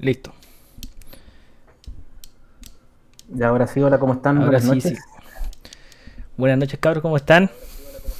Listo. 0.00 0.32
Y 3.36 3.42
ahora 3.42 3.66
sí, 3.66 3.82
hola, 3.82 3.98
¿cómo 3.98 4.14
están? 4.14 4.40
Buenas 4.40 4.64
noches. 4.64 4.98
Buenas 6.38 6.58
noches, 6.58 6.80
cabros, 6.80 7.02
¿cómo 7.02 7.18
están? 7.18 7.50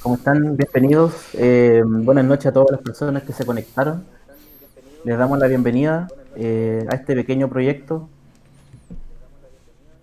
¿Cómo 0.03 0.15
están? 0.15 0.55
Bienvenidos. 0.55 1.13
Eh, 1.33 1.81
buenas 1.83 2.23
noches 2.25 2.45
a 2.45 2.53
todas 2.53 2.69
las 2.71 2.81
personas 2.81 3.23
que 3.23 3.33
se 3.33 3.47
conectaron. 3.47 4.05
Les 5.03 5.17
damos 5.17 5.39
la 5.39 5.47
bienvenida 5.47 6.07
eh, 6.35 6.85
a 6.87 6.95
este 6.95 7.15
pequeño 7.15 7.49
proyecto. 7.49 8.07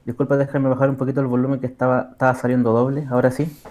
Disculpa, 0.05 0.37
déjame 0.37 0.69
bajar 0.69 0.91
un 0.91 0.97
poquito 0.97 1.21
el 1.21 1.29
volumen 1.29 1.61
que 1.61 1.67
estaba, 1.67 2.09
estaba 2.11 2.35
saliendo 2.35 2.73
doble. 2.73 3.07
Ahora 3.09 3.31
sí. 3.31 3.49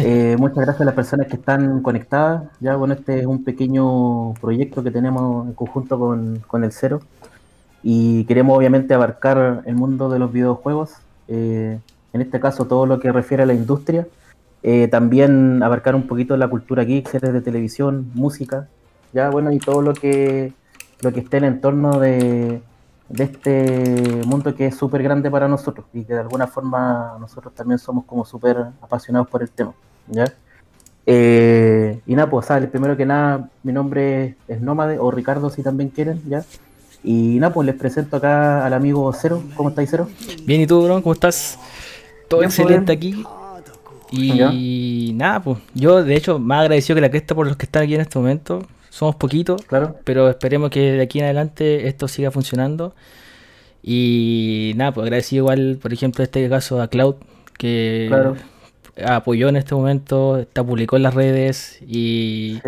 Eh, 0.00 0.36
muchas 0.38 0.58
gracias 0.58 0.80
a 0.82 0.84
las 0.84 0.94
personas 0.94 1.28
que 1.28 1.36
están 1.36 1.82
conectadas. 1.82 2.50
Ya, 2.60 2.76
bueno, 2.76 2.94
este 2.94 3.20
es 3.20 3.26
un 3.26 3.42
pequeño 3.42 4.34
proyecto 4.34 4.82
que 4.82 4.90
tenemos 4.90 5.46
en 5.46 5.54
conjunto 5.54 5.98
con, 5.98 6.40
con 6.46 6.62
el 6.62 6.72
Cero 6.72 7.00
y 7.82 8.24
queremos 8.24 8.56
obviamente 8.56 8.94
abarcar 8.94 9.62
el 9.66 9.74
mundo 9.74 10.08
de 10.08 10.18
los 10.18 10.32
videojuegos, 10.32 10.92
eh, 11.28 11.78
en 12.12 12.20
este 12.20 12.40
caso 12.40 12.66
todo 12.66 12.86
lo 12.86 13.00
que 13.00 13.12
refiere 13.12 13.42
a 13.42 13.46
la 13.46 13.54
industria, 13.54 14.06
eh, 14.62 14.88
también 14.88 15.62
abarcar 15.62 15.94
un 15.94 16.06
poquito 16.06 16.36
la 16.36 16.48
cultura 16.48 16.84
geek, 16.84 17.08
series 17.08 17.32
de 17.32 17.40
televisión, 17.40 18.10
música, 18.14 18.68
ya 19.12 19.30
bueno, 19.30 19.52
y 19.52 19.58
todo 19.58 19.82
lo 19.82 19.94
que, 19.94 20.52
lo 21.00 21.12
que 21.12 21.20
esté 21.20 21.38
en 21.38 21.44
el 21.44 21.54
entorno 21.54 22.00
de, 22.00 22.60
de 23.08 23.24
este 23.24 24.22
mundo 24.26 24.54
que 24.54 24.66
es 24.66 24.76
súper 24.76 25.02
grande 25.02 25.30
para 25.30 25.48
nosotros 25.48 25.86
y 25.92 26.04
que 26.04 26.14
de 26.14 26.20
alguna 26.20 26.46
forma 26.46 27.16
nosotros 27.20 27.54
también 27.54 27.78
somos 27.78 28.04
como 28.04 28.24
súper 28.24 28.56
apasionados 28.82 29.28
por 29.28 29.42
el 29.42 29.50
tema, 29.50 29.72
¿ya? 30.08 30.26
Eh, 31.06 32.00
y 32.06 32.14
nada, 32.14 32.28
pues, 32.28 32.46
¿sabes? 32.46 32.68
primero 32.68 32.96
que 32.96 33.06
nada, 33.06 33.48
mi 33.62 33.72
nombre 33.72 34.36
es 34.46 34.60
Nómade, 34.60 34.98
o 34.98 35.10
Ricardo 35.10 35.48
si 35.48 35.62
también 35.62 35.88
quieren, 35.88 36.20
¿ya? 36.28 36.44
Y 37.04 37.38
nada, 37.38 37.52
pues 37.52 37.66
les 37.66 37.76
presento 37.76 38.16
acá 38.16 38.64
al 38.66 38.72
amigo 38.72 39.12
Cero. 39.12 39.42
¿Cómo 39.54 39.68
estáis, 39.70 39.88
Cero? 39.90 40.08
Bien, 40.44 40.60
¿y 40.60 40.66
tú, 40.66 40.82
bro? 40.82 41.02
¿Cómo 41.02 41.12
estás? 41.12 41.58
Todo 42.28 42.42
excelente 42.42 42.92
aquí. 42.92 43.24
Y 44.10 45.12
nada, 45.14 45.42
pues 45.42 45.58
yo 45.74 46.02
de 46.02 46.16
hecho 46.16 46.38
más 46.38 46.62
agradecido 46.62 46.94
que 46.94 47.00
la 47.02 47.10
cresta 47.10 47.34
por 47.34 47.46
los 47.46 47.56
que 47.56 47.66
están 47.66 47.82
aquí 47.82 47.94
en 47.94 48.00
este 48.00 48.18
momento. 48.18 48.66
Somos 48.90 49.16
poquitos, 49.16 49.62
claro. 49.62 49.96
pero 50.04 50.28
esperemos 50.28 50.70
que 50.70 50.92
de 50.92 51.02
aquí 51.02 51.18
en 51.18 51.26
adelante 51.26 51.86
esto 51.86 52.08
siga 52.08 52.30
funcionando. 52.30 52.94
Y 53.82 54.72
nada, 54.76 54.92
pues 54.92 55.04
agradecido 55.04 55.44
igual, 55.44 55.78
por 55.80 55.92
ejemplo, 55.92 56.24
este 56.24 56.48
caso 56.48 56.80
a 56.80 56.88
Cloud, 56.88 57.16
que 57.58 58.10
apoyó 59.04 59.48
en 59.48 59.56
este 59.56 59.74
momento, 59.74 60.38
está 60.38 60.64
publicó 60.64 60.96
en 60.96 61.02
las 61.02 61.14
redes 61.14 61.78
y 61.86 62.60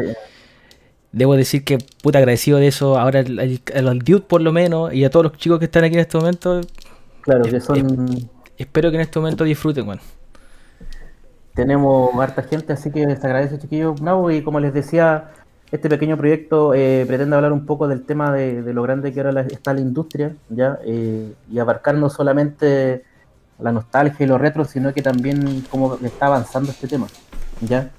debo 1.13 1.37
decir 1.37 1.65
que 1.65 1.79
puta 2.03 2.19
agradecido 2.19 2.59
de 2.59 2.69
eso. 2.69 2.99
Ahora 2.99 3.21
al 3.21 3.99
Dude 4.01 4.21
por 4.21 4.41
lo 4.41 4.53
menos 4.53 4.93
y 4.93 5.05
a 5.05 5.11
todos 5.11 5.25
los 5.25 5.33
chicos 5.37 5.59
que 5.59 5.67
están 5.67 5.85
aquí 5.85 5.95
en 5.95 6.01
este 6.01 6.19
momento. 6.19 6.61
Claro, 7.23 7.45
que 7.45 7.61
son... 7.61 8.31
espero 8.57 8.91
que 8.91 8.97
en 8.97 9.03
este 9.03 9.19
momento 9.19 9.45
disfruten, 9.45 9.87
bueno. 9.87 10.03
Tenemos 11.55 12.15
harta 12.15 12.43
gente, 12.43 12.73
así 12.73 12.91
que 12.91 13.07
les 13.07 13.23
agradezco, 13.25 13.59
chiquillos. 13.59 14.01
No, 14.01 14.31
y 14.31 14.43
como 14.43 14.61
les 14.61 14.73
decía, 14.73 15.31
este 15.73 15.89
pequeño 15.89 16.17
proyecto 16.17 16.75
eh, 16.75 17.05
pretende 17.07 17.37
hablar 17.37 17.53
un 17.53 17.67
poco 17.67 17.87
del 17.89 18.03
tema 18.05 18.33
de, 18.33 18.63
lo 18.73 18.83
grande 18.83 19.13
que 19.13 19.21
ahora 19.21 19.43
está 19.43 19.75
la 19.75 19.81
industria, 19.81 20.35
¿ya? 20.49 20.79
Eh, 20.85 21.33
y 21.51 21.59
abarcar 21.59 21.97
no 21.97 22.09
solamente 22.09 23.05
la 23.59 23.73
nostalgia 23.73 24.25
y 24.25 24.29
los 24.29 24.41
retro, 24.41 24.65
sino 24.65 24.95
que 24.95 25.03
también 25.03 25.65
cómo 25.71 25.97
está 26.03 26.27
avanzando 26.27 26.71
este 26.71 26.89
tema, 26.89 27.09
¿ya? 27.61 27.91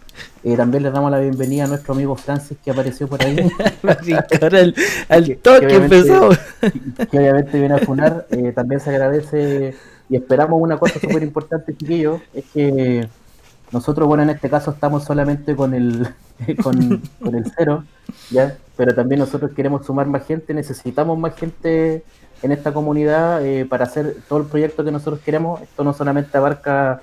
Eh, 0.43 0.57
también 0.57 0.81
les 0.81 0.91
damos 0.91 1.11
la 1.11 1.19
bienvenida 1.19 1.65
a 1.65 1.67
nuestro 1.67 1.93
amigo 1.93 2.15
Francis 2.15 2.57
que 2.63 2.71
apareció 2.71 3.07
por 3.07 3.23
ahí. 3.23 3.37
al, 4.41 4.75
al 5.09 5.37
toque 5.37 5.75
empezó. 5.75 6.29
Que, 7.11 7.19
obviamente 7.19 7.59
viene 7.59 7.75
a 7.75 7.79
funar. 7.79 8.25
Eh, 8.31 8.51
también 8.53 8.79
se 8.79 8.89
agradece 8.89 9.75
y 10.09 10.15
esperamos 10.15 10.61
una 10.61 10.77
cosa 10.77 10.99
súper 10.99 11.23
importante, 11.23 11.75
chiquillos, 11.75 12.21
es 12.33 12.43
que 12.53 13.07
nosotros, 13.71 14.07
bueno, 14.07 14.23
en 14.23 14.29
este 14.31 14.49
caso 14.49 14.71
estamos 14.71 15.05
solamente 15.05 15.55
con 15.55 15.73
el, 15.73 16.07
con, 16.61 17.01
el 17.33 17.51
cero, 17.55 17.85
¿ya? 18.29 18.57
Pero 18.75 18.93
también 18.93 19.19
nosotros 19.19 19.51
queremos 19.55 19.85
sumar 19.85 20.07
más 20.07 20.25
gente, 20.27 20.53
necesitamos 20.53 21.17
más 21.17 21.35
gente 21.35 22.03
en 22.43 22.51
esta 22.51 22.73
comunidad 22.73 23.45
eh, 23.45 23.65
para 23.65 23.85
hacer 23.85 24.17
todo 24.27 24.39
el 24.39 24.45
proyecto 24.45 24.83
que 24.83 24.91
nosotros 24.91 25.21
queremos. 25.23 25.61
Esto 25.61 25.83
no 25.83 25.93
solamente 25.93 26.37
abarca 26.37 27.01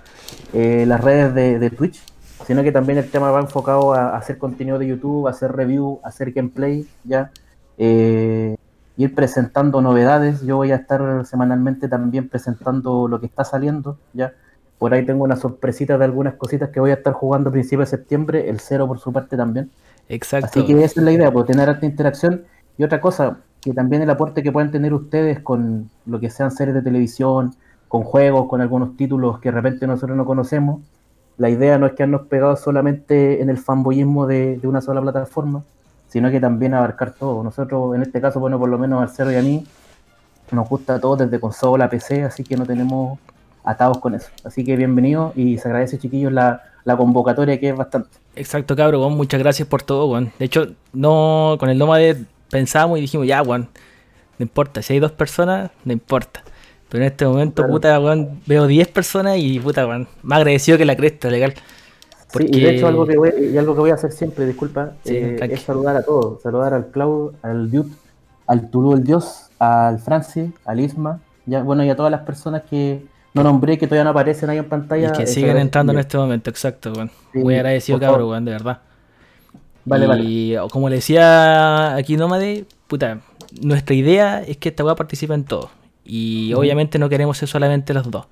las 0.53 1.01
redes 1.01 1.35
de, 1.35 1.59
de 1.59 1.71
Twitch, 1.71 2.01
sino 2.49 2.63
que 2.63 2.73
también 2.73 2.97
el 2.97 3.11
tema 3.11 3.31
va 3.31 3.41
enfocado 3.41 3.93
a, 3.93 4.17
hacer 4.17 4.39
contenido 4.39 4.79
de 4.79 4.87
YouTube, 4.87 5.27
a 5.27 5.33
hacer 5.33 5.53
review, 5.53 6.01
a 6.03 6.09
hacer 6.09 6.33
gameplay, 6.33 6.89
ya, 7.05 7.31
eh, 7.77 8.57
ir 8.97 9.15
presentando 9.15 9.83
novedades. 9.83 10.41
Yo 10.41 10.57
voy 10.57 10.73
a 10.73 10.77
estar 10.77 11.27
semanalmente 11.27 11.89
también 11.89 12.31
presentando 12.31 13.07
lo 13.07 13.21
que 13.21 13.27
está 13.27 13.45
saliendo, 13.45 13.99
ya. 14.15 14.33
Por 14.79 14.95
ahí 14.95 15.05
tengo 15.05 15.25
una 15.25 15.37
sorpresita 15.37 15.99
de 15.99 16.07
algunas 16.07 16.37
cositas 16.37 16.71
que 16.71 16.81
voy 16.81 16.91
a 16.91 16.95
estar 16.95 17.13
jugando 17.13 17.51
a 17.51 17.53
principios 17.53 17.91
de 17.91 17.99
septiembre, 17.99 18.49
el 18.49 18.61
cero 18.61 18.89
por 18.89 18.99
su 18.99 19.13
parte 19.13 19.37
también. 19.37 19.71
Exacto. 20.09 20.47
Así 20.47 20.65
que 20.65 20.73
esa 20.83 21.01
es 21.01 21.05
la 21.05 21.13
idea, 21.13 21.31
poder 21.31 21.49
tener 21.49 21.69
esta 21.69 21.85
interacción. 21.85 22.45
Y 22.79 22.83
otra 22.83 22.99
cosa, 23.03 23.41
que 23.61 23.75
también 23.75 24.01
el 24.01 24.09
aporte 24.09 24.43
que 24.43 24.53
puedan 24.53 24.71
tener 24.71 24.95
ustedes 24.95 25.41
con 25.41 25.91
lo 26.07 26.19
que 26.19 26.31
sean 26.31 26.51
series 26.51 26.75
de 26.75 26.81
televisión, 26.81 27.55
con 27.89 28.05
juegos, 28.05 28.49
con 28.49 28.63
algunos 28.63 28.97
títulos 28.97 29.39
que 29.39 29.51
de 29.51 29.55
repente 29.55 29.87
nosotros 29.87 30.17
no 30.17 30.25
conocemos. 30.25 30.81
La 31.39 31.49
idea 31.49 31.79
no 31.79 31.87
es 31.87 31.93
que 31.93 31.99
quedarnos 31.99 32.27
pegados 32.27 32.61
solamente 32.61 33.41
en 33.41 33.49
el 33.49 33.59
fanboyismo 33.59 34.27
de, 34.27 34.61
una 34.65 34.81
sola 34.81 35.01
plataforma, 35.01 35.63
sino 36.09 36.31
que 36.31 36.41
también 36.41 36.75
abarcar 36.75 37.13
todo. 37.13 37.45
Nosotros, 37.45 37.95
en 37.95 38.03
este 38.03 38.21
caso, 38.21 38.41
bueno, 38.41 38.59
por 38.59 38.69
lo 38.69 38.77
menos 38.77 39.01
al 39.01 39.09
Cero 39.09 39.31
y 39.31 39.37
a 39.37 39.43
mí, 39.43 39.65
nos 40.51 40.69
gusta 40.69 41.01
todo 41.01 41.17
desde 41.17 41.39
consola 41.39 41.85
a 41.85 41.91
PC, 41.91 42.25
así 42.25 42.43
que 42.43 42.57
no 42.57 42.67
tenemos 42.67 43.21
atados 43.63 43.99
con 43.99 44.17
eso. 44.17 44.29
Así 44.45 44.65
que 44.65 44.75
bienvenido 44.77 45.33
y 45.37 45.59
se 45.59 45.69
agradece, 45.69 45.99
chiquillos, 45.99 46.33
la, 46.33 46.63
convocatoria 46.97 47.61
que 47.61 47.69
es 47.69 47.77
bastante. 47.77 48.09
Exacto, 48.35 48.75
cabrón, 48.75 49.17
muchas 49.17 49.39
gracias 49.39 49.69
por 49.69 49.83
todo, 49.83 50.09
Juan. 50.09 50.33
De 50.39 50.47
hecho, 50.47 50.69
no 50.93 51.57
con 51.61 51.69
el 51.69 51.79
Nomade 51.79 52.25
pensamos 52.51 52.99
y 52.99 53.03
dijimos, 53.03 53.27
ya, 53.27 53.45
Juan, 53.45 53.69
no 54.39 54.43
importa, 54.43 54.83
si 54.83 54.95
hay 54.95 54.99
dos 54.99 55.13
personas, 55.13 55.71
no 55.85 55.93
importa. 55.93 56.43
Pero 56.89 57.05
en 57.05 57.11
este 57.11 57.27
momento, 57.27 57.67
puta, 57.67 57.99
Juan, 57.99 58.41
veo 58.47 58.67
10 58.67 58.89
personas 58.89 59.37
y 59.39 59.61
puta, 59.61 59.85
Juan, 59.85 60.09
más 60.23 60.39
agradecido 60.39 60.79
que 60.79 60.85
la 60.85 60.97
cresta, 60.97 61.29
legal. 61.29 61.55
Porque... 62.33 62.49
y 62.51 62.61
de 62.61 62.77
hecho 62.77 62.87
algo 62.87 63.07
que 63.07 63.17
voy, 63.17 63.33
y 63.53 63.57
algo 63.57 63.75
que 63.75 63.81
voy 63.81 63.91
a 63.91 63.95
hacer 63.95 64.13
siempre, 64.13 64.47
disculpa, 64.47 64.93
eh, 65.05 65.39
es 65.51 65.63
saludar 65.63 65.97
a 65.97 66.03
todos, 66.03 66.43
saludar 66.43 66.75
al 66.75 66.89
Cloud, 66.89 67.35
al 67.43 67.71
Dude, 67.71 67.91
al 68.47 68.71
Tulu 68.71 68.95
el 68.95 69.05
Dios, 69.05 69.51
al 69.59 69.99
Francis, 69.99 70.51
al 70.65 70.81
Isma, 70.81 71.21
ya, 71.47 71.63
bueno, 71.63 71.85
y 71.85 71.91
a 71.91 71.97
todas 71.97 72.11
las 72.11 72.23
personas 72.23 72.63
que 72.69 73.03
no 73.35 73.43
nombré, 73.43 73.79
que 73.79 73.87
todavía 73.87 74.05
no 74.05 74.11
aparecen 74.11 74.51
ahí 74.51 74.59
en 74.59 74.69
pantalla. 74.69 75.09
Y 75.09 75.19
que 75.19 75.27
siguen 75.27 75.59
entrando 75.59 75.93
en 75.93 75.99
este 75.99 76.17
momento, 76.17 76.51
exacto, 76.51 76.93
bueno. 76.93 77.11
Muy 77.35 77.55
agradecido, 77.55 77.99
cabrón, 78.01 78.27
bueno, 78.27 78.45
de 78.47 78.53
verdad. 78.53 78.81
Vale, 79.85 80.23
y 80.23 80.57
como 80.71 80.89
le 80.89 80.97
decía 80.97 81.95
aquí 81.95 82.17
Nómade, 82.17 82.67
puta, 82.87 83.21
nuestra 83.63 83.95
idea 83.95 84.43
es 84.43 84.59
que 84.59 84.69
esta 84.69 84.85
weá 84.85 84.95
participe 84.95 85.33
en 85.33 85.45
todo. 85.45 85.71
Y 86.09 86.55
obviamente 86.55 86.99
no 86.99 87.09
queremos 87.09 87.37
ser 87.39 87.49
solamente 87.49 87.93
los 87.95 88.11
dos. 88.11 88.27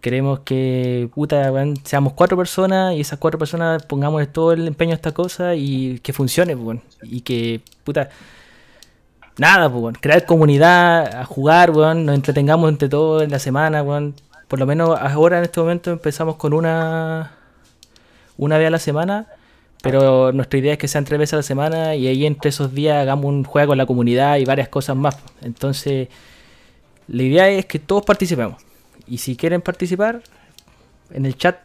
Queremos 0.00 0.40
que, 0.40 1.08
puta, 1.14 1.52
seamos 1.84 2.14
cuatro 2.14 2.36
personas 2.36 2.94
y 2.96 3.00
esas 3.00 3.18
cuatro 3.18 3.38
personas 3.38 3.84
pongamos 3.84 4.26
todo 4.32 4.52
el 4.52 4.66
empeño 4.66 4.92
a 4.92 4.94
esta 4.94 5.12
cosa 5.12 5.54
y 5.54 6.00
que 6.00 6.12
funcione, 6.12 6.56
pues, 6.56 6.80
y 7.02 7.20
que, 7.20 7.60
puta, 7.84 8.08
nada, 9.36 9.70
pues, 9.70 9.96
crear 10.00 10.24
comunidad, 10.26 11.14
a 11.14 11.24
jugar, 11.24 11.70
nos 11.72 12.14
entretengamos 12.14 12.70
entre 12.70 12.88
todos 12.88 13.22
en 13.22 13.30
la 13.30 13.38
semana, 13.38 13.84
por 14.48 14.58
lo 14.58 14.66
menos 14.66 14.98
ahora 14.98 15.38
en 15.38 15.44
este 15.44 15.60
momento 15.60 15.92
empezamos 15.92 16.36
con 16.36 16.54
una, 16.54 17.32
una 18.36 18.58
vez 18.58 18.66
a 18.68 18.70
la 18.70 18.78
semana, 18.78 19.26
pero 19.82 20.32
nuestra 20.32 20.58
idea 20.58 20.72
es 20.72 20.78
que 20.78 20.88
sean 20.88 21.04
tres 21.04 21.20
veces 21.20 21.34
a 21.34 21.36
la 21.36 21.42
semana 21.42 21.94
y 21.94 22.06
ahí 22.08 22.26
entre 22.26 22.48
esos 22.48 22.74
días 22.74 23.00
hagamos 23.00 23.26
un 23.26 23.44
juego 23.44 23.68
con 23.68 23.78
la 23.78 23.86
comunidad 23.86 24.38
y 24.38 24.44
varias 24.44 24.68
cosas 24.68 24.96
más. 24.96 25.18
Entonces, 25.42 26.08
la 27.10 27.22
idea 27.24 27.48
es 27.48 27.66
que 27.66 27.80
todos 27.80 28.04
participemos. 28.04 28.62
Y 29.08 29.18
si 29.18 29.36
quieren 29.36 29.60
participar, 29.60 30.22
en 31.10 31.26
el 31.26 31.36
chat 31.36 31.58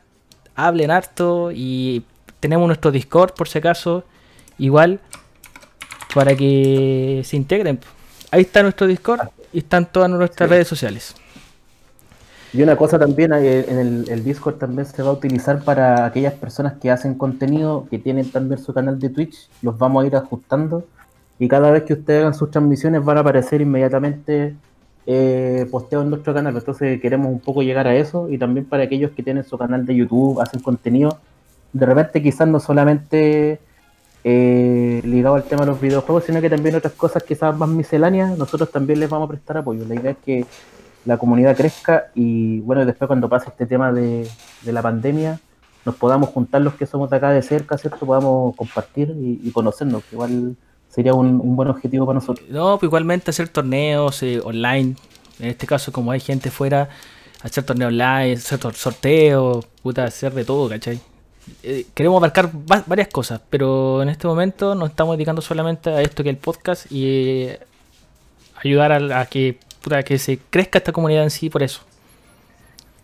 hablen 0.56 0.90
harto 0.90 1.52
y 1.54 2.04
tenemos 2.40 2.66
nuestro 2.66 2.92
Discord 2.92 3.34
por 3.34 3.48
si 3.48 3.60
acaso, 3.60 4.04
igual, 4.58 5.00
para 6.16 6.36
que 6.36 7.22
se 7.24 7.38
integren. 7.38 7.80
Ahí 8.32 8.42
está 8.42 8.64
nuestro 8.64 8.88
Discord 8.88 9.30
y 9.54 9.60
están 9.60 9.86
todas 9.86 10.10
nuestras 10.10 10.50
redes 10.50 10.68
sociales. 10.68 11.14
Y 12.52 12.64
una 12.64 12.76
cosa 12.76 12.98
también, 12.98 13.32
eh, 13.34 13.66
en 13.68 14.06
el, 14.08 14.24
Discord 14.24 14.56
también 14.56 14.88
se 14.88 15.04
va 15.04 15.10
a 15.10 15.14
utilizar 15.14 15.64
para 15.64 16.06
aquellas 16.06 16.34
personas 16.34 16.74
que 16.82 16.90
hacen 16.90 17.14
contenido, 17.16 17.86
que 17.92 18.00
tienen 18.00 18.32
también 18.32 18.60
su 18.60 18.74
canal 18.74 18.98
de 18.98 19.10
Twitch, 19.10 19.48
los 19.62 19.78
vamos 19.78 20.04
a 20.04 20.08
ir 20.08 20.16
ajustando. 20.16 20.88
Y 21.38 21.48
cada 21.48 21.70
vez 21.70 21.84
que 21.84 21.94
ustedes 21.94 22.22
hagan 22.22 22.34
sus 22.34 22.50
transmisiones 22.50 23.04
van 23.04 23.18
a 23.18 23.20
aparecer 23.20 23.62
inmediatamente 23.62 24.56
eh, 25.08 25.68
posteo 25.70 26.02
en 26.02 26.10
nuestro 26.10 26.34
canal. 26.34 26.56
Entonces 26.56 27.00
queremos 27.02 27.28
un 27.32 27.40
poco 27.40 27.62
llegar 27.62 27.88
a 27.88 27.96
eso 27.96 28.30
y 28.30 28.38
también 28.38 28.66
para 28.66 28.84
aquellos 28.84 29.12
que 29.12 29.24
tienen 29.24 29.44
su 29.44 29.58
canal 29.58 29.86
de 29.86 29.96
YouTube, 29.96 30.42
hacen 30.42 30.62
contenido, 30.62 31.20
de 31.74 31.86
repente 31.86 32.22
quizás 32.24 32.48
no 32.48 32.60
solamente 32.60 33.60
eh, 34.24 35.02
ligado 35.04 35.36
al 35.36 35.44
tema 35.44 35.62
de 35.62 35.68
los 35.68 35.82
videojuegos, 35.82 36.24
sino 36.24 36.42
que 36.42 36.50
también 36.50 36.76
otras 36.76 36.94
cosas 36.94 37.24
quizás 37.24 37.56
más 37.58 37.70
misceláneas, 37.70 38.38
nosotros 38.38 38.72
también 38.72 39.00
les 39.00 39.10
vamos 39.10 39.28
a 39.28 39.30
prestar 39.30 39.58
apoyo. 39.58 39.86
La 39.88 39.96
idea 39.96 40.12
es 40.12 40.18
que 40.26 40.46
la 41.06 41.18
comunidad 41.18 41.56
crezca 41.56 42.08
y 42.16 42.62
bueno, 42.62 42.86
después 42.86 43.08
cuando 43.08 43.30
pase 43.30 43.50
este 43.50 43.68
tema 43.68 43.92
de, 43.94 44.28
la 44.64 44.82
pandemia, 44.82 45.40
nos 45.86 45.96
podamos 45.96 46.30
juntar 46.30 46.62
los 46.62 46.74
que 46.74 46.88
somos 46.88 47.10
de 47.12 47.18
acá 47.18 47.30
de 47.30 47.44
cerca, 47.44 47.78
¿cierto? 47.78 48.06
Podamos 48.06 48.56
compartir 48.56 49.12
y, 49.12 49.42
y 49.44 49.52
conocernos, 49.52 50.04
que 50.06 50.16
igual 50.16 50.56
sería 50.96 51.14
un, 51.14 51.56
buen 51.58 51.68
objetivo 51.68 52.06
para 52.06 52.20
nosotros. 52.20 52.48
No, 52.50 52.80
pues 52.80 52.88
igualmente 52.88 53.30
hacer 53.30 53.50
torneos 53.50 54.24
eh, 54.24 54.40
online. 54.42 54.96
En 55.40 55.50
este 55.50 55.68
caso, 55.68 55.92
como 55.92 56.12
hay 56.12 56.22
gente 56.22 56.50
fuera, 56.50 56.88
hacer 57.44 57.66
torneos 57.66 57.90
online, 57.90 58.34
hacer 58.34 58.60
sorteos, 58.74 59.66
puta, 59.84 60.06
hacer 60.06 60.34
de 60.34 60.46
todo, 60.46 60.70
¿cachai? 60.70 61.02
Eh, 61.64 61.86
queremos 61.94 62.18
abarcar 62.18 62.50
varias 62.88 63.10
cosas, 63.10 63.42
pero 63.50 64.02
en 64.02 64.10
este 64.10 64.26
momento 64.26 64.74
nos 64.74 64.90
estamos 64.90 65.18
dedicando 65.18 65.42
solamente 65.42 65.90
a 65.90 66.02
esto 66.02 66.24
que 66.24 66.30
es 66.30 66.36
el 66.36 66.42
podcast 66.42 66.90
y 66.90 67.04
eh, 67.44 67.60
ayudar 68.64 68.94
a, 68.94 69.26
que, 69.26 69.60
puta, 69.84 70.02
que 70.02 70.18
se 70.18 70.40
crezca 70.50 70.78
esta 70.78 70.94
comunidad 70.94 71.24
en 71.24 71.30
sí 71.30 71.50
por 71.50 71.62
eso. 71.62 71.82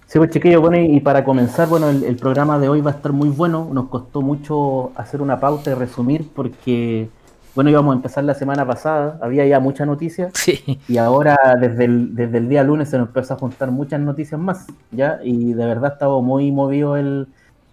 Sí, 0.07 0.17
pues 0.17 0.31
chiquillos, 0.31 0.61
bueno, 0.61 0.77
y, 0.77 0.99
para 1.01 1.25
comenzar, 1.25 1.67
bueno, 1.67 1.89
el, 1.89 2.03
el, 2.03 2.15
programa 2.15 2.57
de 2.57 2.67
hoy 2.67 2.81
va 2.81 2.91
a 2.91 2.93
estar 2.95 3.11
muy 3.11 3.29
bueno. 3.29 3.69
Nos 3.71 3.87
costó 3.89 4.21
mucho 4.21 4.91
hacer 4.95 5.21
una 5.21 5.39
pauta 5.39 5.71
y 5.71 5.73
resumir 5.73 6.27
porque 6.33 7.09
bueno, 7.55 7.69
íbamos 7.69 7.93
a 7.93 7.95
empezar 7.95 8.23
la 8.23 8.33
semana 8.33 8.65
pasada, 8.65 9.19
había 9.21 9.45
ya 9.45 9.59
muchas 9.59 9.87
noticias. 9.87 10.31
Sí. 10.35 10.79
Y 10.87 10.97
ahora, 10.97 11.37
desde 11.59 11.85
el, 11.85 12.15
desde 12.15 12.37
el 12.37 12.49
día 12.49 12.63
lunes, 12.63 12.89
se 12.89 12.97
nos 12.97 13.07
empezó 13.07 13.33
a 13.33 13.37
juntar 13.37 13.71
muchas 13.71 13.99
noticias 13.99 14.39
más, 14.39 14.67
¿ya? 14.91 15.19
Y 15.23 15.53
de 15.53 15.65
verdad 15.65 15.93
estaba 15.93 16.19
muy 16.21 16.51
movido 16.51 16.97
el, 16.97 17.27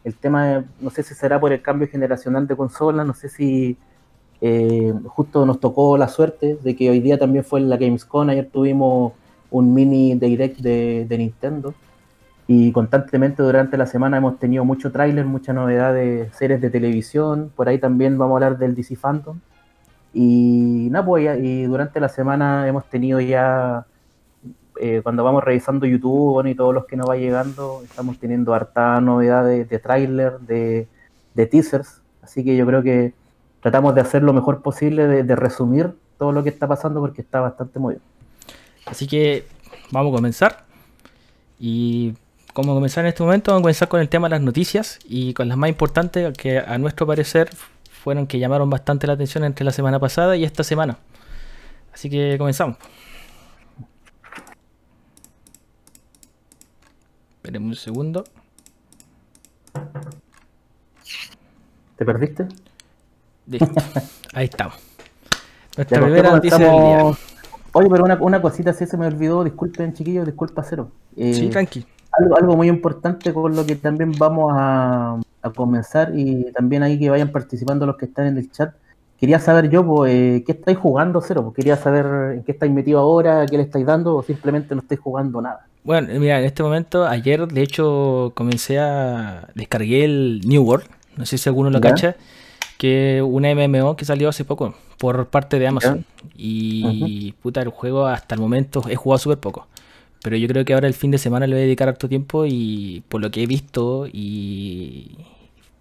el 0.04 0.14
tema, 0.14 0.64
no 0.80 0.90
sé 0.90 1.02
si 1.02 1.14
será 1.14 1.40
por 1.40 1.52
el 1.52 1.62
cambio 1.62 1.88
generacional 1.88 2.46
de 2.46 2.56
consolas, 2.56 3.06
no 3.06 3.14
sé 3.14 3.28
si 3.28 3.76
eh, 4.40 4.92
justo 5.06 5.44
nos 5.46 5.60
tocó 5.60 5.96
la 5.98 6.08
suerte 6.08 6.58
de 6.62 6.76
que 6.76 6.90
hoy 6.90 7.00
día 7.00 7.18
también 7.18 7.44
fue 7.44 7.60
en 7.60 7.68
la 7.68 7.76
Gamescom, 7.76 8.28
ayer 8.28 8.48
tuvimos 8.52 9.12
un 9.50 9.74
mini 9.74 10.14
direct 10.14 10.58
de, 10.60 11.06
de 11.08 11.18
Nintendo 11.18 11.74
y 12.46 12.72
constantemente 12.72 13.42
durante 13.42 13.76
la 13.76 13.86
semana 13.86 14.18
hemos 14.18 14.38
tenido 14.38 14.64
mucho 14.64 14.92
tráiler, 14.92 15.26
muchas 15.26 15.54
novedades, 15.54 16.34
series 16.36 16.60
de 16.60 16.70
televisión, 16.70 17.50
por 17.54 17.68
ahí 17.68 17.78
también 17.78 18.16
vamos 18.16 18.34
a 18.34 18.46
hablar 18.46 18.58
del 18.58 18.74
DC 18.74 18.96
Phantom, 18.96 19.38
y 20.12 20.88
nada, 20.90 21.04
pues 21.04 21.38
y 21.42 21.64
durante 21.64 22.00
la 22.00 22.08
semana 22.08 22.66
hemos 22.66 22.84
tenido 22.86 23.20
ya, 23.20 23.86
eh, 24.80 25.00
cuando 25.02 25.22
vamos 25.22 25.44
revisando 25.44 25.86
YouTube 25.86 26.46
y 26.46 26.54
todos 26.54 26.74
los 26.74 26.86
que 26.86 26.96
nos 26.96 27.08
va 27.08 27.16
llegando, 27.16 27.82
estamos 27.84 28.18
teniendo 28.18 28.54
harta 28.54 29.00
novedades 29.00 29.68
de 29.68 29.78
tráiler, 29.78 30.38
de, 30.40 30.88
de, 31.34 31.46
teasers. 31.46 32.00
Así 32.22 32.44
que 32.44 32.56
yo 32.56 32.66
creo 32.66 32.82
que 32.82 33.12
tratamos 33.60 33.94
de 33.94 34.00
hacer 34.00 34.22
lo 34.22 34.32
mejor 34.32 34.62
posible, 34.62 35.06
de, 35.06 35.36
resumir 35.36 35.94
todo 36.18 36.32
lo 36.32 36.42
que 36.42 36.48
está 36.48 36.66
pasando 36.66 37.00
porque 37.00 37.22
está 37.22 37.40
bastante 37.40 37.78
bien. 37.78 38.00
Así 38.86 39.06
que 39.06 39.46
vamos 39.90 40.12
a 40.12 40.16
comenzar. 40.16 40.64
Y 41.58 42.14
como 42.54 42.74
comenzar 42.74 43.04
en 43.04 43.08
este 43.08 43.22
momento, 43.22 43.52
vamos 43.52 43.60
a 43.60 43.64
comenzar 43.64 43.88
con 43.88 44.00
el 44.00 44.08
tema 44.08 44.28
de 44.28 44.36
las 44.36 44.42
noticias 44.42 44.98
y 45.04 45.34
con 45.34 45.48
las 45.48 45.58
más 45.58 45.68
importantes 45.68 46.36
que 46.36 46.58
a 46.58 46.78
nuestro 46.78 47.06
parecer 47.06 47.50
fueron 47.98 48.26
que 48.26 48.38
llamaron 48.38 48.70
bastante 48.70 49.06
la 49.06 49.14
atención 49.14 49.44
entre 49.44 49.64
la 49.64 49.72
semana 49.72 49.98
pasada 49.98 50.36
y 50.36 50.44
esta 50.44 50.64
semana. 50.64 50.98
Así 51.92 52.08
que 52.08 52.36
comenzamos. 52.38 52.76
Esperemos 57.36 57.68
un 57.68 57.76
segundo. 57.76 58.24
¿Te 61.96 62.04
perdiste? 62.04 62.46
Ahí 64.34 64.44
estamos. 64.44 64.76
Nuestra 65.76 66.00
primera 66.00 66.30
noticia 66.30 66.58
del 66.58 66.70
día. 66.70 67.02
Oye, 67.72 67.88
pero 67.90 68.04
una, 68.20 68.40
cosita 68.40 68.72
sí 68.72 68.86
se 68.86 68.96
me 68.96 69.06
olvidó, 69.06 69.44
disculpen 69.44 69.92
chiquillos, 69.94 70.26
disculpa 70.26 70.62
cero. 70.62 70.90
Eh, 71.16 71.34
sí, 71.34 71.48
tranqui. 71.48 71.86
Algo, 72.12 72.36
algo 72.36 72.56
muy 72.56 72.68
importante 72.68 73.32
con 73.32 73.54
lo 73.54 73.64
que 73.66 73.76
también 73.76 74.12
vamos 74.18 74.52
a, 74.56 75.20
a 75.42 75.50
comenzar 75.50 76.12
y 76.14 76.50
también 76.52 76.82
ahí 76.82 76.98
que 76.98 77.10
vayan 77.10 77.30
participando 77.30 77.86
los 77.86 77.96
que 77.96 78.06
están 78.06 78.26
en 78.26 78.38
el 78.38 78.50
chat. 78.50 78.74
Quería 79.18 79.40
saber 79.40 79.68
yo, 79.68 79.84
pues, 79.84 80.12
eh, 80.12 80.44
¿qué 80.46 80.52
estáis 80.52 80.78
jugando, 80.78 81.20
Cero? 81.20 81.42
Pues 81.42 81.56
quería 81.56 81.76
saber 81.76 82.36
en 82.36 82.42
qué 82.44 82.52
estáis 82.52 82.72
metido 82.72 83.00
ahora, 83.00 83.46
qué 83.46 83.56
le 83.56 83.64
estáis 83.64 83.84
dando 83.84 84.16
o 84.16 84.22
simplemente 84.22 84.74
no 84.74 84.80
estáis 84.80 85.00
jugando 85.00 85.40
nada. 85.40 85.66
Bueno, 85.82 86.08
mira, 86.20 86.38
en 86.38 86.44
este 86.44 86.62
momento, 86.62 87.06
ayer 87.06 87.48
de 87.48 87.62
hecho 87.62 88.32
comencé 88.34 88.78
a... 88.78 89.48
descargué 89.54 90.04
el 90.04 90.40
New 90.44 90.62
World, 90.62 90.86
no 91.16 91.26
sé 91.26 91.38
si 91.38 91.48
alguno 91.48 91.70
lo 91.70 91.80
cacha, 91.80 92.16
que 92.76 93.22
una 93.22 93.52
MMO 93.54 93.96
que 93.96 94.04
salió 94.04 94.28
hace 94.28 94.44
poco 94.44 94.74
por 94.98 95.28
parte 95.28 95.58
de 95.58 95.66
Amazon. 95.66 96.04
Y 96.36 97.32
puta, 97.42 97.62
el 97.62 97.70
juego 97.70 98.06
hasta 98.06 98.34
el 98.34 98.40
momento 98.40 98.82
he 98.88 98.96
jugado 98.96 99.18
súper 99.18 99.38
poco. 99.38 99.66
Pero 100.22 100.36
yo 100.36 100.48
creo 100.48 100.64
que 100.64 100.74
ahora 100.74 100.88
el 100.88 100.94
fin 100.94 101.10
de 101.10 101.18
semana 101.18 101.46
le 101.46 101.54
voy 101.54 101.62
a 101.62 101.64
dedicar 101.64 101.88
harto 101.88 102.08
tiempo 102.08 102.44
y 102.46 103.02
por 103.08 103.20
lo 103.20 103.30
que 103.30 103.42
he 103.42 103.46
visto 103.46 104.06
y 104.12 105.16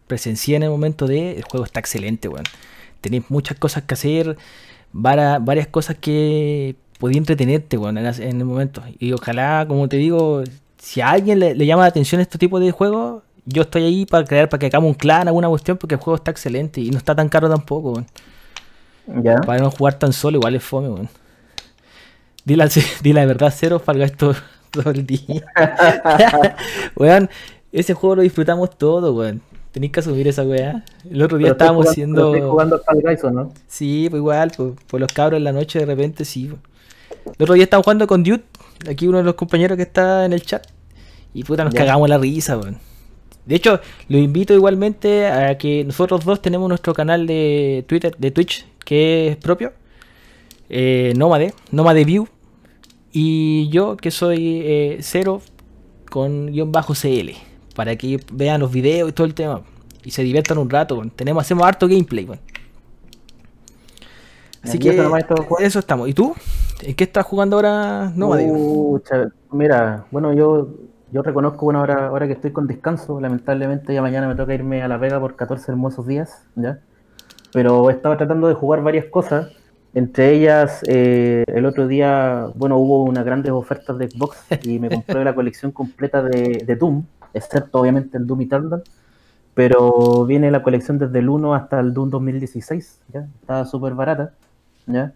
presencié 0.07 0.55
en 0.55 0.63
el 0.63 0.69
momento 0.69 1.07
de, 1.07 1.37
el 1.37 1.43
juego 1.43 1.65
está 1.65 1.79
excelente, 1.79 2.27
weón. 2.27 2.45
Tenéis 3.01 3.23
muchas 3.29 3.57
cosas 3.57 3.83
que 3.83 3.93
hacer, 3.93 4.37
varias, 4.91 5.67
cosas 5.67 5.97
que 5.99 6.75
podía 6.99 7.17
entretenerte, 7.17 7.77
weón, 7.77 7.97
en, 7.97 8.05
el 8.05 8.45
momento. 8.45 8.83
Y 8.99 9.11
ojalá, 9.13 9.65
como 9.67 9.87
te 9.89 9.97
digo, 9.97 10.43
si 10.77 11.01
a 11.01 11.09
alguien 11.11 11.39
le, 11.39 11.65
llama 11.65 11.83
la 11.83 11.89
atención 11.89 12.21
este 12.21 12.37
tipo 12.37 12.59
de 12.59 12.71
juegos, 12.71 13.23
yo 13.45 13.63
estoy 13.63 13.83
ahí 13.83 14.05
para 14.05 14.25
crear, 14.25 14.49
para 14.49 14.59
que 14.59 14.67
hagamos 14.67 14.89
un 14.89 14.95
clan, 14.95 15.27
alguna 15.27 15.47
cuestión, 15.49 15.77
porque 15.77 15.95
el 15.95 16.01
juego 16.01 16.15
está 16.15 16.31
excelente 16.31 16.81
y 16.81 16.89
no 16.89 16.97
está 16.97 17.15
tan 17.15 17.29
caro 17.29 17.49
tampoco, 17.49 17.91
weón. 17.91 18.07
¿Ya? 19.23 19.35
Para 19.37 19.61
no 19.61 19.71
jugar 19.71 19.97
tan 19.97 20.13
solo, 20.13 20.37
igual 20.37 20.55
es 20.55 20.63
fome, 20.63 20.89
weón. 20.89 21.09
Dile, 22.47 22.65
dile 23.03 23.19
la 23.19 23.25
verdad, 23.25 23.53
cero, 23.53 23.81
para 23.83 24.05
esto 24.05 24.33
todo 24.71 24.91
el 24.91 25.05
día. 25.05 25.43
weón, 26.95 27.29
ese 27.73 27.93
juego 27.93 28.15
lo 28.15 28.21
disfrutamos 28.21 28.77
todo, 28.77 29.13
weón. 29.13 29.41
Tenéis 29.73 29.91
que 29.91 29.99
asumir 29.99 30.29
esa 30.29 30.43
weá. 30.43 30.85
El 31.11 31.21
otro 31.21 31.37
día 31.37 31.51
estábamos 31.51 31.87
haciendo. 31.87 32.31
jugando 32.49 32.81
Fall 32.81 33.01
Guys, 33.03 33.21
no? 33.25 33.51
Sí, 33.67 34.07
pues 34.09 34.21
igual, 34.21 34.51
pues, 34.55 35.01
los 35.01 35.11
cabros 35.11 35.37
en 35.37 35.43
la 35.43 35.51
noche 35.51 35.79
de 35.79 35.85
repente 35.85 36.23
sí. 36.23 36.47
Pues. 36.47 37.35
El 37.37 37.43
otro 37.43 37.55
día 37.55 37.65
estábamos 37.65 37.83
jugando 37.83 38.07
con 38.07 38.23
Dude, 38.23 38.43
aquí 38.89 39.07
uno 39.07 39.17
de 39.17 39.25
los 39.25 39.35
compañeros 39.35 39.75
que 39.75 39.83
está 39.83 40.23
en 40.23 40.31
el 40.31 40.41
chat. 40.41 40.65
Y 41.33 41.43
puta, 41.43 41.65
nos 41.65 41.73
cagamos 41.73 42.07
la 42.07 42.17
risa, 42.17 42.57
weón. 42.57 42.77
De 43.45 43.55
hecho, 43.55 43.81
lo 44.07 44.17
invito 44.17 44.53
igualmente 44.53 45.27
a 45.27 45.57
que 45.57 45.83
nosotros 45.83 46.23
dos 46.23 46.41
tenemos 46.41 46.69
nuestro 46.69 46.93
canal 46.93 47.27
de 47.27 47.83
Twitter, 47.87 48.15
de 48.17 48.31
Twitch, 48.31 48.65
que 48.85 49.27
es 49.27 49.35
propio. 49.35 49.73
Eh, 50.69 51.13
Nómade, 51.17 51.53
Nómade 51.71 52.05
View. 52.05 52.27
Y 53.19 53.67
yo, 53.69 53.97
que 53.97 54.11
soy 54.11 54.61
eh, 54.63 54.97
cero 55.01 55.41
con 56.11 56.51
guion 56.51 56.71
bajo 56.71 56.93
CL 56.93 57.31
para 57.75 57.95
que 57.95 58.19
vean 58.31 58.61
los 58.61 58.71
videos 58.71 59.09
y 59.09 59.11
todo 59.11 59.25
el 59.25 59.33
tema 59.33 59.63
y 60.03 60.11
se 60.11 60.21
diviertan 60.21 60.59
un 60.59 60.69
rato. 60.69 61.01
Tenemos, 61.15 61.41
hacemos 61.41 61.65
harto 61.65 61.87
gameplay. 61.87 62.29
Así 64.61 64.77
que 64.77 65.03
eso 65.61 65.79
estamos. 65.79 66.07
¿Y 66.07 66.13
tú? 66.13 66.35
¿En 66.83 66.93
qué 66.93 67.05
estás 67.05 67.25
jugando 67.25 67.55
ahora? 67.55 68.11
No, 68.15 68.35
mira, 69.51 70.05
bueno, 70.11 70.31
yo 70.33 70.67
yo 71.11 71.23
reconozco, 71.23 71.65
bueno, 71.65 71.79
ahora, 71.79 72.09
ahora 72.09 72.27
que 72.27 72.33
estoy 72.33 72.51
con 72.51 72.67
descanso, 72.67 73.19
lamentablemente 73.19 73.95
ya 73.95 74.03
mañana 74.03 74.27
me 74.27 74.35
toca 74.35 74.53
irme 74.53 74.83
a 74.83 74.87
La 74.87 74.97
Vega 74.97 75.19
por 75.19 75.35
14 75.35 75.71
hermosos 75.71 76.05
días, 76.05 76.45
¿ya? 76.55 76.81
Pero 77.51 77.89
estaba 77.89 78.15
tratando 78.15 78.47
de 78.47 78.53
jugar 78.53 78.83
varias 78.83 79.05
cosas, 79.05 79.49
entre 79.93 80.33
ellas 80.33 80.81
eh, 80.87 81.43
el 81.47 81.65
otro 81.65 81.87
día, 81.87 82.47
bueno, 82.55 82.77
hubo 82.77 83.03
unas 83.03 83.25
grandes 83.25 83.51
ofertas 83.51 83.97
de 83.97 84.09
Xbox 84.09 84.37
y 84.63 84.79
me 84.79 84.89
compré 84.89 85.23
la 85.23 85.33
colección 85.35 85.71
completa 85.71 86.21
de, 86.21 86.63
de 86.65 86.75
Doom, 86.75 87.03
excepto 87.33 87.79
obviamente 87.79 88.17
el 88.17 88.27
Doom 88.27 88.41
Eternal, 88.41 88.83
pero 89.53 90.25
viene 90.25 90.51
la 90.51 90.61
colección 90.61 90.99
desde 90.99 91.19
el 91.19 91.29
1 91.29 91.55
hasta 91.55 91.79
el 91.79 91.93
Doom 91.93 92.09
2016, 92.09 93.01
¿ya? 93.13 93.27
está 93.41 93.65
súper 93.65 93.93
barata, 93.93 94.33
¿ya? 94.85 95.13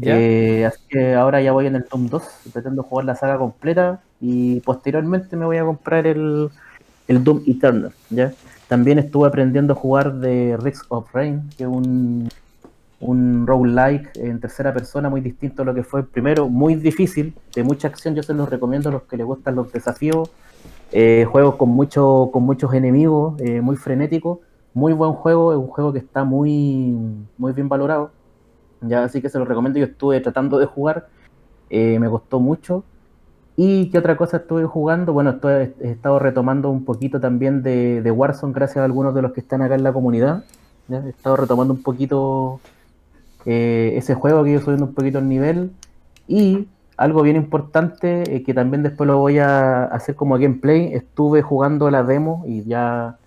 Eh, 0.00 0.64
así 0.64 0.78
que 0.88 1.14
ahora 1.14 1.42
ya 1.42 1.52
voy 1.52 1.66
en 1.66 1.76
el 1.76 1.84
Doom 1.90 2.08
2, 2.08 2.22
pretendo 2.52 2.84
jugar 2.84 3.04
la 3.04 3.16
saga 3.16 3.36
completa 3.36 4.00
y 4.20 4.60
posteriormente 4.60 5.36
me 5.36 5.44
voy 5.44 5.56
a 5.58 5.64
comprar 5.64 6.06
el, 6.06 6.48
el 7.08 7.24
Doom 7.24 7.42
Eternal, 7.46 7.92
¿ya? 8.10 8.32
También 8.68 8.98
estuve 8.98 9.28
aprendiendo 9.28 9.74
a 9.74 9.76
jugar 9.76 10.14
de 10.14 10.56
Risk 10.56 10.86
of 10.88 11.12
Rain, 11.12 11.50
que 11.56 11.64
es 11.64 11.68
un, 11.68 12.28
un 13.00 13.46
roguelike 13.46 14.10
en 14.16 14.40
tercera 14.40 14.72
persona 14.72 15.10
muy 15.10 15.20
distinto 15.20 15.62
a 15.62 15.64
lo 15.64 15.74
que 15.74 15.82
fue 15.82 16.00
el 16.00 16.06
primero, 16.06 16.48
muy 16.48 16.74
difícil, 16.76 17.34
de 17.54 17.62
mucha 17.62 17.88
acción, 17.88 18.14
yo 18.14 18.22
se 18.22 18.34
los 18.34 18.48
recomiendo 18.48 18.88
a 18.88 18.92
los 18.92 19.02
que 19.02 19.16
les 19.16 19.26
gustan 19.26 19.54
los 19.54 19.72
desafíos 19.72 20.30
eh, 20.92 21.26
juegos 21.30 21.56
con, 21.56 21.70
mucho, 21.70 22.30
con 22.32 22.44
muchos 22.44 22.72
enemigos, 22.74 23.40
eh, 23.40 23.60
muy 23.60 23.76
frenético. 23.76 24.40
Muy 24.74 24.92
buen 24.92 25.12
juego, 25.12 25.52
es 25.52 25.58
un 25.58 25.68
juego 25.68 25.92
que 25.92 25.98
está 26.00 26.24
muy, 26.24 26.94
muy 27.38 27.52
bien 27.52 27.68
valorado. 27.68 28.10
Ya, 28.82 29.04
así 29.04 29.22
que 29.22 29.30
se 29.30 29.38
lo 29.38 29.44
recomiendo. 29.46 29.78
Yo 29.78 29.86
estuve 29.86 30.20
tratando 30.20 30.58
de 30.58 30.66
jugar, 30.66 31.08
eh, 31.70 31.98
me 31.98 32.08
costó 32.10 32.40
mucho. 32.40 32.84
¿Y 33.56 33.90
qué 33.90 33.98
otra 33.98 34.18
cosa 34.18 34.38
estuve 34.38 34.66
jugando? 34.66 35.14
Bueno, 35.14 35.30
estoy, 35.30 35.72
he 35.80 35.90
estado 35.92 36.18
retomando 36.18 36.70
un 36.70 36.84
poquito 36.84 37.20
también 37.20 37.62
de, 37.62 38.02
de, 38.02 38.10
Warzone, 38.10 38.52
gracias 38.52 38.78
a 38.78 38.84
algunos 38.84 39.14
de 39.14 39.22
los 39.22 39.32
que 39.32 39.40
están 39.40 39.62
acá 39.62 39.74
en 39.74 39.82
la 39.82 39.94
comunidad. 39.94 40.44
He 40.90 41.08
estado 41.08 41.36
retomando 41.36 41.72
un 41.72 41.82
poquito 41.82 42.60
ese 43.46 44.14
juego 44.14 44.44
que 44.44 44.52
yo 44.52 44.60
subiendo 44.60 44.86
un 44.86 44.94
poquito 44.94 45.18
el 45.18 45.28
nivel. 45.28 45.70
Y 46.28 46.66
algo 46.96 47.22
bien 47.22 47.36
importante, 47.36 48.36
eh, 48.36 48.42
que 48.42 48.54
también 48.54 48.82
después 48.82 49.06
lo 49.06 49.18
voy 49.18 49.38
a 49.38 49.84
hacer 49.84 50.14
como 50.14 50.38
gameplay, 50.38 50.94
estuve 50.94 51.42
jugando 51.42 51.90
la 51.90 52.02
demo 52.02 52.42
y 52.46 52.64
ya 52.64 53.18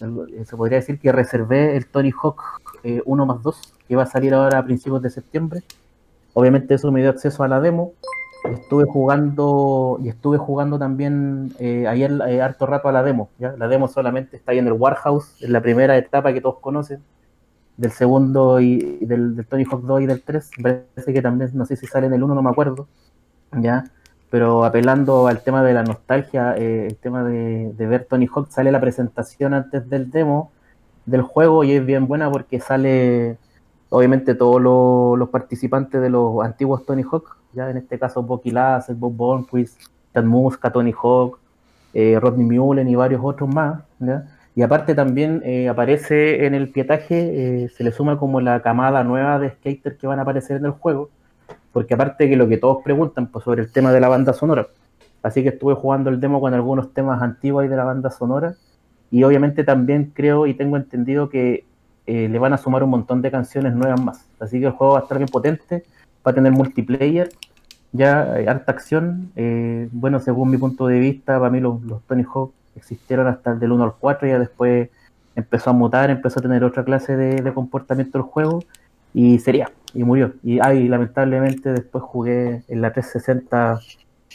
eh, 0.00 0.44
se 0.44 0.56
podría 0.56 0.78
decir 0.78 0.98
que 0.98 1.12
reservé 1.12 1.76
el 1.76 1.86
Tony 1.86 2.12
Hawk 2.12 2.42
1 2.84 3.22
eh, 3.22 3.26
más 3.26 3.42
2, 3.42 3.74
que 3.88 3.96
va 3.96 4.02
a 4.02 4.06
salir 4.06 4.34
ahora 4.34 4.58
a 4.58 4.64
principios 4.64 5.00
de 5.02 5.10
septiembre. 5.10 5.62
Obviamente 6.34 6.74
eso 6.74 6.92
me 6.92 7.00
dio 7.00 7.10
acceso 7.10 7.42
a 7.42 7.48
la 7.48 7.60
demo. 7.60 7.92
Estuve 8.44 8.84
jugando 8.84 9.98
y 10.04 10.08
estuve 10.08 10.36
jugando 10.38 10.78
también 10.78 11.54
ayer 11.58 12.12
harto 12.40 12.66
rato 12.66 12.88
a 12.88 12.92
la 12.92 13.02
demo. 13.02 13.28
¿ya? 13.38 13.54
La 13.58 13.66
demo 13.66 13.88
solamente 13.88 14.36
está 14.36 14.52
ahí 14.52 14.58
en 14.58 14.66
el 14.66 14.74
Warehouse, 14.74 15.42
en 15.42 15.52
la 15.52 15.62
primera 15.62 15.96
etapa 15.96 16.32
que 16.32 16.40
todos 16.40 16.58
conocen 16.60 17.00
del 17.76 17.90
segundo 17.90 18.60
y, 18.60 19.04
del, 19.04 19.36
del, 19.36 19.46
Tony 19.46 19.64
Hawk 19.64 19.82
2 19.82 20.02
y 20.02 20.06
del 20.06 20.22
3. 20.22 20.50
Parece 20.62 21.12
que 21.12 21.22
también, 21.22 21.50
no 21.54 21.66
sé 21.66 21.76
si 21.76 21.86
sale 21.86 22.06
en 22.06 22.14
el 22.14 22.22
1, 22.22 22.34
no 22.34 22.42
me 22.42 22.50
acuerdo. 22.50 22.88
¿ya? 23.52 23.84
Pero 24.30 24.64
apelando 24.64 25.26
al 25.26 25.42
tema 25.42 25.62
de 25.62 25.74
la 25.74 25.82
nostalgia, 25.82 26.56
eh, 26.56 26.86
el 26.88 26.96
tema 26.96 27.24
de, 27.24 27.72
ver 27.78 28.04
Tony 28.04 28.26
Hawk, 28.26 28.48
sale 28.50 28.72
la 28.72 28.80
presentación 28.80 29.54
antes 29.54 29.88
del 29.88 30.10
demo 30.10 30.50
del 31.04 31.22
juego 31.22 31.62
y 31.62 31.72
es 31.72 31.86
bien 31.86 32.08
buena 32.08 32.30
porque 32.30 32.58
sale, 32.58 33.38
obviamente, 33.90 34.34
todos 34.34 34.60
los, 34.60 35.28
participantes 35.28 36.00
de 36.00 36.10
los 36.10 36.44
antiguos 36.44 36.84
Tony 36.84 37.02
Hawk, 37.02 37.36
ya 37.52 37.70
en 37.70 37.76
este 37.76 37.98
caso 37.98 38.22
Bucky 38.22 38.50
Lasser, 38.50 38.96
Bob 38.96 39.14
Bornquist, 39.14 39.80
Ted 40.12 40.24
Muska, 40.24 40.72
Tony 40.72 40.92
Hawk, 40.92 41.38
eh, 41.94 42.18
Rodney 42.20 42.44
Mullen 42.44 42.88
y 42.88 42.96
varios 42.96 43.20
otros 43.22 43.48
más, 43.48 43.82
Y 44.56 44.62
aparte 44.62 44.94
también 44.94 45.42
eh, 45.44 45.68
aparece 45.68 46.46
en 46.46 46.54
el 46.54 46.70
pietaje, 46.70 47.68
se 47.68 47.84
le 47.84 47.92
suma 47.92 48.18
como 48.18 48.40
la 48.40 48.62
camada 48.62 49.04
nueva 49.04 49.38
de 49.38 49.50
skater 49.50 49.96
que 49.98 50.06
van 50.06 50.18
a 50.18 50.22
aparecer 50.22 50.56
en 50.56 50.64
el 50.64 50.70
juego, 50.72 51.10
porque 51.72 51.92
aparte 51.92 52.26
que 52.26 52.36
lo 52.36 52.48
que 52.48 52.56
todos 52.56 52.82
preguntan 52.82 53.26
pues, 53.26 53.44
sobre 53.44 53.60
el 53.60 53.70
tema 53.70 53.92
de 53.92 54.00
la 54.00 54.08
banda 54.08 54.32
sonora, 54.32 54.68
así 55.22 55.42
que 55.42 55.50
estuve 55.50 55.74
jugando 55.74 56.08
el 56.08 56.20
demo 56.20 56.40
con 56.40 56.54
algunos 56.54 56.94
temas 56.94 57.20
antiguos 57.20 57.68
de 57.68 57.76
la 57.76 57.84
banda 57.84 58.10
sonora, 58.10 58.54
y 59.10 59.22
obviamente 59.24 59.62
también 59.62 60.10
creo 60.14 60.46
y 60.46 60.54
tengo 60.54 60.78
entendido 60.78 61.28
que 61.28 61.66
eh, 62.06 62.28
le 62.30 62.38
van 62.38 62.54
a 62.54 62.56
sumar 62.56 62.82
un 62.82 62.88
montón 62.88 63.20
de 63.20 63.30
canciones 63.30 63.74
nuevas 63.74 64.00
más, 64.00 64.26
así 64.40 64.58
que 64.58 64.66
el 64.66 64.72
juego 64.72 64.94
va 64.94 65.00
a 65.00 65.02
estar 65.02 65.18
bien 65.18 65.28
potente, 65.28 65.84
va 66.26 66.30
a 66.30 66.34
tener 66.34 66.50
multiplayer, 66.50 67.28
ya 67.92 68.22
harta 68.48 68.72
acción, 68.72 69.32
eh, 69.36 69.90
bueno, 69.92 70.18
según 70.18 70.50
mi 70.50 70.56
punto 70.56 70.86
de 70.86 70.98
vista, 70.98 71.38
para 71.38 71.50
mí 71.50 71.60
los, 71.60 71.78
Tony 72.06 72.24
Hawk 72.24 72.54
existieron 72.76 73.26
hasta 73.26 73.52
el 73.52 73.58
del 73.60 73.72
1 73.72 73.84
al 73.84 73.94
4, 73.98 74.28
y 74.28 74.30
ya 74.30 74.38
después 74.38 74.90
empezó 75.34 75.70
a 75.70 75.72
mutar, 75.72 76.10
empezó 76.10 76.40
a 76.40 76.42
tener 76.42 76.64
otra 76.64 76.84
clase 76.84 77.16
de, 77.16 77.52
comportamiento 77.52 78.18
el 78.18 78.24
juego, 78.24 78.62
y 79.14 79.38
sería, 79.38 79.70
y 79.94 80.04
murió. 80.04 80.34
Y 80.42 80.58
ay, 80.60 80.88
lamentablemente 80.88 81.72
después 81.72 82.04
jugué 82.04 82.62
en 82.68 82.82
la 82.82 82.92
360 82.92 83.80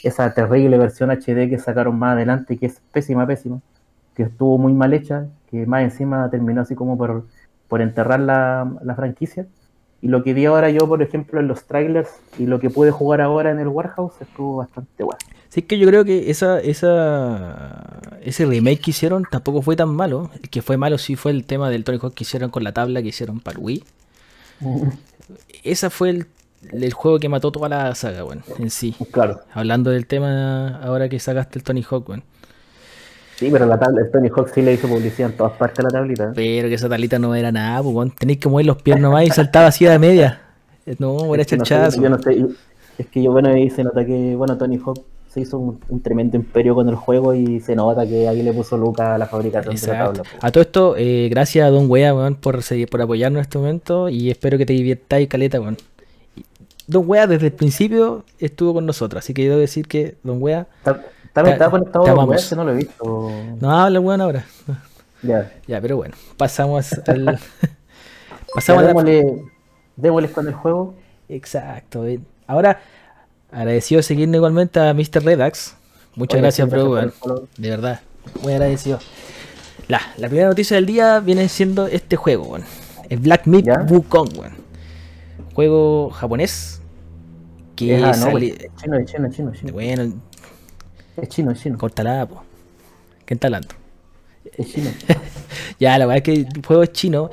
esa 0.02 0.34
terrible 0.34 0.78
versión 0.78 1.10
HD 1.10 1.48
que 1.48 1.58
sacaron 1.58 1.98
más 1.98 2.14
adelante, 2.14 2.58
que 2.58 2.66
es 2.66 2.80
pésima, 2.92 3.26
pésima, 3.26 3.60
que 4.14 4.24
estuvo 4.24 4.58
muy 4.58 4.72
mal 4.72 4.92
hecha, 4.92 5.26
que 5.50 5.66
más 5.66 5.82
encima 5.82 6.28
terminó 6.30 6.62
así 6.62 6.74
como 6.74 6.98
por, 6.98 7.26
por 7.68 7.80
enterrar 7.80 8.20
la, 8.20 8.94
franquicia. 8.96 9.46
Y 10.02 10.08
lo 10.08 10.24
que 10.24 10.34
vi 10.34 10.46
ahora 10.46 10.68
yo, 10.68 10.88
por 10.88 11.00
ejemplo, 11.00 11.38
en 11.38 11.46
los 11.46 11.64
trailers 11.64 12.10
y 12.36 12.46
lo 12.46 12.58
que 12.58 12.70
pude 12.70 12.90
jugar 12.90 13.20
ahora 13.20 13.52
en 13.52 13.60
el 13.60 13.68
Warehouse 13.68 14.14
estuvo 14.20 14.56
bastante 14.56 15.04
bueno. 15.04 15.20
Sí, 15.48 15.62
que 15.62 15.78
yo 15.78 15.86
creo 15.86 16.04
que 16.04 16.28
esa, 16.28 16.58
esa, 16.60 18.00
ese 18.20 18.44
remake 18.44 18.80
que 18.80 18.90
hicieron 18.90 19.24
tampoco 19.30 19.62
fue 19.62 19.76
tan 19.76 19.90
malo. 19.90 20.30
El 20.42 20.50
que 20.50 20.60
fue 20.60 20.76
malo 20.76 20.98
sí 20.98 21.14
fue 21.14 21.30
el 21.30 21.44
tema 21.44 21.70
del 21.70 21.84
Tony 21.84 21.98
Hawk 22.02 22.14
que 22.14 22.24
hicieron 22.24 22.50
con 22.50 22.64
la 22.64 22.72
tabla 22.72 23.00
que 23.00 23.08
hicieron 23.08 23.38
para 23.38 23.60
Wii. 23.60 23.84
Ese 25.62 25.88
fue 25.90 26.26
el, 26.72 26.92
juego 26.92 27.20
que 27.20 27.28
mató 27.28 27.52
toda 27.52 27.68
la 27.68 27.94
saga, 27.94 28.24
bueno, 28.24 28.42
en 28.58 28.70
sí. 28.70 28.96
Claro. 29.12 29.40
Hablando 29.52 29.90
del 29.90 30.06
tema 30.06 30.80
ahora 30.82 31.08
que 31.08 31.20
sacaste 31.20 31.60
el 31.60 31.64
Tony 31.64 31.84
Hawk, 31.88 32.06
bueno. 32.06 32.24
Sí, 33.42 33.48
pero 33.50 33.66
la 33.66 33.76
tabla, 33.76 34.08
Tony 34.12 34.28
Hawk 34.28 34.50
sí 34.54 34.62
le 34.62 34.74
hizo 34.74 34.86
publicidad 34.86 35.30
en 35.32 35.36
todas 35.36 35.54
partes 35.54 35.78
de 35.78 35.82
la 35.82 35.90
tablita. 35.90 36.32
Pero 36.32 36.68
que 36.68 36.74
esa 36.74 36.88
tablita 36.88 37.18
no 37.18 37.34
era 37.34 37.50
nada, 37.50 37.82
pues, 37.82 38.14
tenéis 38.14 38.38
que 38.38 38.48
mover 38.48 38.66
los 38.66 38.80
pies 38.80 39.00
nomás 39.00 39.24
y 39.24 39.30
saltaba 39.30 39.66
así 39.66 39.84
a 39.84 39.98
media. 39.98 40.40
No, 41.00 41.34
era 41.34 41.44
chachazo. 41.44 42.00
yo 42.00 42.08
no 42.08 42.22
sé, 42.22 42.40
es 42.98 43.06
que 43.08 43.20
yo, 43.20 43.32
bueno, 43.32 43.48
ahí 43.48 43.68
se 43.68 43.82
nota 43.82 44.06
que, 44.06 44.36
bueno, 44.36 44.56
Tony 44.56 44.78
Hawk 44.78 45.02
se 45.28 45.40
hizo 45.40 45.58
un, 45.58 46.02
tremendo 46.02 46.36
imperio 46.36 46.76
con 46.76 46.88
el 46.88 46.94
juego 46.94 47.34
y 47.34 47.58
se 47.58 47.74
nota 47.74 48.06
que 48.06 48.28
ahí 48.28 48.44
le 48.44 48.52
puso 48.52 48.76
Luca 48.76 49.16
a 49.16 49.18
la 49.18 49.26
fabricación 49.26 49.74
de 49.74 49.86
la 49.88 50.04
tabla. 50.04 50.22
A 50.40 50.52
todo 50.52 50.62
esto, 50.62 50.94
eh, 50.96 51.26
gracias 51.28 51.66
a 51.66 51.70
Don 51.70 51.90
Wea 51.90 52.14
por, 52.40 52.60
por 52.88 53.02
apoyarnos 53.02 53.38
en 53.38 53.42
este 53.42 53.58
momento 53.58 54.08
y 54.08 54.30
espero 54.30 54.56
que 54.56 54.66
te 54.66 54.74
diviertáis, 54.74 55.28
Caleta. 55.28 55.58
Bueno. 55.58 55.78
Don 56.86 57.02
Wea 57.08 57.26
desde 57.26 57.46
el 57.46 57.52
principio 57.54 58.24
estuvo 58.38 58.74
con 58.74 58.86
nosotros, 58.86 59.24
así 59.24 59.34
que 59.34 59.48
debo 59.48 59.56
decir 59.56 59.88
que 59.88 60.14
Don 60.22 60.40
Wea... 60.40 60.68
También 61.32 61.54
estaba 61.54 61.70
conectado 61.70 62.04
que 62.04 62.56
no 62.56 62.64
lo 62.64 62.72
he 62.72 62.76
visto. 62.76 63.30
No, 63.60 63.70
habla 63.70 64.00
weón 64.00 64.20
ahora. 64.20 64.44
Ya. 65.22 65.52
Ya, 65.66 65.80
pero 65.80 65.96
bueno, 65.96 66.14
pasamos 66.36 66.92
al. 67.06 67.38
pasamos 68.54 68.82
a 68.82 68.86
la... 68.86 68.94
con 68.94 70.48
el 70.48 70.54
juego. 70.54 70.94
Exacto. 71.28 72.04
Ahora, 72.46 72.80
agradecido 73.50 74.00
de 74.00 74.02
seguirnos 74.02 74.36
igualmente 74.36 74.80
a 74.80 74.92
Mr. 74.92 75.24
Redax. 75.24 75.76
Muchas 76.16 76.40
gracias, 76.40 76.68
bro. 76.68 76.94
De 77.56 77.70
verdad, 77.70 78.00
muy 78.42 78.52
agradecido. 78.52 78.98
La, 79.88 80.00
la, 80.18 80.28
primera 80.28 80.48
noticia 80.48 80.76
del 80.76 80.86
día 80.86 81.20
viene 81.20 81.48
siendo 81.48 81.86
este 81.86 82.16
juego, 82.16 82.56
El 83.08 83.18
Black 83.20 83.46
Myth 83.46 83.68
Wukong, 83.88 84.30
Juego 85.54 86.10
japonés. 86.10 86.80
Que 87.76 87.96
es 87.96 88.02
ah, 88.04 88.30
chino, 88.76 89.04
chino, 89.04 89.30
chino. 89.30 89.72
Bueno. 89.72 90.12
Es 91.16 91.28
chino, 91.28 91.50
es 91.50 91.60
chino. 91.60 91.78
Córtala, 91.78 92.26
po. 92.26 92.42
¿Quién 93.24 93.36
está 93.36 93.48
hablando? 93.48 93.68
Es 94.56 94.72
chino. 94.72 94.90
ya, 95.78 95.98
la 95.98 96.06
verdad 96.06 96.18
es 96.18 96.22
que 96.22 96.32
el 96.32 96.66
juego 96.66 96.82
es 96.82 96.92
chino. 96.92 97.30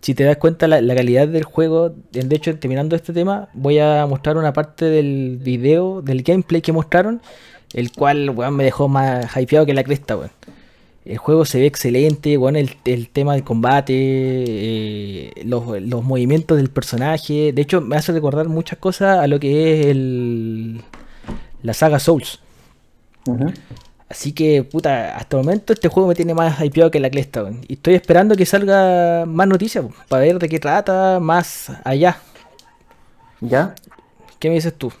Si 0.00 0.14
te 0.14 0.24
das 0.24 0.36
cuenta 0.36 0.68
la, 0.68 0.82
la, 0.82 0.94
calidad 0.94 1.28
del 1.28 1.44
juego, 1.44 1.94
de 2.12 2.36
hecho, 2.36 2.58
terminando 2.58 2.94
este 2.94 3.14
tema, 3.14 3.48
voy 3.54 3.78
a 3.78 4.04
mostrar 4.06 4.36
una 4.36 4.52
parte 4.52 4.84
del 4.84 5.38
video, 5.42 6.02
del 6.02 6.22
gameplay 6.22 6.60
que 6.60 6.72
mostraron, 6.72 7.22
el 7.72 7.90
cual, 7.90 8.28
weón, 8.30 8.54
me 8.54 8.64
dejó 8.64 8.86
más 8.88 9.34
hypeado 9.34 9.64
que 9.64 9.72
la 9.72 9.82
cresta, 9.82 10.16
weón. 10.16 10.30
El 11.04 11.18
juego 11.18 11.44
se 11.44 11.60
ve 11.60 11.66
excelente, 11.66 12.38
bueno, 12.38 12.58
el, 12.58 12.76
el 12.86 13.10
tema 13.10 13.34
del 13.34 13.44
combate, 13.44 13.92
eh, 13.94 15.32
los, 15.44 15.64
movimientos 16.02 16.56
del 16.56 16.70
personaje. 16.70 17.52
De 17.52 17.62
hecho, 17.62 17.82
me 17.82 17.96
hace 17.96 18.12
recordar 18.12 18.48
muchas 18.48 18.78
cosas 18.78 19.18
a 19.18 19.26
lo 19.26 19.38
que 19.38 19.80
es 19.80 19.86
el, 19.86 20.80
la 21.62 21.74
saga 21.74 21.98
Souls. 21.98 22.40
Así 24.08 24.32
que, 24.32 24.62
puta, 24.62 25.16
hasta 25.16 25.36
el 25.36 25.44
momento 25.44 25.72
este 25.72 25.88
juego 25.88 26.08
me 26.08 26.14
tiene 26.14 26.34
más 26.34 26.60
hypeado 26.60 26.90
que 26.90 27.00
la 27.00 27.10
cresta. 27.10 27.50
Y 27.66 27.74
estoy 27.74 27.94
esperando 27.94 28.36
que 28.36 28.46
salga 28.46 29.24
más 29.26 29.48
noticias 29.48 29.84
para 30.08 30.22
ver 30.22 30.38
de 30.38 30.48
qué 30.48 30.60
trata 30.60 31.18
más 31.20 31.72
allá. 31.84 32.18
¿Ya? 33.40 33.74
¿Qué 34.38 34.48
me 34.48 34.54
dices 34.54 34.74
tú? 34.74 34.92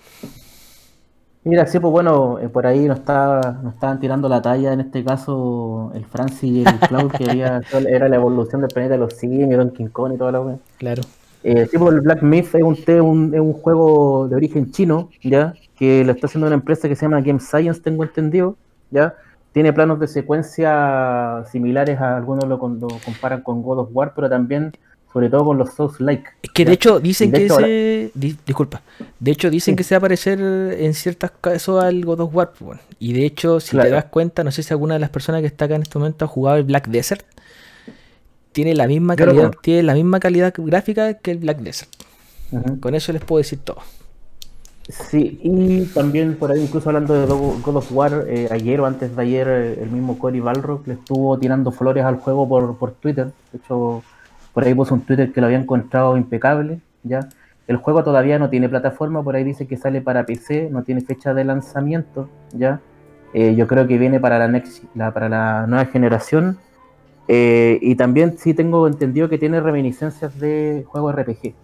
Mira, 1.44 1.66
sí, 1.66 1.78
pues 1.78 1.92
bueno, 1.92 2.38
eh, 2.38 2.48
por 2.48 2.66
ahí 2.66 2.86
nos, 2.86 3.00
está, 3.00 3.58
nos 3.62 3.74
estaban 3.74 4.00
tirando 4.00 4.30
la 4.30 4.40
talla, 4.40 4.72
en 4.72 4.80
este 4.80 5.04
caso 5.04 5.92
el 5.94 6.06
Francis 6.06 6.50
y 6.50 6.64
el 6.64 6.78
Cloud, 6.88 7.12
que 7.12 7.30
había, 7.30 7.60
era 7.86 8.08
la 8.08 8.16
evolución 8.16 8.62
del 8.62 8.70
planeta 8.70 8.94
de 8.94 8.98
los 8.98 9.12
simios, 9.12 9.72
King 9.72 9.88
Kong 9.88 10.14
y 10.14 10.16
toda 10.16 10.32
la 10.32 10.40
wea. 10.40 10.56
Claro. 10.78 11.02
Eh, 11.44 11.68
sí, 11.70 11.76
pues 11.76 11.94
el 11.94 12.00
Black 12.00 12.22
Myth 12.22 12.54
es 12.54 12.62
un, 12.62 12.76
un, 13.02 13.34
es 13.34 13.40
un 13.40 13.52
juego 13.52 14.26
de 14.28 14.34
origen 14.34 14.72
chino, 14.72 15.10
¿ya? 15.22 15.54
Que 15.76 16.02
lo 16.02 16.12
está 16.12 16.26
haciendo 16.26 16.46
una 16.46 16.56
empresa 16.56 16.88
que 16.88 16.96
se 16.96 17.02
llama 17.02 17.20
Game 17.20 17.38
Science, 17.38 17.80
tengo 17.82 18.02
entendido, 18.02 18.56
¿ya? 18.90 19.14
Tiene 19.52 19.72
planos 19.72 20.00
de 20.00 20.08
secuencia 20.08 21.44
similares 21.52 22.00
a 22.00 22.16
algunos 22.16 22.44
lo, 22.48 22.56
lo 22.56 22.88
comparan 23.04 23.42
con 23.42 23.62
God 23.62 23.80
of 23.80 23.88
War, 23.92 24.12
pero 24.16 24.28
también 24.28 24.72
sobre 25.14 25.30
todo 25.30 25.44
con 25.44 25.58
los 25.58 25.72
Souls 25.74 26.00
Like. 26.00 26.24
Es 26.42 26.50
que 26.50 26.64
de 26.64 26.72
hecho 26.72 26.98
dicen 26.98 27.30
que 27.30 27.48
se. 27.48 28.10
disculpa. 28.44 28.82
De 29.20 29.30
hecho 29.30 29.48
dicen 29.48 29.76
que 29.76 29.84
se 29.84 29.94
va 29.94 29.98
a 29.98 30.00
parecer 30.00 30.40
en 30.40 30.92
ciertos 30.92 31.30
casos 31.40 31.84
al 31.84 32.04
God 32.04 32.20
of 32.20 32.34
War. 32.34 32.52
Pues, 32.58 32.80
y 32.98 33.12
de 33.12 33.24
hecho, 33.24 33.60
si 33.60 33.78
te 33.78 33.90
das 33.90 34.06
cuenta, 34.06 34.42
no 34.42 34.50
sé 34.50 34.64
si 34.64 34.74
alguna 34.74 34.94
de 34.94 35.00
las 35.00 35.10
personas 35.10 35.40
que 35.42 35.46
está 35.46 35.66
acá 35.66 35.76
en 35.76 35.82
este 35.82 35.98
momento 36.00 36.24
ha 36.24 36.28
jugado 36.28 36.56
el 36.56 36.64
Black 36.64 36.88
Desert. 36.88 37.24
Tiene 38.54 38.74
la 38.74 38.86
misma 38.86 39.16
calidad, 39.16 39.52
tiene 39.60 39.82
la 39.82 39.94
misma 39.94 40.20
calidad 40.20 40.54
gráfica 40.56 41.14
que 41.14 41.32
el 41.32 41.38
Black 41.38 41.58
Desert. 41.58 41.90
Con 42.80 42.94
eso 42.94 43.12
les 43.12 43.22
puedo 43.22 43.38
decir 43.38 43.58
todo. 43.58 43.78
Sí, 44.88 45.40
y 45.42 45.86
también 45.86 46.36
por 46.36 46.52
ahí, 46.52 46.62
incluso 46.62 46.90
hablando 46.90 47.14
de 47.14 47.26
God 47.26 47.76
of 47.76 47.90
War, 47.90 48.26
eh, 48.28 48.48
ayer 48.50 48.80
o 48.80 48.86
antes 48.86 49.16
de 49.16 49.22
ayer, 49.22 49.48
eh, 49.48 49.82
el 49.82 49.90
mismo 49.90 50.18
Cory 50.18 50.40
Balrock 50.40 50.86
le 50.86 50.94
estuvo 50.94 51.36
tirando 51.38 51.72
flores 51.72 52.04
al 52.04 52.16
juego 52.16 52.48
por, 52.48 52.76
por 52.76 52.92
Twitter. 52.92 53.32
De 53.50 53.58
hecho, 53.58 54.04
por 54.52 54.62
ahí 54.62 54.72
puso 54.72 54.94
un 54.94 55.00
Twitter 55.00 55.32
que 55.32 55.40
lo 55.40 55.46
había 55.46 55.58
encontrado 55.58 56.16
impecable, 56.16 56.80
¿ya? 57.02 57.28
El 57.66 57.78
juego 57.78 58.04
todavía 58.04 58.38
no 58.38 58.50
tiene 58.50 58.68
plataforma, 58.68 59.22
por 59.24 59.34
ahí 59.34 59.42
dice 59.42 59.66
que 59.66 59.76
sale 59.76 60.00
para 60.00 60.26
PC, 60.26 60.68
no 60.70 60.84
tiene 60.84 61.00
fecha 61.00 61.34
de 61.34 61.44
lanzamiento, 61.44 62.28
¿ya? 62.52 62.80
Eh, 63.32 63.56
yo 63.56 63.66
creo 63.66 63.88
que 63.88 63.98
viene 63.98 64.20
para 64.20 64.38
la, 64.38 64.46
next, 64.46 64.84
para 64.94 65.28
la 65.28 65.66
nueva 65.66 65.86
generación. 65.86 66.58
Eh, 67.28 67.78
y 67.80 67.94
también 67.94 68.36
sí 68.38 68.54
tengo 68.54 68.86
entendido 68.86 69.28
que 69.28 69.38
tiene 69.38 69.60
reminiscencias 69.60 70.38
de 70.38 70.84
juegos 70.86 71.14
RPG. 71.14 71.54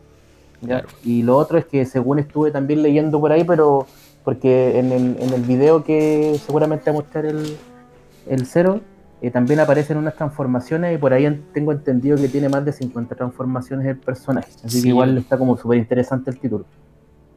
¿ya? 0.63 0.85
Y 1.05 1.23
lo 1.23 1.37
otro 1.37 1.59
es 1.59 1.67
que 1.67 1.85
según 1.85 2.19
estuve 2.19 2.51
también 2.51 2.83
leyendo 2.83 3.21
por 3.21 3.33
ahí, 3.33 3.45
pero 3.45 3.87
porque 4.25 4.79
en 4.79 4.93
el, 4.93 5.17
en 5.21 5.33
el 5.33 5.43
video 5.43 5.85
que 5.85 6.39
seguramente 6.45 6.91
va 6.91 6.99
a 6.99 7.01
mostrar 7.01 7.27
el, 7.27 7.57
el 8.29 8.47
cero, 8.47 8.81
eh, 9.23 9.31
también 9.31 9.61
aparecen 9.61 9.99
unas 9.99 10.15
transformaciones 10.15 10.95
y 10.95 10.99
por 10.99 11.13
ahí 11.13 11.43
tengo 11.53 11.73
entendido 11.73 12.17
que 12.17 12.29
tiene 12.29 12.49
más 12.49 12.65
de 12.65 12.73
50 12.73 13.15
transformaciones 13.15 13.87
el 13.87 13.99
personaje. 13.99 14.51
Así 14.65 14.83
que 14.83 14.89
igual 14.89 15.19
está 15.19 15.37
como 15.37 15.57
súper 15.59 15.79
interesante 15.79 16.31
el 16.31 16.39
título. 16.39 16.65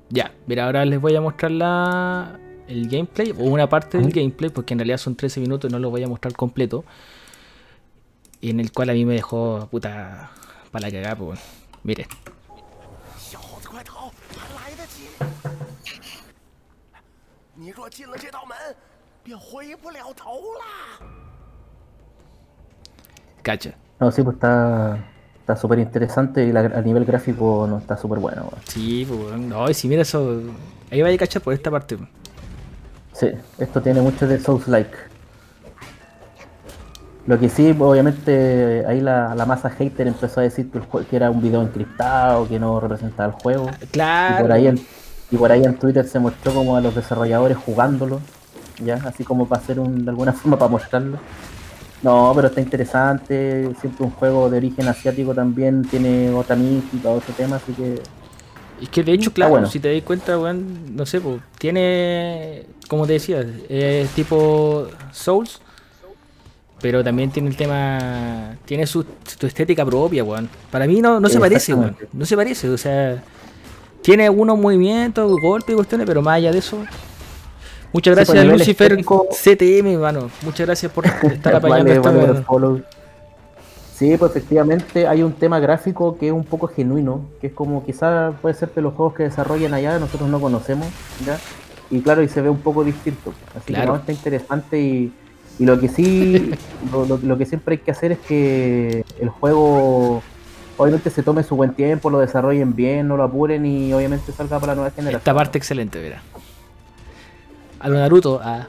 Ya, 0.10 0.32
mira, 0.48 0.66
ahora 0.66 0.86
les 0.86 1.02
voy 1.02 1.16
a 1.16 1.22
mostrar 1.22 1.52
la, 1.52 2.40
el 2.68 2.88
gameplay 2.88 3.32
o 3.32 3.44
una 3.44 3.68
parte 3.68 3.98
del 3.98 4.12
gameplay, 4.12 4.50
porque 4.50 4.74
en 4.74 4.80
realidad 4.80 4.98
son 4.98 5.16
13 5.16 5.42
minutos 5.42 5.70
y 5.70 5.74
no 5.74 5.80
lo 5.80 5.90
voy 5.90 6.04
a 6.04 6.08
mostrar 6.08 6.34
completo. 6.34 6.86
Y 8.44 8.50
en 8.50 8.60
el 8.60 8.74
cual 8.74 8.90
a 8.90 8.94
mí 8.94 9.06
me 9.06 9.14
dejó 9.14 9.70
puta 9.72 10.30
para 10.70 10.88
la 10.88 10.92
cagada, 10.92 11.16
pues. 11.16 11.40
Mire. 11.82 12.06
Cacha. 23.42 23.76
No, 24.02 24.12
sí, 24.12 24.22
pues 24.24 24.34
está 24.34 25.00
está 25.40 25.56
súper 25.56 25.80
interesante 25.80 26.46
y 26.46 26.50
a 26.50 26.82
nivel 26.82 27.06
gráfico 27.06 27.66
no 27.66 27.78
está 27.78 27.96
súper 27.96 28.20
bueno. 28.20 28.50
Sí, 28.66 29.08
pues 29.08 29.40
no, 29.40 29.70
y 29.70 29.74
si 29.74 29.88
mira 29.88 30.02
eso, 30.02 30.42
ahí 30.92 31.02
va 31.02 31.08
a 31.08 31.18
cachar 31.18 31.42
por 31.42 31.54
esta 31.54 31.72
parte. 31.72 31.98
Sí, 33.14 33.28
esto 33.58 33.82
tiene 33.82 34.02
mucho 34.02 34.28
de 34.28 34.38
Souls-like. 34.38 35.13
Lo 37.26 37.40
que 37.40 37.48
sí, 37.48 37.74
obviamente, 37.80 38.84
ahí 38.86 39.00
la, 39.00 39.34
masa 39.48 39.70
hater 39.70 40.08
empezó 40.08 40.42
a 40.42 40.44
decir 40.44 40.70
que, 40.70 41.16
era 41.16 41.32
un 41.32 41.42
video 41.42 41.62
encriptado, 41.62 42.48
que 42.48 42.60
no 42.60 42.80
representaba 42.82 43.34
el 43.34 43.42
juego. 43.42 43.70
Claro. 43.92 44.40
Y 44.40 44.42
por, 44.42 44.52
ahí 44.52 44.68
en, 44.68 44.80
y 45.32 45.38
por 45.38 45.52
ahí 45.52 45.64
en 45.64 45.76
Twitter 45.76 46.06
se 46.06 46.20
mostró 46.20 46.54
como 46.54 46.76
a 46.76 46.82
los 46.82 46.94
desarrolladores 46.94 47.58
jugándolo, 47.58 48.20
ya, 48.84 48.96
así 49.06 49.24
como 49.24 49.48
para 49.48 49.62
hacer 49.62 49.80
un, 49.80 50.04
de 50.04 50.10
alguna 50.10 50.34
forma 50.34 50.58
para 50.58 50.70
mostrarlo. 50.70 51.18
No, 52.02 52.34
pero 52.36 52.50
está 52.50 52.60
interesante. 52.60 53.74
Siempre 53.80 54.06
un 54.06 54.12
juego 54.12 54.50
de 54.50 54.58
origen 54.58 54.90
asiático 54.90 55.34
también 55.34 55.84
tiene 55.84 56.30
otra 56.32 56.58
mística, 56.58 57.10
otro 57.10 57.34
tema, 57.34 57.56
así 57.56 57.72
que. 57.72 58.02
Es 58.82 58.90
que 58.90 59.02
de 59.02 59.14
hecho, 59.14 59.32
claro, 59.32 59.66
si 59.66 59.80
te 59.80 59.94
das 59.94 60.04
cuenta, 60.04 60.38
weón, 60.38 60.94
no 60.94 61.06
sé, 61.06 61.22
pues, 61.22 61.40
tiene, 61.58 62.66
como 62.90 63.08
te 63.08 63.14
decía, 63.14 63.46
es 63.70 64.10
tipo 64.10 64.88
Souls, 65.14 65.62
pero 66.84 67.02
también 67.02 67.32
tiene 67.32 67.48
el 67.48 67.56
tema, 67.56 68.58
tiene 68.66 68.86
su, 68.86 69.06
estética 69.42 69.86
propia, 69.86 70.22
weón. 70.22 70.50
Para 70.70 70.86
mí 70.86 71.00
no, 71.00 71.18
no 71.22 71.30
se 71.30 71.40
parece, 71.40 71.74
weón, 71.74 71.96
no 72.12 72.26
se 72.26 72.36
parece, 72.36 72.70
o 72.70 72.78
sea, 72.78 73.24
tiene 74.02 74.26
algunos 74.26 74.60
movimientos, 74.60 75.32
golpes 75.42 75.72
y 75.72 75.76
cuestiones, 75.76 76.06
pero 76.06 76.22
más 76.22 76.36
allá 76.36 76.52
de 76.52 76.60
eso, 76.60 76.84
Muchas 77.94 78.16
gracias, 78.16 78.38
a 78.38 78.44
Lucifer 78.44 78.98
CTM, 78.98 79.94
hermano. 79.94 80.30
Muchas 80.42 80.66
gracias 80.66 80.92
por 80.92 81.06
estar 81.24 81.56
apañando 81.56 81.94
esta 81.94 82.12
Sí, 83.94 84.18
pues 84.18 84.32
efectivamente 84.32 85.08
hay 85.08 85.22
un 85.22 85.32
tema 85.32 85.60
gráfico 85.60 86.18
que 86.18 86.28
es 86.28 86.34
un 86.34 86.44
poco 86.44 86.68
genuino, 86.68 87.30
que 87.40 87.48
es 87.48 87.54
como 87.54 87.86
quizás 87.86 88.34
puede 88.42 88.56
ser 88.56 88.72
que 88.72 88.82
los 88.82 88.96
juegos 88.96 89.14
que 89.14 89.24
desarrollan 89.24 89.74
allá 89.74 90.00
nosotros 90.00 90.28
no 90.28 90.42
conocemos, 90.42 90.88
¿ya? 91.26 91.38
Y 91.92 92.02
claro, 92.02 92.24
y 92.24 92.28
se 92.28 92.42
ve 92.42 92.50
un 92.50 92.60
poco 92.60 92.84
distinto. 92.84 93.32
Así 93.56 93.74
que 93.74 93.86
no, 93.86 93.96
está 93.96 94.12
interesante 94.12 94.82
y, 94.82 95.14
lo 95.60 95.80
que 95.80 95.88
sí, 95.90 96.52
lo, 96.92 97.38
que 97.38 97.46
siempre 97.46 97.76
hay 97.76 97.80
que 97.80 97.92
hacer 97.92 98.14
es 98.14 98.20
que 98.20 99.06
el 99.20 99.30
juego 99.30 100.22
obviamente 100.78 101.10
se 101.10 101.24
tome 101.24 101.44
su 101.44 101.56
buen 101.56 101.74
tiempo, 101.74 102.10
lo 102.10 102.20
desarrollen 102.20 102.76
bien, 102.76 103.08
no 103.08 103.18
lo 103.18 103.24
apuren 103.24 103.66
y 103.66 103.94
obviamente 103.94 104.32
salga 104.32 104.60
para 104.60 104.74
la 104.74 104.76
nueva 104.76 104.92
generación. 104.92 105.20
Esta 105.20 105.34
parte 105.34 105.58
excelente, 105.58 106.02
verá 106.02 106.22
a 107.84 107.90
lo 107.90 107.96
Naruto. 107.96 108.40
A... 108.42 108.68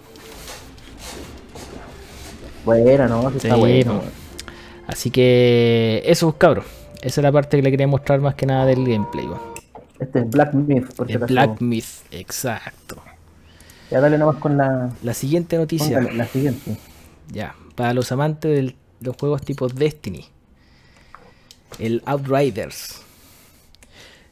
Bueno, 2.65 3.09
no, 3.09 3.29
está 3.31 3.57
bueno. 3.57 4.03
Así 4.87 5.11
que 5.11 6.03
eso, 6.05 6.37
cabros. 6.37 6.67
Esa 7.01 7.21
es 7.21 7.23
la 7.23 7.33
parte 7.33 7.57
que 7.57 7.63
le 7.63 7.71
quería 7.71 7.87
mostrar 7.87 8.21
más 8.21 8.35
que 8.35 8.47
nada 8.47 8.67
del 8.67 8.85
gameplay. 8.85 9.29
Este 10.01 10.21
es 10.21 10.31
Black 10.31 10.55
Myth, 10.55 10.89
porque 10.97 11.19
Black 11.19 11.61
Myth, 11.61 12.03
exacto. 12.11 12.97
Ya 13.91 14.01
dale 14.01 14.19
nomás 14.19 14.37
con 14.37 14.57
la. 14.57 14.91
La 15.03 15.15
siguiente 15.15 15.57
noticia. 15.57 16.01
la 16.01 16.27
siguiente. 16.27 16.77
Ya, 17.33 17.55
para 17.75 17.95
los 17.95 18.11
amantes 18.13 18.51
de 18.51 18.77
los 19.01 19.17
juegos 19.17 19.43
tipo 19.43 19.69
Destiny. 19.69 20.27
El 21.79 22.03
Outriders. 22.07 23.03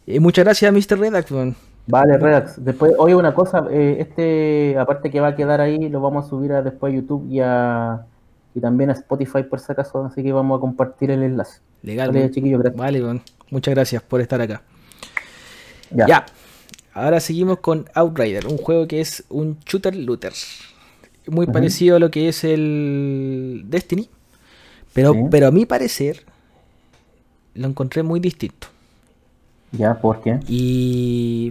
Y 0.07 0.21
muchas 0.21 0.45
gracias, 0.45 0.73
Mr. 0.73 0.99
Redacton 0.99 1.57
Vale, 1.87 2.17
Redax. 2.19 2.65
Después, 2.65 2.93
oye, 2.99 3.15
una 3.15 3.35
cosa, 3.35 3.67
eh, 3.71 3.97
este, 4.01 4.77
aparte 4.79 5.11
que 5.11 5.21
va 5.21 5.29
a 5.29 5.37
quedar 5.37 5.61
ahí, 5.61 5.89
lo 5.89 6.01
vamos 6.01 6.27
a 6.27 6.29
subir 6.29 6.53
a, 6.53 6.63
después 6.63 6.93
a 6.93 6.97
YouTube 6.97 7.27
y 7.29 7.41
a, 7.41 8.07
y 8.55 8.61
también 8.61 8.91
a 8.91 8.93
Spotify 8.93 9.43
por 9.43 9.59
si 9.59 9.73
acaso, 9.73 10.05
así 10.05 10.23
que 10.23 10.33
vamos 10.33 10.59
a 10.59 10.61
compartir 10.61 11.11
el 11.11 11.23
enlace. 11.23 11.61
Legal. 11.83 12.09
Vale, 12.09 12.31
chiquillo, 12.31 12.63
Vale, 12.77 13.21
muchas 13.51 13.75
gracias 13.75 14.03
por 14.03 14.21
estar 14.21 14.41
acá. 14.41 14.63
Ya. 15.91 16.25
Ahora 16.95 17.21
seguimos 17.21 17.59
con 17.59 17.87
Outrider, 17.95 18.47
un 18.47 18.59
juego 18.59 18.87
que 18.87 19.01
es 19.01 19.25
un 19.29 19.59
shooter 19.65 19.97
looter. 19.97 20.33
Muy 21.27 21.47
parecido 21.47 21.97
a 21.97 21.99
lo 21.99 22.11
que 22.11 22.29
es 22.29 22.45
el 22.45 23.63
Destiny. 23.67 24.09
Pero, 24.93 25.15
pero 25.31 25.47
a 25.47 25.51
mi 25.51 25.65
parecer 25.65 26.25
lo 27.55 27.69
encontré 27.69 28.03
muy 28.03 28.21
distinto. 28.21 28.69
Ya, 29.73 29.99
¿por 29.99 30.21
qué? 30.21 30.39
Y 30.49 31.51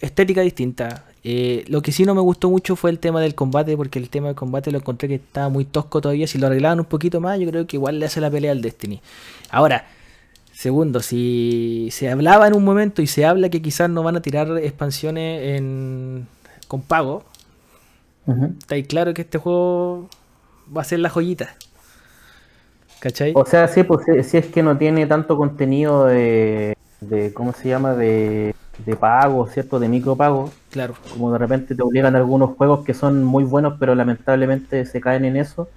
estética 0.00 0.42
distinta. 0.42 1.04
Eh, 1.24 1.64
lo 1.66 1.82
que 1.82 1.90
sí 1.90 2.04
no 2.04 2.14
me 2.14 2.20
gustó 2.20 2.48
mucho 2.48 2.76
fue 2.76 2.90
el 2.90 3.00
tema 3.00 3.20
del 3.20 3.34
combate, 3.34 3.76
porque 3.76 3.98
el 3.98 4.08
tema 4.10 4.28
del 4.28 4.36
combate 4.36 4.70
lo 4.70 4.78
encontré 4.78 5.08
que 5.08 5.16
estaba 5.16 5.48
muy 5.48 5.64
tosco 5.64 6.00
todavía. 6.00 6.28
Si 6.28 6.38
lo 6.38 6.46
arreglaban 6.46 6.78
un 6.78 6.86
poquito 6.86 7.20
más, 7.20 7.40
yo 7.40 7.48
creo 7.48 7.66
que 7.66 7.76
igual 7.76 7.98
le 7.98 8.06
hace 8.06 8.20
la 8.20 8.30
pelea 8.30 8.52
al 8.52 8.62
Destiny. 8.62 9.00
Ahora, 9.50 9.86
segundo, 10.58 10.98
si 10.98 11.88
se 11.92 12.10
hablaba 12.10 12.48
en 12.48 12.54
un 12.56 12.64
momento 12.64 13.00
y 13.00 13.06
se 13.06 13.24
habla 13.24 13.48
que 13.48 13.62
quizás 13.62 13.88
no 13.88 14.02
van 14.02 14.16
a 14.16 14.22
tirar 14.22 14.58
expansiones 14.58 15.56
en, 15.56 16.26
con 16.66 16.82
pago, 16.82 17.22
está 18.58 18.74
ahí 18.74 18.82
claro 18.82 19.14
que 19.14 19.22
este 19.22 19.38
juego 19.38 20.08
va 20.76 20.80
a 20.80 20.84
ser 20.84 20.98
la 20.98 21.10
joyita. 21.10 21.54
¿Cachai? 22.98 23.34
O 23.36 23.44
sea, 23.44 23.68
sí, 23.68 23.84
pues 23.84 24.04
si 24.28 24.36
es 24.36 24.46
que 24.46 24.64
no 24.64 24.76
tiene 24.76 25.06
tanto 25.06 25.36
contenido 25.36 26.06
de, 26.06 26.76
de 27.02 27.32
¿cómo 27.32 27.52
se 27.52 27.68
llama? 27.68 27.94
De, 27.94 28.52
de 28.84 28.96
pago, 28.96 29.46
¿cierto? 29.46 29.78
De 29.78 29.88
micropago. 29.88 30.50
Claro. 30.72 30.94
Como 31.12 31.30
de 31.30 31.38
repente 31.38 31.76
te 31.76 31.82
obligan 31.84 32.16
algunos 32.16 32.56
juegos 32.56 32.84
que 32.84 32.94
son 32.94 33.22
muy 33.22 33.44
buenos, 33.44 33.74
pero 33.78 33.94
lamentablemente 33.94 34.84
se 34.86 35.00
caen 35.00 35.24
en 35.24 35.36
eso. 35.36 35.68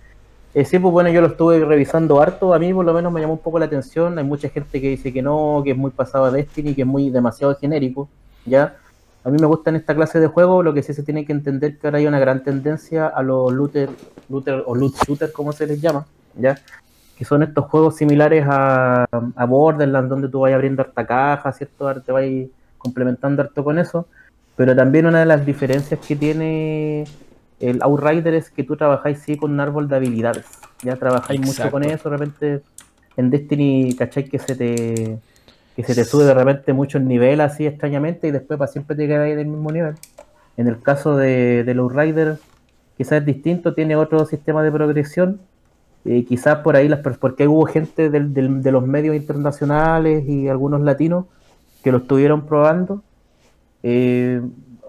Eh, 0.53 0.65
sí, 0.65 0.79
pues 0.79 0.91
bueno, 0.91 1.09
yo 1.09 1.21
lo 1.21 1.27
estuve 1.27 1.63
revisando 1.63 2.21
harto, 2.21 2.53
a 2.53 2.59
mí 2.59 2.73
por 2.73 2.85
lo 2.85 2.93
menos 2.93 3.13
me 3.13 3.21
llamó 3.21 3.33
un 3.33 3.39
poco 3.39 3.57
la 3.57 3.65
atención, 3.65 4.17
hay 4.17 4.25
mucha 4.25 4.49
gente 4.49 4.81
que 4.81 4.89
dice 4.89 5.13
que 5.13 5.21
no, 5.21 5.61
que 5.63 5.71
es 5.71 5.77
muy 5.77 5.91
pasado 5.91 6.25
a 6.25 6.31
Destiny, 6.31 6.75
que 6.75 6.81
es 6.81 6.87
muy 6.87 7.09
demasiado 7.09 7.55
genérico, 7.55 8.09
¿ya? 8.45 8.75
A 9.23 9.29
mí 9.29 9.37
me 9.39 9.47
gusta 9.47 9.69
en 9.69 9.77
esta 9.77 9.95
clase 9.95 10.19
de 10.19 10.27
juego, 10.27 10.61
lo 10.61 10.73
que 10.73 10.83
sí 10.83 10.93
se 10.93 11.03
tiene 11.03 11.25
que 11.25 11.31
entender 11.31 11.77
que 11.77 11.87
ahora 11.87 11.99
hay 11.99 12.07
una 12.07 12.19
gran 12.19 12.43
tendencia 12.43 13.07
a 13.07 13.23
los 13.23 13.53
looter, 13.53 13.89
looter 14.29 14.63
o 14.65 14.75
loot 14.75 14.95
shooter, 15.05 15.31
como 15.31 15.53
se 15.53 15.67
les 15.67 15.79
llama, 15.79 16.05
¿ya? 16.35 16.57
que 17.21 17.25
son 17.25 17.43
estos 17.43 17.65
juegos 17.65 17.97
similares 17.97 18.43
a, 18.49 19.05
a 19.35 19.45
Borderlands, 19.45 20.09
donde 20.09 20.27
tú 20.27 20.39
vas 20.39 20.51
abriendo 20.53 20.81
harta 20.81 21.05
caja, 21.05 21.51
¿cierto? 21.51 22.01
Te 22.01 22.11
vas 22.11 22.23
complementando 22.79 23.43
harto 23.43 23.63
con 23.63 23.77
eso. 23.77 24.07
Pero 24.55 24.75
también 24.75 25.05
una 25.05 25.19
de 25.19 25.27
las 25.27 25.45
diferencias 25.45 25.99
que 25.99 26.15
tiene 26.15 27.05
el 27.61 27.81
Outrider 27.81 28.33
es 28.33 28.49
que 28.49 28.63
tú 28.63 28.75
trabajáis 28.75 29.19
sí 29.19 29.37
con 29.37 29.51
un 29.51 29.59
árbol 29.59 29.87
de 29.87 29.95
habilidades. 29.95 30.45
Ya 30.83 30.95
trabajáis 30.95 31.39
mucho 31.41 31.69
con 31.69 31.83
eso, 31.83 32.09
de 32.09 32.17
repente 32.17 32.61
en 33.17 33.29
Destiny, 33.29 33.95
¿cachai? 33.97 34.25
Que 34.25 34.39
se 34.39 34.55
te 34.55 35.17
que 35.75 35.83
se 35.83 35.95
te 35.95 36.03
sube 36.03 36.25
de 36.25 36.33
repente 36.33 36.73
mucho 36.73 36.97
el 36.97 37.07
nivel 37.07 37.39
así 37.39 37.65
extrañamente 37.65 38.27
y 38.27 38.31
después 38.31 38.59
para 38.59 38.69
siempre 38.69 38.95
te 38.95 39.07
quedas 39.07 39.25
ahí 39.25 39.35
del 39.35 39.47
mismo 39.47 39.71
nivel. 39.71 39.95
En 40.57 40.67
el 40.67 40.81
caso 40.81 41.15
de, 41.15 41.63
del 41.63 41.79
Outrider, 41.79 42.37
quizás 42.97 43.19
es 43.19 43.25
distinto, 43.25 43.73
tiene 43.73 43.95
otro 43.95 44.25
sistema 44.25 44.63
de 44.63 44.71
progresión 44.71 45.39
eh, 46.03 46.25
quizás 46.25 46.59
por 46.59 46.75
ahí, 46.75 46.87
las, 46.87 46.99
porque 47.17 47.47
hubo 47.47 47.65
gente 47.65 48.09
de 48.09 48.71
los 48.71 48.87
medios 48.87 49.15
internacionales 49.15 50.27
y 50.27 50.47
algunos 50.47 50.81
latinos 50.81 51.25
que 51.83 51.91
lo 51.91 51.99
estuvieron 51.99 52.45
probando. 52.47 53.03
Eh, 53.83 54.41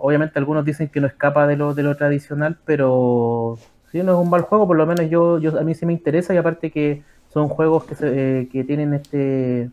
obviamente 0.02 0.38
algunos 0.38 0.64
dicen 0.64 0.88
que 0.88 1.00
no 1.00 1.06
escapa 1.06 1.46
de 1.46 1.56
lo, 1.56 1.74
de 1.74 1.84
lo 1.84 1.96
tradicional, 1.96 2.58
pero 2.64 3.56
si 3.92 4.02
no 4.02 4.12
es 4.12 4.18
un 4.18 4.28
mal 4.28 4.42
juego, 4.42 4.66
por 4.66 4.76
lo 4.76 4.84
menos 4.84 5.08
yo, 5.08 5.38
yo 5.38 5.56
a 5.58 5.62
mí 5.62 5.74
sí 5.74 5.86
me 5.86 5.92
interesa 5.92 6.34
y 6.34 6.38
aparte 6.38 6.72
que 6.72 7.02
son 7.32 7.48
juegos 7.48 7.84
que, 7.84 7.94
eh, 8.00 8.48
que 8.50 8.64
tienen 8.64 8.94
este 8.94 9.70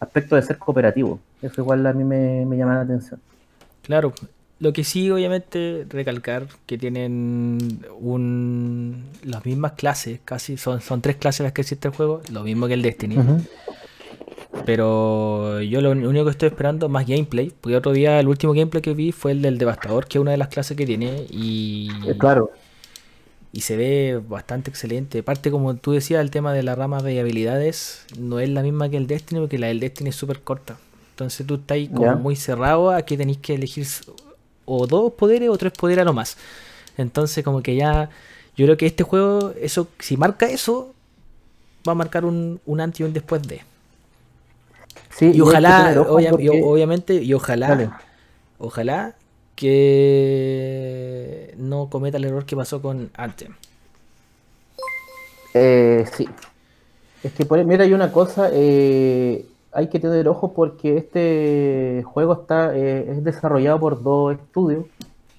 aspecto 0.00 0.34
de 0.34 0.42
ser 0.42 0.58
cooperativo. 0.58 1.20
Eso 1.40 1.60
igual 1.60 1.86
a 1.86 1.92
mí 1.92 2.02
me, 2.02 2.44
me 2.46 2.56
llama 2.56 2.74
la 2.74 2.80
atención. 2.80 3.20
Claro, 3.82 4.12
lo 4.58 4.72
que 4.72 4.82
sí, 4.82 5.08
obviamente, 5.10 5.86
recalcar 5.88 6.48
que 6.66 6.76
tienen 6.76 7.80
un, 7.98 9.04
las 9.22 9.46
mismas 9.46 9.72
clases, 9.72 10.18
casi 10.24 10.56
son, 10.56 10.80
son 10.80 11.00
tres 11.00 11.16
clases 11.16 11.44
las 11.44 11.52
que 11.52 11.60
existe 11.60 11.88
el 11.88 11.94
juego, 11.94 12.22
lo 12.32 12.42
mismo 12.42 12.66
que 12.66 12.74
el 12.74 12.82
Destiny. 12.82 13.16
Pero 14.66 15.60
yo 15.62 15.80
lo 15.80 15.92
único 15.92 16.24
que 16.24 16.30
estoy 16.32 16.48
esperando 16.48 16.86
es 16.86 16.92
más 16.92 17.06
gameplay, 17.06 17.52
porque 17.60 17.76
otro 17.76 17.92
día 17.92 18.18
el 18.20 18.28
último 18.28 18.52
gameplay 18.52 18.82
que 18.82 18.94
vi 18.94 19.12
fue 19.12 19.32
el 19.32 19.42
del 19.42 19.58
Devastador, 19.58 20.06
que 20.06 20.18
es 20.18 20.22
una 20.22 20.32
de 20.32 20.36
las 20.36 20.48
clases 20.48 20.76
que 20.76 20.86
tiene, 20.86 21.26
y, 21.30 21.88
eh, 22.06 22.16
claro. 22.18 22.50
y 23.52 23.60
se 23.60 23.76
ve 23.76 24.20
bastante 24.28 24.70
excelente. 24.70 25.20
Aparte, 25.20 25.50
como 25.50 25.76
tú 25.76 25.92
decías, 25.92 26.20
el 26.20 26.30
tema 26.30 26.52
de 26.52 26.62
la 26.62 26.74
rama 26.74 27.00
de 27.00 27.20
habilidades 27.20 28.06
no 28.18 28.40
es 28.40 28.48
la 28.48 28.62
misma 28.62 28.88
que 28.88 28.96
el 28.96 29.06
Destiny, 29.06 29.40
porque 29.40 29.58
la 29.58 29.68
del 29.68 29.80
Destiny 29.80 30.10
es 30.10 30.16
súper 30.16 30.40
corta. 30.40 30.78
Entonces 31.12 31.46
tú 31.46 31.54
estás 31.54 31.78
como 31.94 32.16
muy 32.16 32.34
cerrado, 32.34 32.90
aquí 32.90 33.16
tenéis 33.16 33.38
que 33.38 33.54
elegir 33.54 33.86
o 34.64 34.86
dos 34.86 35.12
poderes 35.12 35.48
o 35.48 35.58
tres 35.58 35.72
poderes 35.72 36.02
a 36.02 36.04
lo 36.04 36.12
más. 36.12 36.36
Entonces, 36.96 37.44
como 37.44 37.62
que 37.62 37.76
ya. 37.76 38.10
Yo 38.56 38.66
creo 38.66 38.76
que 38.76 38.86
este 38.86 39.04
juego, 39.04 39.52
eso, 39.60 39.88
si 39.98 40.16
marca 40.16 40.46
eso, 40.46 40.94
va 41.86 41.92
a 41.92 41.94
marcar 41.94 42.24
un, 42.24 42.60
un 42.66 42.80
antes 42.80 43.00
y 43.00 43.04
un 43.04 43.12
después 43.12 43.42
de. 43.42 43.62
Sí, 45.10 45.32
y 45.34 45.40
ojalá, 45.40 46.02
obviamente, 46.08 47.14
y 47.14 47.34
ojalá, 47.34 48.00
ojalá 48.58 49.14
que 49.54 51.54
no 51.58 51.90
cometa 51.90 52.16
el 52.16 52.24
error 52.24 52.46
que 52.46 52.56
pasó 52.56 52.80
con 52.80 53.10
Anthem. 53.14 53.54
Eh, 55.52 56.06
sí. 56.16 56.26
Es 57.22 57.32
que, 57.32 57.44
mira, 57.64 57.84
hay 57.84 57.92
una 57.92 58.12
cosa, 58.12 58.48
eh, 58.52 59.44
hay 59.72 59.88
que 59.88 59.98
tener 59.98 60.26
ojo 60.28 60.54
porque 60.54 60.96
este 60.96 62.02
juego 62.06 62.32
está 62.32 62.74
eh, 62.74 63.10
es 63.10 63.24
desarrollado 63.24 63.78
por 63.78 64.02
dos 64.02 64.36
estudios. 64.36 64.86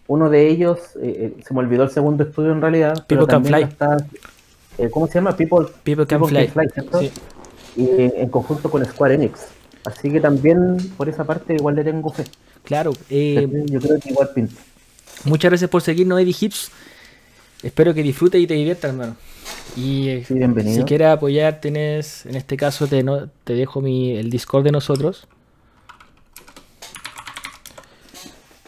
Uno 0.08 0.30
de 0.30 0.50
ellos, 0.50 0.80
eh, 1.02 1.36
se 1.44 1.54
me 1.54 1.62
olvidó 1.62 1.84
el 1.84 1.90
segundo 1.90 2.24
estudio 2.24 2.52
en 2.52 2.62
realidad, 2.62 3.06
pero 3.08 3.26
también 3.26 3.70
está, 3.70 3.98
¿cómo 4.92 5.08
se 5.08 5.16
llama? 5.16 5.36
People, 5.36 5.68
People 5.84 6.06
Can 6.06 6.24
Fly. 6.26 6.52
Y 7.76 7.90
en 7.98 8.30
conjunto 8.30 8.70
con 8.70 8.86
Square 8.86 9.16
Enix. 9.16 9.48
Así 9.86 10.12
que 10.12 10.20
también 10.20 10.78
por 10.98 11.10
esa 11.10 11.24
parte 11.24 11.56
igual 11.56 11.76
le 11.76 11.84
tengo 11.84 12.12
fe. 12.12 12.26
Claro. 12.64 12.94
yo 13.10 13.80
creo 13.80 14.00
que 14.00 14.10
igual 14.10 14.30
pinta. 14.34 14.56
Muchas 15.24 15.52
gracias 15.52 15.70
por 15.70 15.82
seguirnos, 15.82 16.20
Eddie 16.20 16.36
Hips. 16.40 16.72
Espero 17.64 17.94
que 17.94 18.02
disfrutes 18.02 18.42
y 18.42 18.48
te 18.48 18.56
diviertas, 18.56 18.92
hermano. 18.92 19.16
Y 19.76 20.10
eh, 20.10 20.26
si 20.26 20.84
quieres 20.84 21.08
apoyar, 21.08 21.62
tienes, 21.62 22.26
en 22.26 22.36
este 22.36 22.58
caso 22.58 22.88
te, 22.88 23.04
no, 23.04 23.30
te 23.44 23.54
dejo 23.54 23.82
mi, 23.82 24.18
el 24.18 24.30
Discord 24.30 24.64
de 24.64 24.72
nosotros. 24.72 25.28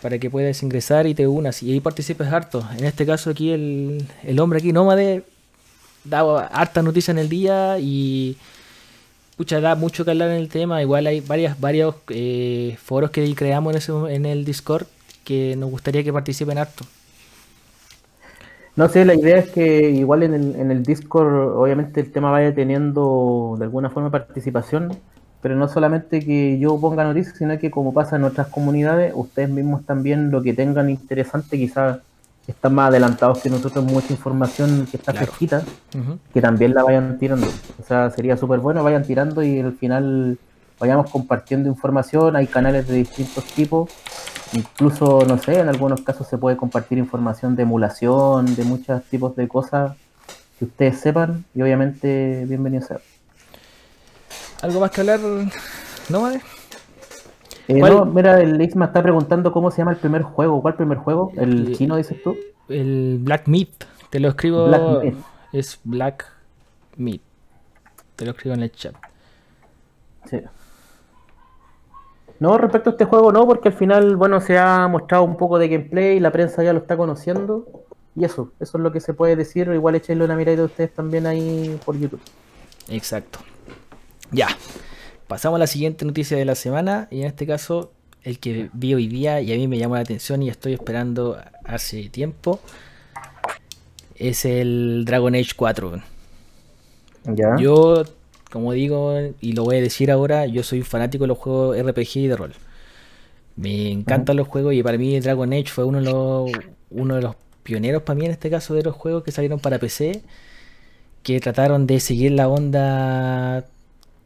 Para 0.01 0.19
que 0.19 0.29
puedas 0.29 0.61
ingresar 0.61 1.07
y 1.07 1.15
te 1.15 1.27
unas 1.27 1.63
y 1.63 1.71
ahí 1.71 1.79
participes 1.79 2.27
harto. 2.27 2.67
En 2.77 2.85
este 2.85 3.05
caso 3.05 3.29
aquí 3.29 3.51
el, 3.51 4.05
el 4.23 4.39
hombre 4.39 4.59
aquí 4.59 4.73
nómade 4.73 5.23
da 6.03 6.47
harta 6.47 6.81
noticia 6.81 7.11
en 7.11 7.17
el 7.17 7.29
día 7.29 7.79
y 7.79 8.37
pucha, 9.35 9.59
da 9.61 9.75
mucho 9.75 10.05
que 10.05 10.11
hablar 10.11 10.29
en 10.29 10.37
el 10.37 10.49
tema. 10.49 10.81
Igual 10.81 11.07
hay 11.07 11.21
varias, 11.21 11.59
varios 11.59 11.95
eh, 12.09 12.77
foros 12.81 13.11
que 13.11 13.33
creamos 13.35 13.73
en, 13.73 13.77
ese, 13.77 14.31
el 14.31 14.45
Discord 14.45 14.85
que 15.23 15.55
nos 15.55 15.69
gustaría 15.71 16.03
que 16.03 16.13
participen 16.13 16.57
harto. 16.57 16.85
No 18.75 18.89
sé, 18.89 19.05
la 19.05 19.13
idea 19.13 19.37
es 19.37 19.51
que 19.51 19.91
igual 19.91 20.23
en 20.23 20.33
el, 20.33 20.55
en 20.55 20.71
el 20.71 20.83
Discord, 20.83 21.55
obviamente 21.55 22.01
el 22.01 22.11
tema 22.11 22.31
vaya 22.31 22.55
teniendo 22.55 23.55
de 23.59 23.65
alguna 23.65 23.91
forma 23.91 24.09
participación, 24.09 24.97
pero 25.41 25.55
no 25.55 25.67
solamente 25.67 26.25
que 26.25 26.57
yo 26.57 26.79
ponga 26.79 27.03
noticias, 27.03 27.37
sino 27.37 27.57
que 27.59 27.69
como 27.69 27.93
pasa 27.93 28.15
en 28.15 28.23
otras 28.23 28.47
comunidades, 28.47 29.13
ustedes 29.15 29.49
mismos 29.49 29.85
también 29.85 30.31
lo 30.31 30.41
que 30.41 30.53
tengan 30.53 30.89
interesante, 30.89 31.57
quizás 31.57 31.99
están 32.47 32.75
más 32.75 32.89
adelantados 32.89 33.39
que 33.39 33.49
nosotros, 33.49 33.83
mucha 33.85 34.11
información 34.11 34.87
que 34.89 34.97
está 34.97 35.13
fresquita, 35.13 35.63
que 36.33 36.41
también 36.41 36.73
la 36.73 36.83
vayan 36.83 37.17
tirando. 37.17 37.47
O 37.47 37.83
sea, 37.87 38.09
sería 38.09 38.35
súper 38.35 38.59
bueno, 38.59 38.83
vayan 38.83 39.03
tirando 39.03 39.43
y 39.43 39.59
al 39.59 39.73
final 39.73 40.37
vayamos 40.79 41.09
compartiendo 41.09 41.69
información, 41.69 42.35
hay 42.35 42.47
canales 42.47 42.87
de 42.87 42.95
distintos 42.95 43.45
tipos. 43.45 43.89
Incluso, 44.53 45.25
no 45.27 45.37
sé, 45.37 45.59
en 45.59 45.69
algunos 45.69 46.01
casos 46.01 46.27
se 46.27 46.37
puede 46.37 46.57
compartir 46.57 46.97
información 46.97 47.55
de 47.55 47.63
emulación, 47.63 48.55
de 48.55 48.63
muchos 48.65 49.01
tipos 49.05 49.35
de 49.35 49.47
cosas 49.47 49.93
que 50.59 50.65
ustedes 50.65 50.99
sepan. 50.99 51.45
Y 51.55 51.61
obviamente 51.61 52.45
bienvenido 52.45 52.85
sea. 52.85 52.99
¿Algo 54.61 54.79
más 54.79 54.91
que 54.91 55.01
hablar, 55.01 55.19
no, 56.09 56.31
eh, 57.67 57.79
no, 57.79 58.05
mira, 58.05 58.41
el 58.41 58.61
Isma 58.61 58.85
está 58.85 59.01
preguntando 59.01 59.51
cómo 59.51 59.71
se 59.71 59.79
llama 59.79 59.91
el 59.91 59.97
primer 59.97 60.23
juego. 60.23 60.61
¿Cuál 60.61 60.75
primer 60.75 60.97
juego? 60.97 61.31
¿El 61.35 61.75
chino, 61.75 61.95
dices 61.95 62.21
tú? 62.23 62.35
El 62.69 63.19
Black 63.21 63.47
Meat. 63.47 63.69
Te 64.09 64.19
lo 64.19 64.29
escribo. 64.29 64.67
Black 64.67 65.15
Es 65.53 65.79
Black 65.83 66.25
Meat. 66.97 67.21
Te 68.15 68.25
lo 68.25 68.31
escribo 68.31 68.55
en 68.55 68.63
el 68.63 68.71
chat. 68.71 68.95
Sí. 70.29 70.39
No, 72.39 72.57
respecto 72.57 72.89
a 72.89 72.93
este 72.93 73.05
juego 73.05 73.31
no, 73.31 73.45
porque 73.45 73.69
al 73.69 73.73
final, 73.73 74.15
bueno, 74.17 74.41
se 74.41 74.57
ha 74.57 74.87
mostrado 74.87 75.23
un 75.23 75.37
poco 75.37 75.57
de 75.59 75.69
gameplay, 75.69 76.19
la 76.19 76.31
prensa 76.31 76.63
ya 76.63 76.73
lo 76.73 76.79
está 76.79 76.97
conociendo. 76.97 77.65
y 78.15 78.25
eso, 78.25 78.51
eso 78.59 78.77
es 78.77 78.83
lo 78.83 78.91
que 78.91 78.99
se 78.99 79.13
puede 79.13 79.35
decir. 79.35 79.69
Igual 79.73 79.95
echenle 79.95 80.25
una 80.25 80.35
mirada 80.35 80.61
a 80.61 80.65
ustedes 80.65 80.93
también 80.93 81.25
ahí 81.25 81.79
por 81.85 81.97
YouTube. 81.97 82.21
Exacto. 82.89 83.39
Ya. 84.31 84.47
Pasamos 85.33 85.57
a 85.57 85.59
la 85.61 85.65
siguiente 85.65 86.05
noticia 86.05 86.37
de 86.37 86.45
la 86.45 86.53
semana. 86.53 87.07
Y 87.09 87.21
en 87.21 87.25
este 87.25 87.47
caso, 87.47 87.91
el 88.21 88.37
que 88.37 88.69
vi 88.71 88.93
hoy 88.93 89.07
día 89.07 89.41
y 89.41 89.51
a 89.51 89.55
mí 89.55 89.67
me 89.67 89.79
llamó 89.79 89.95
la 89.95 90.01
atención 90.01 90.43
y 90.43 90.49
estoy 90.49 90.73
esperando 90.73 91.39
hace 91.65 92.07
tiempo. 92.09 92.59
Es 94.15 94.45
el 94.45 95.05
Dragon 95.07 95.33
Age 95.33 95.53
4. 95.55 96.03
¿Ya? 97.33 97.55
Yo, 97.57 98.03
como 98.51 98.73
digo, 98.73 99.17
y 99.41 99.53
lo 99.53 99.63
voy 99.63 99.77
a 99.77 99.81
decir 99.81 100.11
ahora, 100.11 100.45
yo 100.45 100.61
soy 100.61 100.83
fanático 100.83 101.23
de 101.23 101.29
los 101.29 101.39
juegos 101.39 101.79
RPG 101.79 102.17
y 102.17 102.27
de 102.27 102.35
rol. 102.35 102.53
Me 103.55 103.91
encantan 103.91 104.35
los 104.37 104.47
juegos 104.47 104.75
y 104.75 104.83
para 104.83 104.99
mí 104.99 105.19
Dragon 105.19 105.51
Age 105.51 105.69
fue 105.69 105.83
uno 105.83 105.97
de 105.97 106.11
los, 106.11 106.51
uno 106.91 107.15
de 107.15 107.21
los 107.23 107.35
pioneros 107.63 108.03
para 108.03 108.19
mí 108.19 108.25
en 108.25 108.33
este 108.33 108.51
caso 108.51 108.75
de 108.75 108.83
los 108.83 108.93
juegos 108.93 109.23
que 109.23 109.31
salieron 109.31 109.59
para 109.59 109.79
PC, 109.79 110.21
que 111.23 111.39
trataron 111.39 111.87
de 111.87 111.99
seguir 111.99 112.33
la 112.33 112.47
onda 112.47 113.65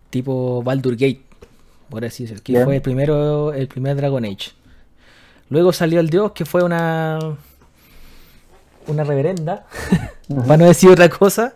tipo 0.09 0.63
Baldur 0.63 0.93
Gate, 0.95 1.21
por 1.89 2.05
así 2.05 2.23
decirlo, 2.23 2.43
que 2.43 2.63
fue 2.63 2.75
el 2.75 2.81
primero, 2.81 3.53
el 3.53 3.67
primer 3.67 3.95
Dragon 3.95 4.23
Age. 4.25 4.51
Luego 5.49 5.71
salió 5.71 5.99
el 5.99 6.09
Dios, 6.09 6.33
que 6.33 6.45
fue 6.45 6.63
una 6.63 7.37
una 8.87 9.03
reverenda, 9.03 9.65
para 10.29 10.57
no 10.57 10.65
decir 10.65 10.89
otra 10.89 11.09
cosa. 11.09 11.55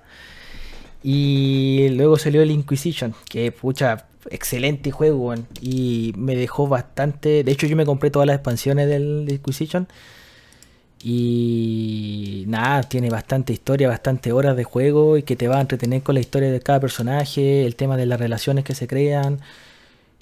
Y 1.03 1.89
luego 1.91 2.17
salió 2.17 2.41
el 2.41 2.51
Inquisition, 2.51 3.15
que 3.27 3.51
pucha, 3.51 4.05
excelente 4.29 4.91
juego, 4.91 5.33
y 5.59 6.13
me 6.15 6.35
dejó 6.35 6.67
bastante. 6.67 7.43
De 7.43 7.51
hecho, 7.51 7.65
yo 7.65 7.75
me 7.75 7.85
compré 7.85 8.11
todas 8.11 8.27
las 8.27 8.35
expansiones 8.35 8.87
del 8.87 9.25
Inquisition 9.29 9.87
y 11.03 12.45
nada, 12.47 12.83
tiene 12.83 13.09
bastante 13.09 13.53
historia, 13.53 13.87
bastante 13.87 14.31
horas 14.31 14.55
de 14.55 14.63
juego 14.63 15.17
y 15.17 15.23
que 15.23 15.35
te 15.35 15.47
va 15.47 15.57
a 15.57 15.61
entretener 15.61 16.03
con 16.03 16.15
la 16.15 16.21
historia 16.21 16.51
de 16.51 16.59
cada 16.59 16.79
personaje, 16.79 17.65
el 17.65 17.75
tema 17.75 17.97
de 17.97 18.05
las 18.05 18.19
relaciones 18.19 18.63
que 18.65 18.75
se 18.75 18.87
crean. 18.87 19.39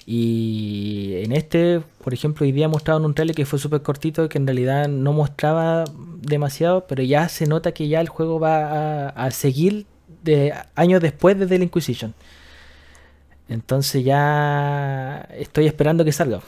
Y 0.06 1.14
en 1.22 1.32
este, 1.32 1.82
por 2.02 2.14
ejemplo, 2.14 2.44
hoy 2.46 2.52
día 2.52 2.68
mostraron 2.68 3.04
un 3.04 3.14
trailer 3.14 3.36
que 3.36 3.46
fue 3.46 3.58
súper 3.58 3.82
cortito, 3.82 4.28
que 4.28 4.38
en 4.38 4.46
realidad 4.46 4.88
no 4.88 5.12
mostraba 5.12 5.84
demasiado, 6.22 6.86
pero 6.86 7.02
ya 7.02 7.28
se 7.28 7.46
nota 7.46 7.72
que 7.72 7.88
ya 7.88 8.00
el 8.00 8.08
juego 8.08 8.40
va 8.40 9.08
a, 9.08 9.30
seguir 9.30 9.86
de 10.22 10.54
años 10.74 11.00
después 11.02 11.38
desde 11.38 11.58
la 11.58 11.64
Inquisition. 11.64 12.14
Entonces 13.48 14.04
ya 14.04 15.28
estoy 15.36 15.66
esperando 15.66 16.04
que 16.04 16.12
salga 16.12 16.40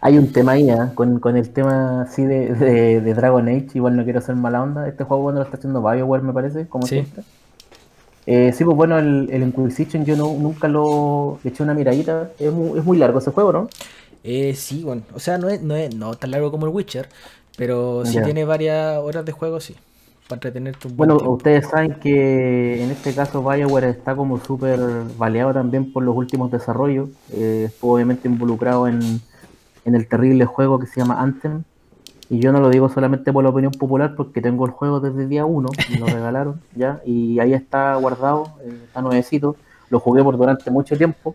hay 0.00 0.18
un 0.18 0.32
tema 0.32 0.52
ahí, 0.52 0.70
¿eh? 0.70 0.76
con, 0.94 1.36
el 1.36 1.50
tema 1.50 2.02
así 2.02 2.24
de, 2.24 3.00
Dragon 3.14 3.48
Age, 3.48 3.70
igual 3.74 3.96
no 3.96 4.04
quiero 4.04 4.20
ser 4.20 4.36
mala 4.36 4.62
onda, 4.62 4.88
este 4.88 5.04
juego 5.04 5.24
bueno 5.24 5.38
lo 5.40 5.44
está 5.44 5.56
haciendo 5.56 5.82
BioWare 5.82 6.22
me 6.22 6.32
parece, 6.32 6.66
como 6.66 6.86
sí. 6.86 7.04
Eh, 8.30 8.52
sí, 8.52 8.62
pues 8.62 8.76
bueno, 8.76 8.98
el, 8.98 9.30
el 9.32 9.42
Inquisition 9.42 10.04
yo 10.04 10.14
no, 10.14 10.30
nunca 10.34 10.68
lo 10.68 11.38
eché 11.44 11.62
una 11.62 11.72
miradita, 11.72 12.30
es 12.38 12.52
muy, 12.52 12.78
es 12.78 12.84
muy 12.84 12.98
largo 12.98 13.20
ese 13.20 13.30
juego, 13.30 13.52
¿no? 13.52 13.68
Eh, 14.22 14.54
sí, 14.54 14.82
bueno, 14.84 15.02
o 15.14 15.18
sea, 15.18 15.38
no 15.38 15.48
es, 15.48 15.62
no 15.62 15.74
es 15.74 15.94
no 15.94 16.14
tan 16.14 16.32
largo 16.32 16.50
como 16.50 16.66
el 16.66 16.72
Witcher, 16.72 17.08
pero 17.56 18.04
sí 18.04 18.18
tiene 18.22 18.44
varias 18.44 18.98
horas 18.98 19.24
de 19.24 19.32
juego, 19.32 19.60
sí, 19.60 19.76
para 20.28 20.36
entretenerte 20.36 20.88
un 20.88 20.96
Bueno, 20.98 21.16
ustedes 21.16 21.68
saben 21.68 21.94
que 21.94 22.84
en 22.84 22.90
este 22.90 23.14
caso 23.14 23.42
BioWare 23.42 23.88
está 23.88 24.14
como 24.14 24.38
súper 24.38 24.78
baleado 25.16 25.54
también 25.54 25.90
por 25.90 26.02
los 26.02 26.14
últimos 26.14 26.50
desarrollos, 26.50 27.08
eh, 27.32 27.70
obviamente 27.80 28.28
involucrado 28.28 28.88
en 28.88 29.22
en 29.88 29.94
el 29.94 30.06
terrible 30.06 30.44
juego 30.44 30.78
que 30.78 30.86
se 30.86 31.00
llama 31.00 31.20
Anthem. 31.20 31.64
Y 32.30 32.40
yo 32.40 32.52
no 32.52 32.60
lo 32.60 32.68
digo 32.68 32.90
solamente 32.90 33.32
por 33.32 33.42
la 33.42 33.50
opinión 33.50 33.72
popular, 33.72 34.14
porque 34.14 34.42
tengo 34.42 34.66
el 34.66 34.70
juego 34.70 35.00
desde 35.00 35.22
el 35.22 35.28
día 35.30 35.46
1, 35.46 35.68
me 35.90 35.98
lo 35.98 36.06
regalaron, 36.18 36.60
¿ya? 36.74 37.00
Y 37.06 37.40
ahí 37.40 37.54
está 37.54 37.94
guardado, 37.94 38.52
eh, 38.62 38.82
está 38.84 39.00
nuevecito. 39.00 39.56
Lo 39.88 39.98
jugué 39.98 40.22
por 40.22 40.36
durante 40.36 40.70
mucho 40.70 40.96
tiempo. 40.96 41.34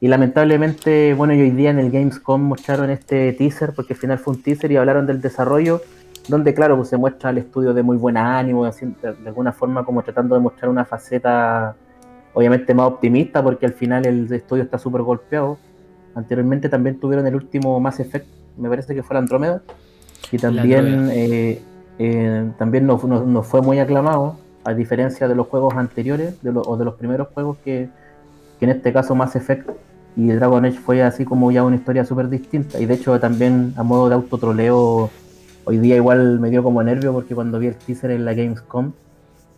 Y 0.00 0.08
lamentablemente, 0.08 1.14
bueno, 1.14 1.32
hoy 1.34 1.50
día 1.50 1.70
en 1.70 1.78
el 1.78 1.90
Gamescom 1.92 2.42
mostraron 2.42 2.90
este 2.90 3.32
teaser, 3.32 3.72
porque 3.74 3.94
al 3.94 4.00
final 4.00 4.18
fue 4.18 4.34
un 4.34 4.42
teaser 4.42 4.72
y 4.72 4.76
hablaron 4.76 5.06
del 5.06 5.20
desarrollo, 5.20 5.80
donde, 6.28 6.52
claro, 6.52 6.76
pues 6.76 6.88
se 6.88 6.96
muestra 6.96 7.30
el 7.30 7.38
estudio 7.38 7.72
de 7.72 7.84
muy 7.84 7.96
buen 7.96 8.16
ánimo, 8.16 8.64
de, 8.64 9.14
alguna 9.24 9.52
forma 9.52 9.84
como 9.84 10.02
tratando 10.02 10.34
de 10.34 10.40
mostrar 10.40 10.68
una 10.68 10.84
faceta, 10.84 11.76
obviamente 12.32 12.74
más 12.74 12.88
optimista, 12.88 13.40
porque 13.40 13.66
al 13.66 13.72
final 13.72 14.04
el 14.04 14.30
estudio 14.32 14.64
está 14.64 14.78
súper 14.78 15.02
golpeado 15.02 15.58
Anteriormente 16.14 16.68
también 16.68 16.98
tuvieron 16.98 17.26
el 17.26 17.34
último 17.34 17.78
Mass 17.80 18.00
Effect, 18.00 18.26
me 18.56 18.68
parece 18.68 18.94
que 18.94 19.02
fue 19.02 19.14
la 19.14 19.20
Andrómeda, 19.20 19.62
y 20.30 20.38
también, 20.38 21.10
eh, 21.12 21.60
eh, 21.98 22.50
también 22.58 22.86
no, 22.86 22.98
fue 23.42 23.62
muy 23.62 23.78
aclamado, 23.78 24.38
a 24.64 24.72
diferencia 24.74 25.28
de 25.28 25.34
los 25.34 25.46
juegos 25.48 25.74
anteriores 25.74 26.42
de 26.42 26.50
o 26.54 26.76
de 26.76 26.84
los 26.84 26.94
primeros 26.94 27.28
juegos 27.28 27.58
que, 27.64 27.88
en 28.60 28.70
este 28.70 28.94
caso 28.94 29.14
Mass 29.14 29.36
Effect 29.36 29.68
y 30.16 30.28
Dragon 30.28 30.64
Age 30.64 30.78
fue 30.78 31.02
así 31.02 31.26
como 31.26 31.52
ya 31.52 31.62
una 31.62 31.76
historia 31.76 32.06
súper 32.06 32.30
distinta. 32.30 32.80
Y 32.80 32.86
de 32.86 32.94
hecho 32.94 33.20
también 33.20 33.74
a 33.76 33.82
modo 33.82 34.08
de 34.08 34.14
autotroleo, 34.14 35.10
hoy 35.66 35.78
día 35.78 35.96
igual 35.96 36.40
me 36.40 36.48
dio 36.48 36.62
como 36.62 36.82
nervio 36.82 37.12
porque 37.12 37.34
cuando 37.34 37.58
vi 37.58 37.66
el 37.66 37.74
teaser 37.74 38.12
en 38.12 38.24
la 38.24 38.32
Gamescom, 38.32 38.92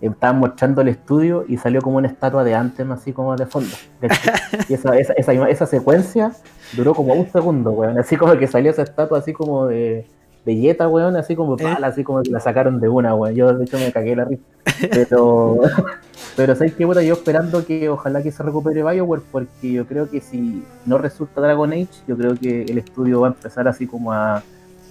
estaban 0.00 0.38
mostrando 0.38 0.82
el 0.82 0.88
estudio 0.88 1.44
y 1.48 1.56
salió 1.56 1.80
como 1.80 1.96
una 1.96 2.08
estatua 2.08 2.44
de 2.44 2.54
Anthem 2.54 2.92
así 2.92 3.12
como 3.12 3.36
de 3.36 3.46
fondo. 3.46 3.74
Y 4.68 4.74
esa, 4.74 4.96
esa, 4.96 5.12
esa, 5.14 5.66
secuencia 5.66 6.32
duró 6.76 6.94
como 6.94 7.14
un 7.14 7.30
segundo, 7.30 7.70
weón. 7.70 7.98
Así 7.98 8.16
como 8.16 8.36
que 8.36 8.46
salió 8.46 8.70
esa 8.70 8.82
estatua 8.82 9.18
así 9.18 9.32
como 9.32 9.66
de 9.66 10.06
belleta, 10.44 10.88
weón, 10.88 11.16
así 11.16 11.34
como 11.34 11.56
¿Eh? 11.58 11.76
así 11.82 12.04
como 12.04 12.22
que 12.22 12.30
la 12.30 12.40
sacaron 12.40 12.80
de 12.80 12.88
una, 12.88 13.14
weón. 13.14 13.34
Yo 13.34 13.52
de 13.52 13.64
hecho 13.64 13.78
me 13.78 13.92
cagué 13.92 14.16
la 14.16 14.24
risa. 14.24 14.42
Pero, 14.90 15.60
pero 16.36 16.54
¿sabes 16.54 16.74
qué? 16.74 16.84
Bueno, 16.84 17.00
yo 17.02 17.14
esperando 17.14 17.64
que 17.64 17.88
ojalá 17.88 18.22
que 18.22 18.32
se 18.32 18.42
recupere 18.42 18.82
Bioware, 18.82 19.22
porque 19.30 19.72
yo 19.72 19.86
creo 19.86 20.10
que 20.10 20.20
si 20.20 20.62
no 20.84 20.98
resulta 20.98 21.40
Dragon 21.40 21.72
Age, 21.72 21.88
yo 22.06 22.16
creo 22.16 22.34
que 22.34 22.62
el 22.62 22.78
estudio 22.78 23.20
va 23.20 23.28
a 23.28 23.30
empezar 23.30 23.66
así 23.68 23.86
como 23.86 24.12
a, 24.12 24.42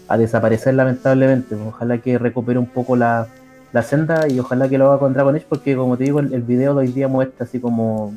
a 0.08 0.18
desaparecer 0.18 0.74
lamentablemente. 0.74 1.56
Ojalá 1.56 2.00
que 2.00 2.18
recupere 2.18 2.60
un 2.60 2.68
poco 2.68 2.96
la 2.96 3.28
la 3.76 3.84
senda 3.84 4.26
y 4.30 4.40
ojalá 4.40 4.70
que 4.70 4.78
lo 4.78 4.88
haga 4.88 5.00
con 5.00 5.12
Dragon 5.12 5.36
Age 5.36 5.48
porque 5.50 5.76
como 5.76 5.98
te 5.98 6.06
digo 6.06 6.22
el, 6.22 6.44
video 6.44 6.74
de 6.76 6.86
hoy 6.86 6.94
día 6.94 7.10
muestra 7.10 7.46
así 7.46 7.60
como 7.60 8.14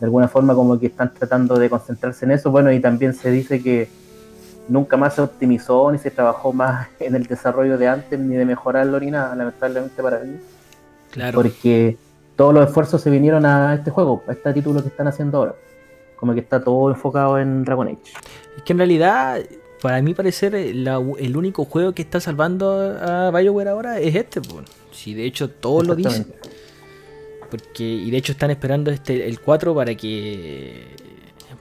de 0.00 0.06
alguna 0.06 0.26
forma 0.26 0.54
como 0.54 0.80
que 0.80 0.86
están 0.86 1.12
tratando 1.12 1.58
de 1.58 1.68
concentrarse 1.68 2.24
en 2.24 2.30
eso. 2.30 2.50
Bueno 2.50 2.72
y 2.72 2.80
también 2.80 3.12
se 3.12 3.30
dice 3.30 3.62
que 3.62 3.90
nunca 4.68 4.96
más 4.96 5.16
se 5.16 5.20
optimizó 5.20 5.92
ni 5.92 5.98
se 5.98 6.10
trabajó 6.10 6.54
más 6.54 6.88
en 7.00 7.14
el 7.14 7.26
desarrollo 7.26 7.76
de 7.76 7.88
antes 7.88 8.18
ni 8.18 8.36
de 8.36 8.46
mejorarlo 8.46 8.98
ni 8.98 9.10
nada 9.10 9.36
lamentablemente 9.36 10.02
para 10.02 10.22
ellos. 10.22 10.40
Claro. 11.10 11.42
Porque 11.42 11.98
todos 12.34 12.54
los 12.54 12.66
esfuerzos 12.66 13.02
se 13.02 13.10
vinieron 13.10 13.44
a 13.44 13.74
este 13.74 13.90
juego 13.90 14.22
a 14.26 14.32
este 14.32 14.50
título 14.54 14.80
que 14.80 14.88
están 14.88 15.08
haciendo 15.08 15.36
ahora. 15.36 15.56
Como 16.18 16.32
que 16.32 16.40
está 16.40 16.64
todo 16.64 16.88
enfocado 16.88 17.38
en 17.38 17.64
Dragon 17.66 17.86
Age. 17.88 18.14
Es 18.56 18.62
que 18.62 18.72
en 18.72 18.78
realidad 18.78 19.40
para 19.82 20.00
mí 20.00 20.14
parecer 20.14 20.54
el 20.54 21.36
único 21.36 21.66
juego 21.66 21.92
que 21.92 22.00
está 22.00 22.18
salvando 22.18 22.96
a 22.98 23.30
BioWare 23.30 23.68
ahora 23.68 24.00
es 24.00 24.14
este, 24.14 24.40
pues. 24.40 24.85
Si 24.96 25.14
de 25.14 25.24
hecho 25.24 25.50
todos 25.50 25.86
lo 25.86 25.94
dicen. 25.94 26.26
Porque, 27.50 27.84
y 27.84 28.10
de 28.10 28.16
hecho 28.16 28.32
están 28.32 28.50
esperando 28.50 28.90
este 28.90 29.28
el 29.28 29.40
4 29.40 29.74
para 29.74 29.94
que. 29.94 30.86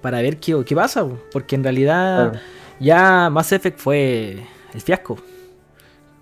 para 0.02 0.22
ver 0.22 0.38
qué, 0.38 0.64
qué 0.66 0.76
pasa. 0.76 1.08
Porque 1.32 1.56
en 1.56 1.64
realidad 1.64 2.42
ya 2.80 3.30
Mass 3.30 3.52
Effect 3.52 3.80
fue 3.80 4.44
el 4.74 4.82
fiasco. 4.82 5.18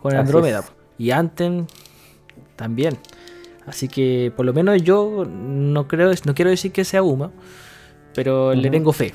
Con 0.01 0.15
Andrómeda. 0.15 0.65
Y 0.97 1.11
Anthem 1.11 1.65
también. 2.55 2.97
Así 3.65 3.87
que 3.87 4.33
por 4.35 4.45
lo 4.45 4.53
menos 4.53 4.81
yo 4.83 5.25
no 5.25 5.87
creo, 5.87 6.11
no 6.25 6.35
quiero 6.35 6.51
decir 6.51 6.71
que 6.71 6.83
sea 6.83 7.03
humo. 7.03 7.31
Pero 8.13 8.53
le 8.53 8.69
tengo 8.69 8.91
fe 8.91 9.13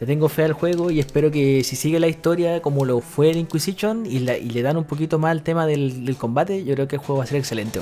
le 0.00 0.06
tengo 0.06 0.28
fe 0.28 0.44
al 0.44 0.52
juego 0.52 0.90
y 0.90 1.00
espero 1.00 1.30
que 1.30 1.64
si 1.64 1.74
sigue 1.74 1.98
la 1.98 2.06
historia 2.06 2.62
como 2.62 2.84
lo 2.84 3.00
fue 3.00 3.30
el 3.30 3.36
Inquisition 3.36 4.06
y, 4.06 4.20
le 4.20 4.62
dan 4.62 4.76
un 4.76 4.84
poquito 4.84 5.18
más 5.18 5.32
al 5.32 5.42
tema 5.42 5.66
del, 5.66 6.16
combate, 6.18 6.64
yo 6.64 6.74
creo 6.74 6.86
que 6.86 6.96
el 6.96 7.02
juego 7.02 7.18
va 7.18 7.24
a 7.24 7.26
ser 7.26 7.38
excelente. 7.38 7.80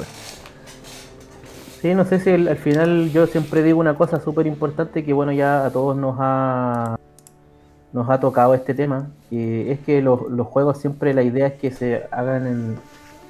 Sí, 1.82 1.94
no 1.94 2.04
sé 2.06 2.20
si 2.20 2.30
al 2.30 2.56
final 2.56 3.10
yo 3.12 3.26
siempre 3.26 3.62
digo 3.62 3.78
una 3.78 3.94
cosa 3.94 4.18
súper 4.20 4.46
importante 4.46 5.04
que 5.04 5.12
bueno 5.12 5.32
ya 5.32 5.66
a 5.66 5.70
todos 5.70 5.96
nos 5.96 6.16
ha 6.18 6.96
nos 7.92 8.10
ha 8.10 8.20
tocado 8.20 8.54
este 8.54 8.74
tema, 8.74 9.08
y 9.30 9.70
es 9.70 9.78
que 9.80 10.02
los, 10.02 10.20
juegos 10.48 10.78
siempre 10.78 11.14
la 11.14 11.22
idea 11.22 11.46
es 11.46 11.54
que 11.54 11.70
se 11.70 12.02
hagan 12.10 12.46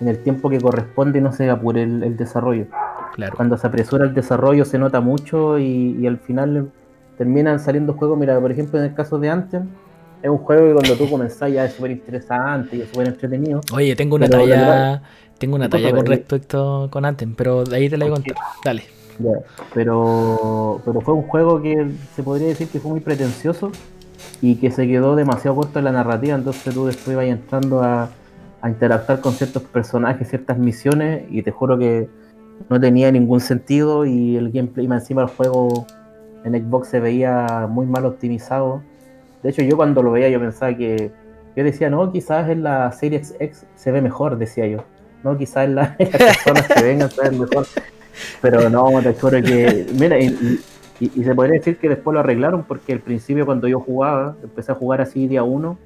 en, 0.00 0.08
el 0.08 0.22
tiempo 0.22 0.50
que 0.50 0.60
corresponde 0.60 1.20
y 1.20 1.22
no 1.22 1.32
se 1.32 1.48
apure 1.48 1.82
el, 1.82 2.02
el 2.02 2.16
desarrollo. 2.16 2.66
Claro. 3.14 3.36
Cuando 3.36 3.56
se 3.56 3.66
apresura 3.66 4.04
el 4.04 4.14
desarrollo 4.14 4.64
se 4.64 4.78
nota 4.78 5.00
mucho 5.00 5.58
y, 5.58 5.96
y 6.00 6.06
al 6.06 6.18
final 6.18 6.70
terminan 7.16 7.58
saliendo 7.60 7.94
juegos, 7.94 8.18
mira, 8.18 8.38
por 8.40 8.52
ejemplo, 8.52 8.78
en 8.78 8.86
el 8.86 8.94
caso 8.94 9.18
de 9.18 9.30
Anthem, 9.30 9.68
es 10.22 10.30
un 10.30 10.38
juego 10.38 10.66
que 10.66 10.72
cuando 10.74 10.94
tú 10.94 11.10
comenzás 11.10 11.52
ya 11.52 11.64
es 11.64 11.74
súper 11.74 11.90
interesante 11.92 12.76
y 12.76 12.80
es 12.82 12.88
súper 12.88 13.08
entretenido. 13.08 13.60
Oye, 13.72 13.94
tengo 13.96 14.16
una 14.16 14.28
talla, 14.28 15.02
tengo 15.38 15.56
una 15.56 15.68
talla 15.68 15.90
con 15.92 16.06
respecto 16.06 16.88
con 16.90 17.04
Anthem, 17.04 17.34
pero 17.34 17.64
de 17.64 17.76
ahí 17.76 17.88
te 17.88 17.96
la 17.96 18.06
voy 18.06 18.12
a 18.12 18.16
contar. 18.16 18.36
Dale. 18.64 18.82
pero, 19.74 20.80
pero 20.84 21.00
fue 21.00 21.14
un 21.14 21.22
juego 21.22 21.62
que 21.62 21.90
se 22.14 22.22
podría 22.22 22.48
decir 22.48 22.68
que 22.68 22.80
fue 22.80 22.90
muy 22.90 23.00
pretencioso 23.00 23.70
y 24.42 24.56
que 24.56 24.70
se 24.70 24.86
quedó 24.86 25.16
demasiado 25.16 25.56
corto 25.56 25.78
en 25.78 25.86
la 25.86 25.92
narrativa, 25.92 26.34
entonces 26.34 26.74
tú 26.74 26.86
después 26.86 27.16
vas 27.16 27.26
entrando 27.26 27.82
a, 27.82 28.10
a 28.60 28.68
interactuar 28.68 29.20
con 29.20 29.32
ciertos 29.32 29.62
personajes, 29.62 30.28
ciertas 30.28 30.58
misiones, 30.58 31.24
y 31.30 31.42
te 31.42 31.50
juro 31.50 31.78
que 31.78 32.08
no 32.68 32.80
tenía 32.80 33.12
ningún 33.12 33.40
sentido 33.40 34.06
y 34.06 34.36
el 34.36 34.50
gameplay 34.50 34.88
más 34.88 35.02
encima 35.02 35.22
del 35.22 35.30
juego 35.30 35.86
en 36.46 36.54
Xbox 36.54 36.88
se 36.88 37.00
veía 37.00 37.66
muy 37.68 37.86
mal 37.86 38.06
optimizado. 38.06 38.82
De 39.42 39.50
hecho 39.50 39.62
yo 39.62 39.76
cuando 39.76 40.02
lo 40.02 40.12
veía 40.12 40.28
yo 40.28 40.40
pensaba 40.40 40.74
que 40.74 41.10
yo 41.56 41.64
decía, 41.64 41.90
no, 41.90 42.12
quizás 42.12 42.48
en 42.50 42.62
la 42.62 42.92
Series 42.92 43.34
X 43.40 43.66
se 43.74 43.90
ve 43.90 44.00
mejor, 44.00 44.38
decía 44.38 44.66
yo. 44.66 44.84
No, 45.24 45.36
quizás 45.36 45.64
en, 45.64 45.74
la, 45.74 45.96
las 45.98 46.08
personas 46.08 46.68
que 46.68 46.82
vengan 46.82 47.10
se 47.10 47.22
ven 47.22 47.40
mejor. 47.40 47.66
Pero 48.40 48.70
no, 48.70 49.02
te 49.02 49.14
juro 49.14 49.42
que. 49.42 49.86
Mira, 49.98 50.18
y, 50.20 50.60
se 51.00 51.34
podría 51.34 51.58
decir 51.58 51.78
que 51.78 51.88
después 51.88 52.14
lo 52.14 52.20
arreglaron 52.20 52.64
porque 52.64 52.92
al 52.92 53.00
principio 53.00 53.44
cuando 53.44 53.68
yo 53.68 53.80
jugaba, 53.80 54.36
empecé 54.42 54.72
a 54.72 54.74
jugar 54.74 55.00
así 55.00 55.26
día 55.26 55.42
uno, 55.42 55.78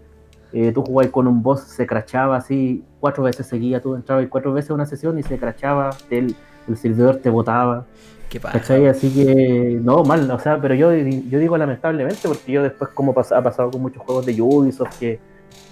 eh, 0.53 0.70
tú 0.73 0.83
jugabas 0.83 1.11
con 1.11 1.27
un 1.27 1.42
boss, 1.42 1.62
se 1.62 1.87
crachaba 1.87 2.37
así 2.37 2.85
cuatro 3.01 3.25
veces 3.25 3.46
seguía, 3.46 3.81
tú 3.81 3.96
entrabas 3.96 4.27
cuatro 4.29 4.53
veces 4.53 4.70
a 4.70 4.75
una 4.75 4.87
sesión 4.87 5.18
y 5.18 5.25
se 5.25 5.37
crachaba, 5.37 5.90
el, 6.11 6.37
el 6.68 6.77
servidor 6.77 7.16
te 7.16 7.31
botaba. 7.31 7.87
¿Qué 8.31 8.40
pasa? 8.40 8.77
Así 8.90 9.11
que, 9.11 9.79
no, 9.83 10.05
mal, 10.05 10.31
o 10.31 10.38
sea, 10.38 10.59
pero 10.59 10.75
yo, 10.75 10.95
yo 10.95 11.38
digo 11.38 11.59
lamentablemente 11.59 12.27
porque 12.27 12.53
yo 12.53 12.62
después, 12.62 12.90
como 12.95 13.11
ha 13.12 13.43
pasado 13.43 13.71
con 13.71 13.83
muchos 13.83 14.03
juegos 14.03 14.25
de 14.25 14.40
Ubisoft 14.40 14.99
que 14.99 15.19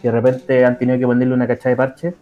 que 0.01 0.09
de 0.09 0.13
repente 0.13 0.65
han 0.65 0.79
tenido 0.79 0.99
que 0.99 1.07
ponerle 1.07 1.35
una 1.35 1.47
cacha 1.47 1.69
de 1.69 1.77
parche. 1.77 2.15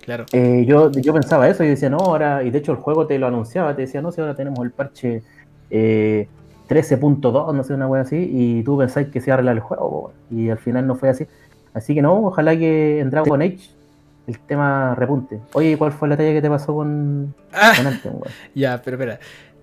Claro. 0.00 0.26
Eh, 0.32 0.64
yo, 0.66 0.90
yo 0.90 1.12
pensaba 1.12 1.48
eso 1.48 1.62
y 1.64 1.68
decía, 1.68 1.88
no, 1.88 1.98
ahora, 1.98 2.42
y 2.42 2.50
de 2.50 2.58
hecho 2.58 2.72
el 2.72 2.78
juego 2.78 3.06
te 3.06 3.18
lo 3.18 3.26
anunciaba, 3.26 3.74
te 3.74 3.82
decía, 3.82 4.02
no, 4.02 4.10
si 4.10 4.20
ahora 4.20 4.34
tenemos 4.34 4.64
el 4.64 4.72
parche 4.72 5.22
13.2, 5.70 7.50
eh, 7.50 7.56
no 7.56 7.64
sé, 7.64 7.74
una 7.74 7.86
wea 7.86 8.02
así, 8.02 8.16
y 8.16 8.62
tú 8.64 8.76
pensáis 8.78 9.08
que 9.08 9.20
se 9.20 9.30
arregla 9.30 9.52
el 9.52 9.60
juego, 9.60 10.12
y 10.30 10.50
al 10.50 10.58
final 10.58 10.86
no 10.86 10.96
fue 10.96 11.08
así. 11.08 11.26
Así 11.72 11.94
que 11.94 12.02
no, 12.02 12.26
ojalá 12.26 12.56
que 12.56 13.00
en 13.00 13.10
Dragon 13.10 13.40
Age 13.40 13.70
el 14.26 14.38
tema 14.40 14.94
repunte. 14.94 15.40
Oye, 15.54 15.78
¿cuál 15.78 15.92
fue 15.92 16.08
la 16.08 16.16
talla 16.16 16.32
que 16.32 16.42
te 16.42 16.50
pasó 16.50 16.74
con, 16.74 17.34
ah, 17.52 17.72
Ya, 18.54 18.80
pero 18.84 18.96
espera. 18.96 19.20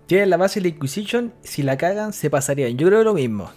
Tienen 0.09 0.31
la 0.31 0.37
base 0.37 0.59
de 0.59 0.63
la 0.63 0.75
Inquisition, 0.75 1.35
si 1.43 1.61
la 1.61 1.77
cagan, 1.77 2.13
se 2.13 2.31
pasarían. 2.31 2.75
Yo 2.79 2.87
creo 2.87 3.03
lo 3.03 3.13
mismo. 3.13 3.51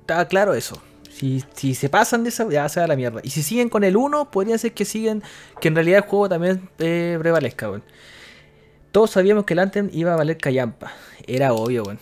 Está 0.00 0.26
claro 0.28 0.54
eso. 0.54 0.80
Si, 1.10 1.74
se 1.74 1.90
pasan 1.90 2.22
de 2.22 2.30
esa, 2.30 2.48
ya 2.48 2.66
se 2.70 2.80
da 2.80 2.86
la 2.86 2.96
mierda. 2.96 3.20
Y 3.22 3.28
si 3.28 3.42
siguen 3.42 3.68
con 3.68 3.84
el 3.84 3.98
1, 3.98 4.30
podría 4.30 4.56
ser 4.56 4.72
que 4.72 4.86
siguen, 4.86 5.22
que 5.60 5.68
en 5.68 5.74
realidad 5.74 6.04
el 6.04 6.08
juego 6.08 6.30
también 6.30 6.70
eh, 6.78 7.18
prevalezca, 7.20 7.68
weón. 7.68 7.82
Todos 8.92 9.10
sabíamos 9.10 9.44
que 9.44 9.52
el 9.52 9.58
Anthem 9.58 9.90
iba 9.92 10.14
a 10.14 10.16
valer 10.16 10.38
callampa. 10.38 10.94
Era 11.26 11.52
obvio, 11.52 11.82
weón. 11.82 11.98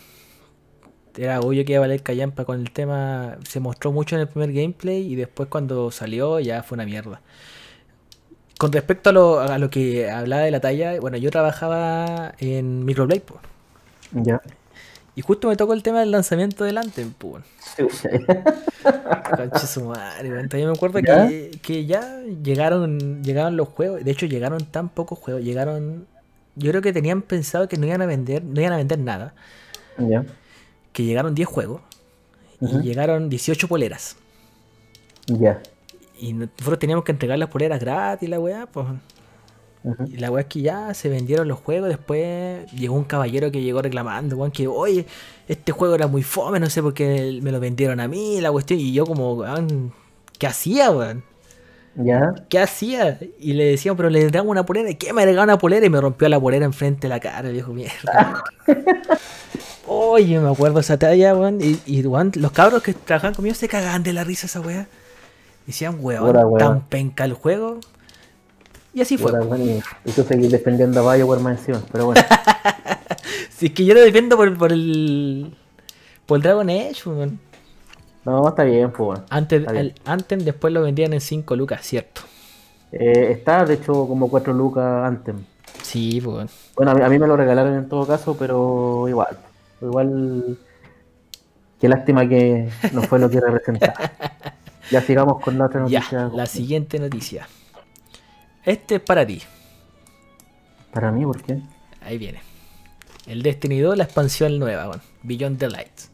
Era 1.17 1.41
obvio 1.41 1.65
que 1.65 1.73
iba 1.73 1.79
a 1.79 1.89
valer 1.89 2.05
callampa 2.05 2.45
con 2.45 2.61
el 2.61 2.71
tema. 2.71 3.39
Se 3.49 3.59
mostró 3.59 3.91
mucho 3.91 4.15
en 4.15 4.21
el 4.21 4.29
primer 4.29 4.53
gameplay 4.53 5.13
y 5.13 5.17
después 5.17 5.49
cuando 5.49 5.91
salió 5.91 6.39
ya 6.39 6.63
fue 6.63 6.77
una 6.77 6.85
mierda. 6.85 7.21
Con 8.59 8.73
respecto 8.73 9.11
a 9.11 9.13
lo, 9.13 9.41
a 9.41 9.59
lo 9.59 9.69
que 9.71 10.11
hablaba 10.11 10.43
de 10.43 10.51
la 10.51 10.61
talla, 10.61 10.99
bueno, 11.01 11.17
yo 11.17 11.31
trabajaba 11.31 12.35
en 12.39 12.85
Microblade, 12.85 13.21
pues. 13.21 13.41
Ya. 14.13 14.41
Y 15.17 15.23
justo 15.23 15.49
me 15.49 15.57
tocó 15.57 15.75
el 15.75 15.83
tema 15.83 16.01
del 16.01 16.11
lanzamiento 16.11 16.65
del 16.65 16.77
Anthem, 16.79 17.13
pues. 17.13 17.45
Conche 19.37 19.67
su 19.67 19.85
madre, 19.85 20.29
Yo 20.29 20.67
me 20.67 20.73
acuerdo 20.73 21.01
Que, 21.63 21.87
ya 21.87 22.21
llegaron, 22.43 23.23
llegaron 23.23 23.57
los 23.57 23.69
juegos. 23.69 24.05
De 24.05 24.11
hecho, 24.11 24.27
llegaron 24.27 24.65
tan 24.65 24.89
pocos 24.89 25.19
juegos. 25.19 25.43
Llegaron. 25.45 26.07
Yo 26.57 26.71
creo 26.71 26.83
que 26.83 26.93
tenían 26.93 27.23
pensado 27.23 27.69
que 27.69 27.77
no 27.77 27.87
iban 27.87 28.03
a 28.03 28.07
vender, 28.07 28.43
no 28.43 28.61
iban 28.61 28.73
a 28.73 28.77
vender 28.77 28.99
nada. 28.99 29.35
Que 30.93 31.05
llegaron 31.05 31.35
10 31.35 31.49
juegos. 31.49 31.81
Y 32.61 32.83
llegaron 32.83 33.29
18 33.29 33.69
poleras. 33.69 34.17
Ya. 35.27 35.61
Y 36.25 36.33
nosotros 36.33 36.79
teníamos 36.79 37.05
que 37.05 37.13
entregar 37.13 37.39
las 37.39 37.51
poleras 37.51 37.79
gratis, 37.79 38.29
la 38.29 38.41
weá, 38.41 38.67
pues. 38.67 38.87
Y 40.07 40.17
la 40.17 40.31
weá 40.31 40.41
es 40.41 40.49
que 40.49 40.63
ya 40.63 40.95
se 40.95 41.11
vendieron 41.11 41.47
los 41.47 41.61
juegos. 41.61 41.91
Después 41.91 42.71
llegó 42.73 42.95
un 42.95 43.05
caballero 43.05 43.51
que 43.51 43.61
llegó 43.61 43.83
reclamando, 43.83 44.37
weón, 44.37 44.51
que 44.51 44.67
oye, 44.67 45.05
este 45.49 45.73
juego 45.73 45.95
era 45.95 46.07
muy 46.07 46.23
fome, 46.23 46.59
no 46.59 46.71
sé 46.71 46.81
por 46.81 46.95
qué 46.95 47.41
me 47.43 47.53
lo 47.53 47.61
vendieron 47.61 48.01
a 48.01 48.09
mí, 48.09 48.41
la 48.41 48.51
cuestión. 48.51 48.81
Y 48.81 48.95
yo, 48.95 49.05
como, 49.05 49.35
weón, 49.35 49.93
¿qué 50.39 50.47
hacía, 50.47 50.91
weón? 50.91 51.25
¿Ya? 51.95 52.35
¿Qué 52.49 52.59
hacía? 52.59 53.19
Y 53.39 53.53
le 53.53 53.67
decían, 53.67 53.95
pero 53.95 54.09
le 54.09 54.31
damos 54.31 54.51
una 54.51 54.65
polera. 54.65 54.91
¿Y 54.91 54.95
qué 54.95 55.13
me 55.13 55.21
agregaba 55.21 55.45
una 55.45 55.59
polera? 55.59 55.85
Y 55.85 55.91
me 55.91 56.01
rompió 56.01 56.27
la 56.31 56.41
polera 56.41 56.65
enfrente 56.65 57.03
de 57.03 57.09
la 57.11 57.21
cara, 57.21 57.51
viejo 57.51 57.75
mierda. 57.75 58.43
Oye, 59.87 60.41
me 60.41 60.49
acuerdo 60.49 60.81
esa 60.81 60.99
talla, 60.99 61.35
weón. 61.35 61.61
Y, 61.61 61.79
y 61.85 62.03
los 62.03 62.53
cabros 62.53 62.83
que 62.83 62.95
trabajaban 62.95 63.35
conmigo 63.35 63.55
se 63.55 63.69
cagaban 63.69 64.03
de 64.03 64.15
la 64.15 64.25
risa 64.25 64.47
esa 64.47 64.61
weá. 64.61 64.89
Decían, 65.67 65.97
weón, 66.01 66.59
tan 66.59 66.83
penca 66.83 67.25
el 67.25 67.33
juego. 67.33 67.81
Y 68.93 69.01
así 69.01 69.19
fue. 69.19 69.33
y, 70.05 70.13
tú 70.13 70.23
seguís 70.23 70.53
defendiendo 70.53 71.09
a 71.09 71.17
Bioware 71.17 71.41
más 71.41 71.59
encima, 71.59 71.83
pero 71.91 72.07
bueno. 72.07 72.23
si 73.51 73.67
es 73.67 73.73
que 73.73 73.85
yo 73.85 73.95
lo 73.95 74.01
defiendo 74.01 74.37
por, 74.37 74.57
por 74.57 74.73
el. 74.73 75.57
por 76.27 76.37
el 76.37 76.43
Dragon 76.43 76.71
Age, 76.71 77.09
weón. 77.09 77.41
No, 78.25 78.49
está 78.49 78.65
bien, 78.65 78.91
pues. 78.93 79.21
Antes, 79.31 79.67
el 79.69 79.95
Anthem 80.05 80.41
después 80.41 80.73
lo 80.73 80.83
vendían 80.83 81.13
en 81.13 81.21
5 81.21 81.57
lucas, 81.57 81.83
cierto. 81.83 82.23
Eh, 82.93 83.33
está, 83.33 83.65
de 83.65 83.75
hecho, 83.75 84.07
como 84.07 84.31
4 84.31 84.53
lucas 84.53 85.05
Anthem. 85.05 85.45
Sí, 85.83 86.21
pues. 86.25 86.51
Bueno, 86.77 86.93
a 86.93 87.09
mí, 87.09 87.19
me 87.19 87.27
lo 87.27 87.37
regalaron 87.37 87.75
en 87.75 87.89
todo 87.89 88.07
caso, 88.07 88.37
pero 88.39 89.09
igual. 89.09 89.37
Igual. 89.83 90.59
Qué 91.81 91.89
lástima 91.89 92.27
que 92.29 92.71
no 92.93 93.03
fue 93.03 93.19
lo 93.19 93.29
que 93.29 93.41
representaba. 93.41 93.95
ya 94.91 95.01
sigamos 95.01 95.41
con 95.41 95.59
la 95.59 95.67
otra 95.67 95.81
noticia. 95.81 96.31
la 96.33 96.47
siguiente 96.47 96.99
noticia. 96.99 97.49
Este 98.65 98.97
es 98.97 99.01
para 99.01 99.27
ti. 99.27 99.43
¿Para 100.93 101.11
mí? 101.11 101.25
¿Por 101.25 101.43
qué? 101.43 101.61
Ahí 102.01 102.19
viene. 102.19 102.41
El 103.27 103.43
Destiny 103.43 103.81
2, 103.81 103.97
la 103.97 104.05
expansión 104.05 104.59
nueva, 104.59 104.87
bueno, 104.87 105.03
Beyond 105.23 105.59
the 105.59 105.69
Lights. 105.69 106.11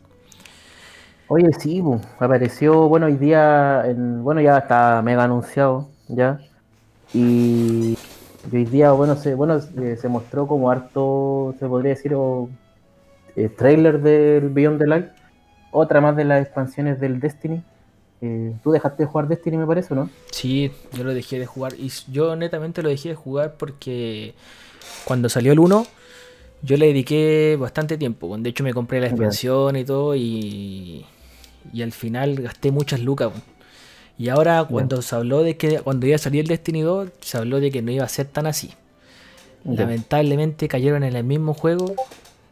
Oye, 1.28 1.48
sí, 1.58 1.82
apareció, 2.18 2.88
bueno, 2.88 3.06
hoy 3.06 3.16
día, 3.16 3.82
en, 3.86 4.22
bueno, 4.22 4.40
ya 4.40 4.58
está 4.58 5.00
mega 5.02 5.24
anunciado, 5.24 5.88
ya. 6.08 6.40
Y, 7.12 7.96
hoy 8.52 8.64
día, 8.64 8.92
bueno, 8.92 9.16
se, 9.16 9.34
bueno, 9.34 9.60
se 9.60 10.08
mostró 10.08 10.46
como 10.46 10.70
harto, 10.70 11.54
se 11.58 11.66
podría 11.66 11.90
decir, 11.90 12.14
o, 12.14 12.48
eh, 13.36 13.48
trailer 13.48 14.00
del 14.00 14.48
Beyond 14.48 14.78
the 14.78 14.86
Light. 14.86 15.06
Otra 15.72 16.00
más 16.00 16.16
de 16.16 16.24
las 16.24 16.42
expansiones 16.42 16.98
del 17.00 17.20
Destiny. 17.20 17.62
Eh, 18.22 18.54
tú 18.62 18.70
dejaste 18.70 19.04
de 19.04 19.08
jugar 19.08 19.28
Destiny, 19.28 19.56
me 19.56 19.66
parece, 19.66 19.94
¿no? 19.94 20.10
Sí, 20.30 20.70
yo 20.92 21.04
lo 21.04 21.14
dejé 21.14 21.38
de 21.38 21.46
jugar. 21.46 21.74
Y 21.78 21.90
yo 22.10 22.36
netamente 22.36 22.82
lo 22.82 22.88
dejé 22.88 23.10
de 23.10 23.14
jugar 23.14 23.54
porque 23.56 24.34
cuando 25.04 25.28
salió 25.28 25.52
el 25.52 25.58
1, 25.58 25.86
yo 26.62 26.76
le 26.76 26.86
dediqué 26.86 27.56
bastante 27.58 27.96
tiempo. 27.96 28.36
De 28.36 28.50
hecho, 28.50 28.64
me 28.64 28.74
compré 28.74 29.00
la 29.00 29.06
expansión 29.06 29.76
y 29.76 29.84
todo. 29.84 30.14
Y, 30.14 31.06
y 31.72 31.82
al 31.82 31.92
final 31.92 32.36
gasté 32.42 32.70
muchas 32.70 33.00
lucas. 33.00 33.32
Y 34.18 34.28
ahora, 34.28 34.66
cuando 34.68 35.00
se 35.00 35.16
habló 35.16 35.42
de 35.42 35.56
que 35.56 35.80
cuando 35.80 36.06
iba 36.06 36.16
a 36.16 36.18
salir 36.18 36.42
el 36.42 36.48
Destiny 36.48 36.82
2, 36.82 37.08
se 37.20 37.38
habló 37.38 37.58
de 37.58 37.70
que 37.70 37.80
no 37.80 37.90
iba 37.90 38.04
a 38.04 38.08
ser 38.08 38.26
tan 38.26 38.46
así. 38.46 38.70
Lamentablemente 39.64 40.68
cayeron 40.68 41.04
en 41.04 41.16
el 41.16 41.24
mismo 41.24 41.54
juego 41.54 41.94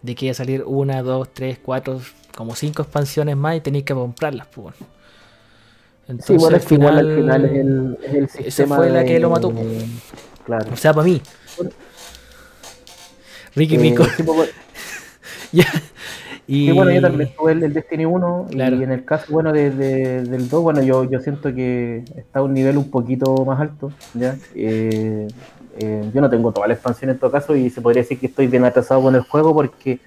de 0.01 0.15
que 0.15 0.27
iba 0.27 0.33
a 0.33 0.35
salir 0.35 0.63
una, 0.65 1.03
dos, 1.03 1.29
tres, 1.33 1.59
cuatro, 1.63 2.01
como 2.35 2.55
cinco 2.55 2.83
expansiones 2.83 3.37
más 3.37 3.57
y 3.57 3.61
tenéis 3.61 3.85
que 3.85 3.93
comprarlas. 3.93 4.47
Pues. 4.47 4.75
Entonces, 6.09 6.27
sí, 6.27 6.37
bueno, 6.37 6.57
al 6.57 6.63
final, 6.63 6.99
al 6.99 7.17
final 7.17 7.45
es 7.45 7.53
el, 7.53 7.99
es 8.03 8.15
el 8.15 8.29
sistema. 8.29 8.77
Esa 8.77 8.77
fue 8.77 8.91
la 8.91 9.05
que 9.05 9.21
lo 9.21 9.31
mató. 9.31 9.53
claro. 10.45 10.73
O 10.73 10.77
sea, 10.77 10.95
para 10.95 11.05
mí. 11.05 11.21
Ricky 13.55 13.77
eh, 13.77 13.79
Pico. 13.79 14.05
Pues, 14.25 14.51
ya. 15.53 15.67
Y 16.47 16.71
bueno, 16.73 16.91
yo 16.93 17.03
también 17.03 17.31
tuve 17.37 17.53
el, 17.53 17.75
Destiny 17.75 18.07
1 18.07 18.47
y 18.53 18.61
en 18.63 18.91
el 18.91 19.05
caso 19.05 19.27
bueno 19.31 19.53
de, 19.53 19.71
del 19.71 20.49
2, 20.49 20.63
bueno, 20.63 20.81
yo, 20.81 21.05
yo 21.05 21.21
siento 21.21 21.55
que 21.55 22.05
está 22.17 22.39
a 22.39 22.43
un 22.43 22.55
nivel 22.55 22.79
un 22.79 22.91
poquito 22.91 23.45
más 23.45 23.61
alto, 23.61 23.93
¿ya? 24.15 24.35
Eh, 24.55 25.29
eh, 25.79 26.11
yo 26.15 26.21
no 26.23 26.31
tengo 26.31 26.51
toda 26.51 26.67
la 26.69 26.73
expansión 26.73 27.11
en 27.11 27.19
todo 27.19 27.31
caso 27.31 27.55
y 27.55 27.69
se 27.69 27.83
podría 27.83 28.01
decir 28.01 28.19
que 28.19 28.29
estoy 28.29 28.47
bien 28.47 28.65
atrasado 28.65 29.03
con 29.03 29.15
el 29.15 29.21
juego 29.21 29.55
porque 29.55 30.01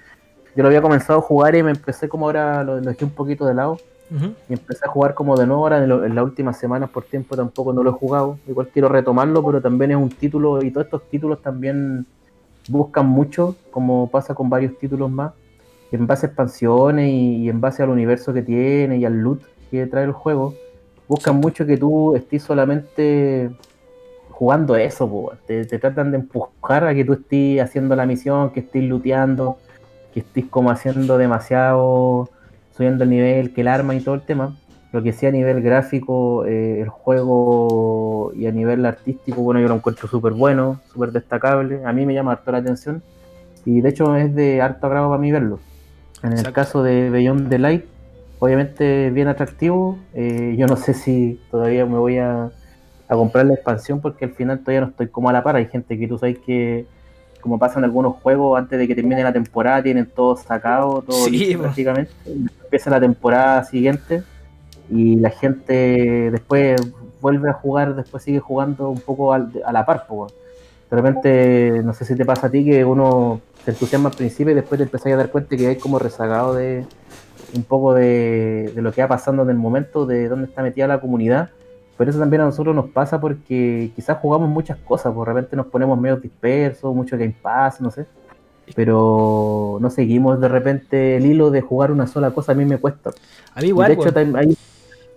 yo 0.56 0.62
lo 0.64 0.66
había 0.66 0.82
comenzado 0.82 1.20
a 1.20 1.22
jugar 1.22 1.54
y 1.54 1.62
me 1.62 1.70
empecé 1.70 2.08
como 2.08 2.26
ahora, 2.26 2.64
lo 2.64 2.80
dejé 2.80 3.04
un 3.04 3.12
poquito 3.12 3.46
de 3.46 3.54
lado 3.54 3.78
y 4.48 4.52
empecé 4.52 4.84
a 4.84 4.90
jugar 4.90 5.14
como 5.14 5.36
de 5.36 5.46
nuevo 5.46 5.62
ahora 5.62 5.82
en, 5.82 6.14
las 6.14 6.24
últimas 6.24 6.58
semanas 6.58 6.90
por 6.90 7.04
tiempo 7.04 7.34
tampoco 7.34 7.72
no 7.72 7.82
lo 7.82 7.90
he 7.90 7.94
jugado. 7.94 8.38
Igual 8.46 8.68
quiero 8.68 8.88
retomarlo, 8.88 9.44
pero 9.44 9.60
también 9.62 9.92
es 9.92 9.96
un 9.96 10.10
título 10.10 10.62
y 10.62 10.70
todos 10.70 10.86
estos 10.86 11.08
títulos 11.08 11.40
también 11.40 12.04
buscan 12.68 13.06
mucho, 13.06 13.56
como 13.70 14.10
pasa 14.10 14.34
con 14.34 14.50
varios 14.50 14.78
títulos 14.78 15.10
más, 15.10 15.32
en 15.90 16.06
base 16.06 16.26
a 16.26 16.28
expansiones 16.28 17.10
y, 17.10 17.48
en 17.48 17.60
base 17.60 17.82
al 17.82 17.90
universo 17.90 18.32
que 18.32 18.42
tiene 18.42 18.98
y 18.98 19.04
al 19.04 19.18
loot 19.18 19.42
que 19.70 19.86
trae 19.86 20.04
el 20.04 20.12
juego, 20.12 20.54
buscan 21.08 21.36
mucho 21.36 21.64
que 21.64 21.76
tú 21.76 22.14
estés 22.14 22.42
solamente 22.42 23.50
jugando 24.30 24.76
eso, 24.76 25.32
te, 25.46 25.64
te, 25.64 25.78
tratan 25.78 26.10
de 26.10 26.18
empujar 26.18 26.84
a 26.84 26.94
que 26.94 27.04
tú 27.04 27.14
estés 27.14 27.60
haciendo 27.60 27.96
la 27.96 28.06
misión, 28.06 28.50
que 28.50 28.60
estés 28.60 28.82
looteando, 28.82 29.56
que 30.12 30.20
estés 30.20 30.46
como 30.46 30.70
haciendo 30.70 31.16
demasiado 31.16 32.28
subiendo 32.76 33.04
el 33.04 33.10
nivel, 33.10 33.52
que 33.52 33.62
el 33.62 33.68
arma 33.68 33.94
y 33.94 34.00
todo 34.00 34.14
el 34.14 34.22
tema. 34.22 34.56
lo 34.92 35.02
que 35.02 35.12
sea 35.14 35.30
a 35.30 35.32
nivel 35.32 35.62
gráfico, 35.62 36.44
eh, 36.44 36.82
el 36.82 36.88
juego 36.88 38.32
y 38.34 38.46
a 38.46 38.52
nivel 38.52 38.84
artístico, 38.84 39.40
bueno, 39.40 39.58
yo 39.58 39.68
lo 39.68 39.76
encuentro 39.76 40.06
súper 40.06 40.34
bueno, 40.34 40.80
súper 40.92 41.12
destacable. 41.12 41.82
A 41.86 41.92
mí 41.94 42.04
me 42.04 42.12
llama 42.12 42.32
harto 42.32 42.52
la 42.52 42.58
atención 42.58 43.02
y 43.64 43.80
de 43.80 43.88
hecho 43.88 44.14
es 44.16 44.34
de 44.34 44.60
harto 44.60 44.86
agrado 44.86 45.08
para 45.08 45.20
mí 45.20 45.32
verlo. 45.32 45.60
En 46.22 46.32
el 46.34 46.52
caso 46.52 46.82
de 46.82 47.10
Beyond 47.10 47.48
the 47.48 47.58
Light, 47.58 47.84
obviamente 48.38 49.10
bien 49.10 49.28
atractivo. 49.28 49.98
Eh, 50.14 50.54
yo 50.58 50.66
no 50.66 50.76
sé 50.76 50.94
si 50.94 51.40
todavía 51.50 51.86
me 51.86 51.98
voy 51.98 52.18
a, 52.18 52.50
comprar 53.08 53.44
la 53.44 53.54
expansión 53.54 54.00
porque 54.00 54.24
al 54.24 54.32
final 54.32 54.60
todavía 54.60 54.80
no 54.80 54.86
estoy 54.88 55.08
como 55.08 55.28
a 55.28 55.32
la 55.32 55.42
par. 55.42 55.56
Hay 55.56 55.66
gente 55.66 55.98
que 55.98 56.08
tú 56.08 56.18
sabes 56.18 56.38
que, 56.38 56.86
como 57.42 57.58
pasa 57.58 57.78
en 57.78 57.84
algunos 57.84 58.16
juegos, 58.22 58.58
antes 58.58 58.78
de 58.78 58.88
que 58.88 58.94
termine 58.94 59.22
la 59.22 59.32
temporada 59.32 59.82
tienen 59.82 60.06
todo 60.06 60.36
sacado, 60.36 61.02
todo 61.02 61.26
prácticamente. 61.58 62.10
Empieza 62.24 62.88
la 62.88 63.00
temporada 63.00 63.64
siguiente 63.64 64.22
y 64.88 65.16
la 65.16 65.30
gente 65.30 66.30
después 66.30 66.80
vuelve 67.20 67.50
a 67.50 67.52
jugar, 67.52 67.94
después 67.94 68.22
sigue 68.22 68.40
jugando 68.40 68.88
un 68.88 69.00
poco 69.00 69.34
a 69.34 69.38
la 69.72 69.84
par. 69.84 70.06
Pues, 70.08 70.32
de 70.90 70.96
repente, 70.96 71.82
no 71.84 71.92
sé 71.92 72.04
si 72.04 72.14
te 72.14 72.24
pasa 72.24 72.46
a 72.46 72.50
ti 72.50 72.64
que 72.64 72.84
uno 72.84 73.40
se 73.64 73.72
entusiasma 73.72 74.10
al 74.10 74.14
principio 74.14 74.52
y 74.52 74.54
después 74.54 74.78
te 74.78 74.84
empezás 74.84 75.12
a 75.12 75.16
dar 75.16 75.30
cuenta 75.30 75.56
que 75.56 75.66
hay 75.66 75.76
como 75.76 75.98
rezagado 75.98 76.54
de 76.54 76.84
un 77.54 77.64
poco 77.64 77.94
de, 77.94 78.72
lo 78.76 78.92
que 78.92 79.02
va 79.02 79.08
pasando 79.08 79.42
en 79.42 79.50
el 79.50 79.56
momento, 79.56 80.06
de 80.06 80.28
dónde 80.28 80.46
está 80.46 80.62
metida 80.62 80.86
la 80.86 81.00
comunidad. 81.00 81.50
Pero 81.96 82.10
eso 82.10 82.18
también 82.18 82.42
a 82.42 82.46
nosotros 82.46 82.74
nos 82.74 82.90
pasa 82.90 83.20
porque 83.20 83.92
quizás 83.94 84.18
jugamos 84.18 84.48
muchas 84.48 84.78
cosas, 84.78 85.12
por 85.12 85.28
de 85.28 85.34
repente 85.34 85.56
nos 85.56 85.66
ponemos 85.66 85.98
medio 86.00 86.16
dispersos, 86.16 86.94
mucho 86.94 87.16
Game 87.16 87.36
Pass, 87.40 87.80
no 87.80 87.90
sé. 87.90 88.06
Pero 88.74 89.78
no 89.80 89.90
seguimos 89.90 90.40
de 90.40 90.48
repente 90.48 91.16
el 91.16 91.26
hilo 91.26 91.50
de 91.50 91.60
jugar 91.60 91.90
una 91.90 92.06
sola 92.06 92.30
cosa, 92.30 92.52
a 92.52 92.54
mí 92.54 92.64
me 92.64 92.78
cuesta. 92.78 93.10
A 93.54 93.60
mí 93.60 93.68
igual. 93.68 93.88
de 93.88 93.94
hecho, 93.94 94.36
hay, 94.36 94.56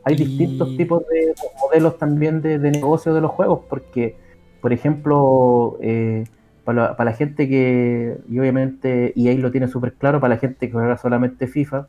hay 0.04 0.16
distintos 0.16 0.76
tipos 0.76 1.04
de 1.08 1.34
modelos 1.62 1.98
también 1.98 2.42
de, 2.42 2.60
de 2.60 2.72
negocio 2.72 3.14
de 3.14 3.22
los 3.22 3.32
juegos, 3.32 3.62
porque 3.70 4.18
por 4.66 4.74
ejemplo, 4.74 5.78
eh, 5.80 6.24
para, 6.64 6.96
la, 6.98 7.14
gente 7.14 7.48
que, 7.48 8.18
y 8.28 8.40
obviamente 8.40 9.14
EA 9.16 9.36
lo 9.36 9.52
tiene 9.52 9.68
súper 9.68 9.94
claro, 9.94 10.20
para 10.20 10.34
la 10.34 10.40
gente 10.40 10.66
que 10.66 10.74
juega 10.74 10.98
solamente 10.98 11.46
FIFA, 11.46 11.86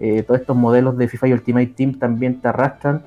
eh, 0.00 0.24
todos 0.24 0.40
estos 0.40 0.56
modelos 0.56 0.98
de 0.98 1.06
FIFA 1.06 1.28
y 1.28 1.32
Ultimate 1.34 1.66
Team 1.76 1.94
también 2.00 2.40
te 2.40 2.48
arrastran 2.48 3.04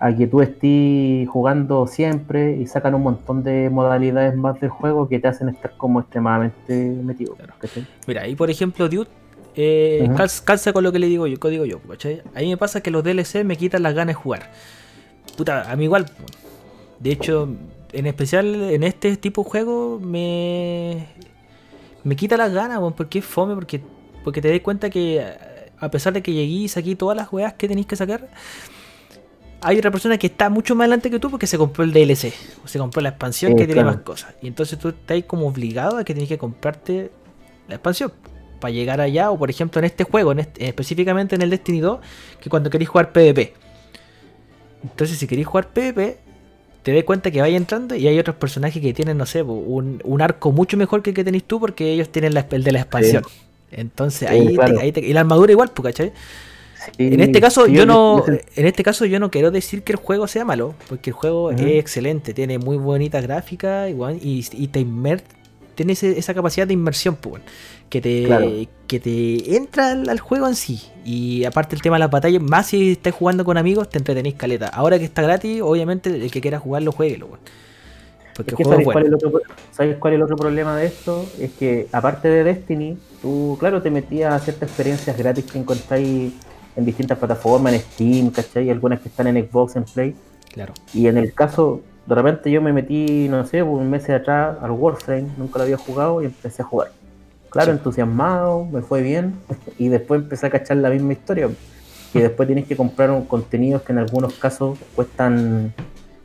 a 0.00 0.16
que 0.16 0.26
tú 0.26 0.40
estés 0.40 1.28
jugando 1.28 1.86
siempre 1.86 2.56
y 2.56 2.66
sacan 2.66 2.94
un 2.94 3.02
montón 3.02 3.44
de 3.44 3.68
modalidades 3.68 4.34
más 4.34 4.58
del 4.58 4.70
juego 4.70 5.06
que 5.08 5.18
te 5.18 5.28
hacen 5.28 5.50
estar 5.50 5.76
como 5.76 6.00
extremadamente 6.00 6.74
metido. 7.04 7.36
Mira, 8.06 8.22
ahí 8.22 8.34
por 8.34 8.48
ejemplo 8.50 8.88
Dude 8.88 9.10
eh, 9.54 10.08
calza, 10.44 10.72
con 10.72 10.84
lo 10.84 10.92
que 10.92 10.98
le 10.98 11.06
digo 11.06 11.26
yo, 11.26 11.36
digo 11.50 11.66
yo, 11.66 11.80
¿cachai? 11.80 12.22
A 12.34 12.40
mí 12.40 12.48
me 12.48 12.56
pasa 12.56 12.80
que 12.80 12.90
los 12.90 13.04
DLC 13.04 13.44
me 13.44 13.56
quitan 13.56 13.82
las 13.82 13.94
ganas 13.94 14.14
de 14.16 14.22
jugar. 14.22 14.50
Puta, 15.36 15.70
a 15.70 15.76
mí 15.76 15.84
igual. 15.84 16.06
De 16.98 17.10
hecho, 17.10 17.48
en 17.92 18.06
especial 18.06 18.54
en 18.54 18.84
este 18.84 19.16
tipo 19.18 19.44
de 19.44 19.50
juego 19.50 20.00
me 20.00 21.08
me 22.04 22.16
quita 22.16 22.38
las 22.38 22.54
ganas, 22.54 22.80
porque 22.96 23.18
es 23.18 23.24
fome, 23.26 23.54
porque 23.54 23.82
porque 24.24 24.40
te 24.40 24.50
das 24.50 24.60
cuenta 24.60 24.88
que 24.88 25.22
a 25.78 25.90
pesar 25.90 26.12
de 26.12 26.22
que 26.22 26.32
llegué 26.32 26.52
y 26.52 26.68
saqué 26.68 26.96
todas 26.96 27.16
las 27.16 27.32
weas 27.32 27.54
que 27.54 27.68
tenéis 27.68 27.86
que 27.86 27.96
sacar, 27.96 28.28
hay 29.62 29.78
otra 29.78 29.90
persona 29.90 30.16
que 30.18 30.28
está 30.28 30.48
mucho 30.48 30.74
más 30.74 30.84
adelante 30.84 31.10
que 31.10 31.18
tú 31.18 31.30
porque 31.30 31.46
se 31.46 31.58
compró 31.58 31.84
el 31.84 31.92
DLC, 31.92 32.32
o 32.64 32.68
se 32.68 32.78
compró 32.78 33.02
la 33.02 33.10
expansión 33.10 33.56
que 33.56 33.66
tiene 33.66 33.84
más 33.84 33.98
cosas. 33.98 34.34
Y 34.40 34.46
entonces 34.46 34.78
tú 34.78 34.88
estás 34.88 35.22
como 35.24 35.46
obligado 35.46 35.98
a 35.98 36.04
que 36.04 36.14
tienes 36.14 36.28
que 36.28 36.38
comprarte 36.38 37.10
la 37.68 37.74
expansión 37.74 38.12
para 38.58 38.72
llegar 38.72 39.00
allá, 39.00 39.30
o 39.30 39.38
por 39.38 39.50
ejemplo 39.50 39.78
en 39.78 39.86
este 39.86 40.04
juego, 40.04 40.32
en 40.32 40.40
este, 40.40 40.66
específicamente 40.66 41.34
en 41.34 41.42
el 41.42 41.50
Destiny 41.50 41.80
2, 41.80 42.00
que 42.40 42.50
cuando 42.50 42.70
queréis 42.70 42.88
jugar 42.88 43.12
PvP. 43.12 43.54
Entonces 44.82 45.18
si 45.18 45.26
queréis 45.26 45.46
jugar 45.46 45.68
PvP, 45.68 46.18
te 46.82 46.94
das 46.94 47.04
cuenta 47.04 47.30
que 47.30 47.40
vaya 47.40 47.56
entrando 47.56 47.94
y 47.94 48.06
hay 48.06 48.18
otros 48.18 48.36
personajes 48.36 48.80
que 48.80 48.94
tienen, 48.94 49.18
no 49.18 49.26
sé, 49.26 49.42
un, 49.42 50.22
arco 50.22 50.52
mucho 50.52 50.76
mejor 50.76 51.02
que 51.02 51.10
el 51.10 51.16
que 51.16 51.24
tenéis 51.24 51.44
tú 51.44 51.60
porque 51.60 51.92
ellos 51.92 52.10
tienen 52.10 52.32
la, 52.32 52.46
el 52.50 52.64
de 52.64 52.72
la 52.72 52.80
expansión. 52.80 53.24
Entonces 53.70 54.28
ahí, 54.28 54.56
y 54.96 55.12
la 55.12 55.20
armadura 55.20 55.52
igual, 55.52 55.70
pues, 55.74 56.12
en 56.98 57.20
este 57.20 57.40
caso 57.40 57.66
yo, 57.66 57.86
no 57.86 58.24
en 58.26 58.66
este 58.66 58.82
caso 58.82 59.04
yo 59.04 59.20
no 59.20 59.30
quiero 59.30 59.50
decir 59.50 59.82
que 59.82 59.92
el 59.92 59.98
juego 59.98 60.26
sea 60.26 60.44
malo, 60.44 60.74
porque 60.88 61.10
el 61.10 61.14
juego 61.14 61.50
es 61.50 61.60
excelente, 61.60 62.34
tiene 62.34 62.58
muy 62.58 62.76
bonita 62.76 63.20
gráfica 63.20 63.88
igual 63.88 64.18
y, 64.22 64.46
y 64.52 64.68
te 64.68 64.80
tiene 65.74 65.94
esa 65.94 66.34
capacidad 66.34 66.66
de 66.66 66.74
inmersión, 66.74 67.16
pues, 67.16 67.42
que 67.88 68.02
te, 68.02 68.68
que 68.86 69.00
te 69.00 69.56
entra 69.56 69.92
al, 69.92 70.20
juego 70.20 70.46
en 70.46 70.54
sí. 70.54 70.82
Y 71.06 71.44
aparte 71.46 71.74
el 71.74 71.80
tema 71.80 71.96
de 71.96 72.00
las 72.00 72.10
batallas, 72.10 72.42
más 72.42 72.66
si 72.66 72.92
estás 72.92 73.14
jugando 73.14 73.46
con 73.46 73.56
amigos, 73.56 73.88
te 73.88 73.96
entretenéis 73.96 74.34
caleta. 74.34 74.68
Ahora 74.68 74.98
que 74.98 75.06
está 75.06 75.22
gratis, 75.22 75.62
obviamente 75.62 76.10
el 76.10 76.30
que 76.30 76.42
quiera 76.42 76.58
jugarlo, 76.58 76.92
jueguelo. 76.92 77.28
Porque 78.36 78.62
el 78.62 78.68
¿sabes, 78.68 78.84
cuál 78.84 79.04
es 79.04 79.08
el 79.08 79.14
otro, 79.14 79.32
¿Sabes 79.72 79.96
cuál 79.96 80.12
es 80.12 80.16
el 80.18 80.22
otro 80.22 80.36
problema 80.36 80.76
de 80.76 80.86
esto? 80.86 81.26
Es 81.40 81.52
que 81.52 81.88
aparte 81.92 82.28
de 82.28 82.44
Destiny, 82.44 82.98
tú, 83.22 83.56
claro, 83.58 83.80
te 83.80 83.90
metías 83.90 84.34
a 84.34 84.38
ciertas 84.38 84.68
experiencias 84.68 85.16
gratis 85.16 85.46
que 85.50 85.58
encontráis 85.58 86.32
en 86.76 86.84
distintas 86.84 87.18
plataformas, 87.18 87.72
en 87.74 87.80
Steam, 87.80 88.30
¿cachai? 88.30 88.70
Algunas 88.70 89.00
que 89.00 89.08
están 89.08 89.26
en 89.26 89.48
Xbox, 89.48 89.76
en 89.76 89.84
Play. 89.84 90.14
Claro. 90.52 90.74
Y 90.92 91.06
en 91.06 91.18
el 91.18 91.32
caso, 91.32 91.80
de 92.06 92.14
repente 92.14 92.50
yo 92.50 92.60
me 92.62 92.72
metí, 92.72 93.28
no 93.28 93.44
sé, 93.46 93.62
un 93.62 93.88
mes 93.90 94.08
atrás 94.10 94.56
al 94.60 94.70
Warframe, 94.72 95.28
nunca 95.36 95.58
lo 95.58 95.64
había 95.64 95.76
jugado 95.76 96.22
y 96.22 96.26
empecé 96.26 96.62
a 96.62 96.64
jugar. 96.64 96.92
Claro, 97.50 97.72
entusiasmado, 97.72 98.64
me 98.64 98.80
fue 98.80 99.02
bien 99.02 99.34
y 99.78 99.88
después 99.88 100.22
empecé 100.22 100.46
a 100.46 100.50
cachar 100.50 100.78
la 100.78 100.90
misma 100.90 101.12
historia. 101.12 101.48
Y 102.12 102.18
después 102.18 102.48
tienes 102.48 102.66
que 102.66 102.76
comprar 102.76 103.10
un 103.10 103.24
contenidos 103.24 103.82
que 103.82 103.92
en 103.92 103.98
algunos 103.98 104.34
casos 104.34 104.78
cuestan 104.96 105.72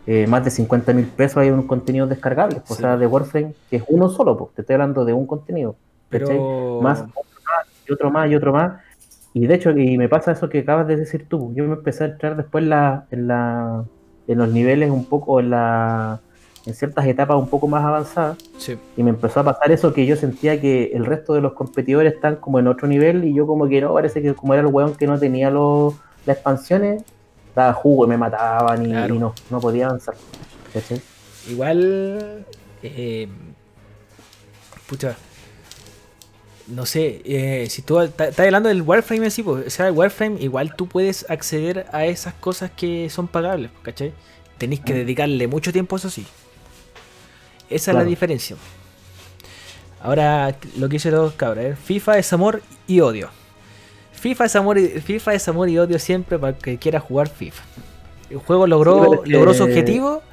eh, 0.08 0.26
más 0.28 0.44
de 0.44 0.50
50 0.50 0.94
mil 0.94 1.06
pesos. 1.06 1.38
Hay 1.38 1.52
unos 1.52 1.66
contenidos 1.66 2.10
descargables, 2.10 2.62
o 2.68 2.76
sea, 2.76 2.98
de 2.98 3.06
Warframe, 3.06 3.54
que 3.70 3.78
es 3.78 3.84
uno 3.88 4.10
solo, 4.10 4.36
pues 4.38 4.54
te 4.56 4.62
estoy 4.62 4.76
hablando 4.76 5.06
de 5.06 5.14
un 5.14 5.28
contenido. 5.28 5.76
Pero... 6.10 6.82
Más, 6.82 7.02
otro 7.02 7.42
más, 7.46 7.68
y 7.88 7.94
otro 7.94 8.12
más, 8.12 8.32
y 8.32 8.36
otro 8.36 8.54
más. 8.54 8.74
Y 9.36 9.48
de 9.48 9.56
hecho, 9.56 9.72
y 9.72 9.98
me 9.98 10.08
pasa 10.08 10.32
eso 10.32 10.48
que 10.48 10.60
acabas 10.60 10.88
de 10.88 10.96
decir 10.96 11.28
tú. 11.28 11.54
Yo 11.54 11.66
me 11.66 11.74
empecé 11.74 12.06
a 12.06 12.08
entrar 12.08 12.38
después 12.38 12.64
en 12.64 12.70
la, 12.70 13.06
en 13.12 13.28
la 13.28 13.86
en 14.28 14.38
los 14.38 14.50
niveles 14.50 14.90
un 14.90 15.06
poco 15.06 15.42
en 15.42 15.50
la 15.50 16.22
en 16.66 16.74
ciertas 16.74 17.06
etapas 17.06 17.38
un 17.38 17.48
poco 17.48 17.68
más 17.68 17.84
avanzadas 17.84 18.38
y 18.98 19.04
me 19.04 19.12
empezó 19.12 19.42
a 19.42 19.44
pasar 19.44 19.72
eso 19.72 19.94
que 19.94 20.06
yo 20.06 20.16
sentía 20.16 20.60
que 20.60 20.86
el 20.94 21.06
resto 21.06 21.34
de 21.34 21.42
los 21.42 21.54
competidores 21.54 22.14
están 22.14 22.38
como 22.38 22.60
en 22.60 22.68
otro 22.68 22.88
nivel 22.88 23.26
y 23.26 23.36
yo 23.36 23.46
como 23.46 23.68
que 23.68 23.82
no, 23.82 23.94
parece 23.94 24.22
que 24.22 24.34
como 24.34 24.54
era 24.54 24.62
el 24.62 24.74
weón 24.74 24.96
que 24.96 25.06
no 25.06 25.20
tenía 25.20 25.52
los, 25.52 25.94
las 26.26 26.38
expansiones, 26.38 27.04
daba 27.54 27.74
jugo 27.74 28.06
y 28.06 28.08
me 28.08 28.18
mataban 28.18 28.84
y, 28.84 29.20
no, 29.20 29.36
no 29.52 29.60
podía 29.60 29.88
avanzar. 29.88 30.16
Igual, 31.48 32.46
eh, 32.82 33.28
pucha, 34.88 35.16
no 36.68 36.86
sé, 36.86 37.22
eh, 37.26 37.68
si 37.70 37.82
tú 37.82 38.00
estás 38.00 38.40
hablando 38.40 38.70
del 38.70 38.82
Warframe 38.82 39.28
así, 39.28 39.44
pues, 39.44 39.68
o 39.68 39.70
sea, 39.70 39.88
el 39.88 39.94
Warframe 39.94 40.42
igual 40.42 40.76
tú 40.76 40.88
puedes 40.88 41.30
acceder 41.30 41.86
a 41.92 42.06
esas 42.06 42.34
cosas 42.34 42.72
que 42.76 43.10
son 43.10 43.28
pagables, 43.28 43.70
¿cachai? 43.84 44.14
Tenéis 44.58 44.82
que 44.82 44.94
mm. 44.94 44.98
dedicarle 44.98 45.48
mucho 45.48 45.72
tiempo, 45.72 45.96
eso 45.96 46.10
sí. 46.10 46.26
Esa 47.70 47.92
es 47.92 47.98
la 47.98 48.04
diferencia. 48.04 48.56
Ahora, 50.02 50.56
lo 50.78 50.90
que 50.90 50.98
hice 50.98 51.12
los 51.12 51.34
cabros, 51.34 51.78
FIFA 51.80 52.18
es 52.20 52.34
amor 52.34 52.62
y 52.88 53.00
odio. 53.00 53.30
FIFA 54.14 54.46
es 54.46 54.56
amor 54.56 54.78
y, 54.78 54.88
FIFA 54.88 55.34
es 55.34 55.48
amor 55.48 55.70
y 55.70 55.78
odio 55.78 56.00
siempre 56.00 56.40
para 56.40 56.58
que 56.58 56.78
quiera 56.78 57.00
jugar 57.00 57.30
FIFA. 57.30 57.64
El 58.30 58.38
juego 58.38 58.66
logró, 58.66 59.24
logró 59.26 59.54
su 59.54 59.64
objetivo, 59.64 60.24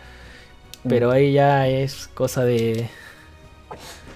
mm. 0.84 0.88
pero 0.88 1.10
ahí 1.10 1.32
ya 1.32 1.68
es 1.68 2.08
cosa 2.08 2.44
de, 2.44 2.88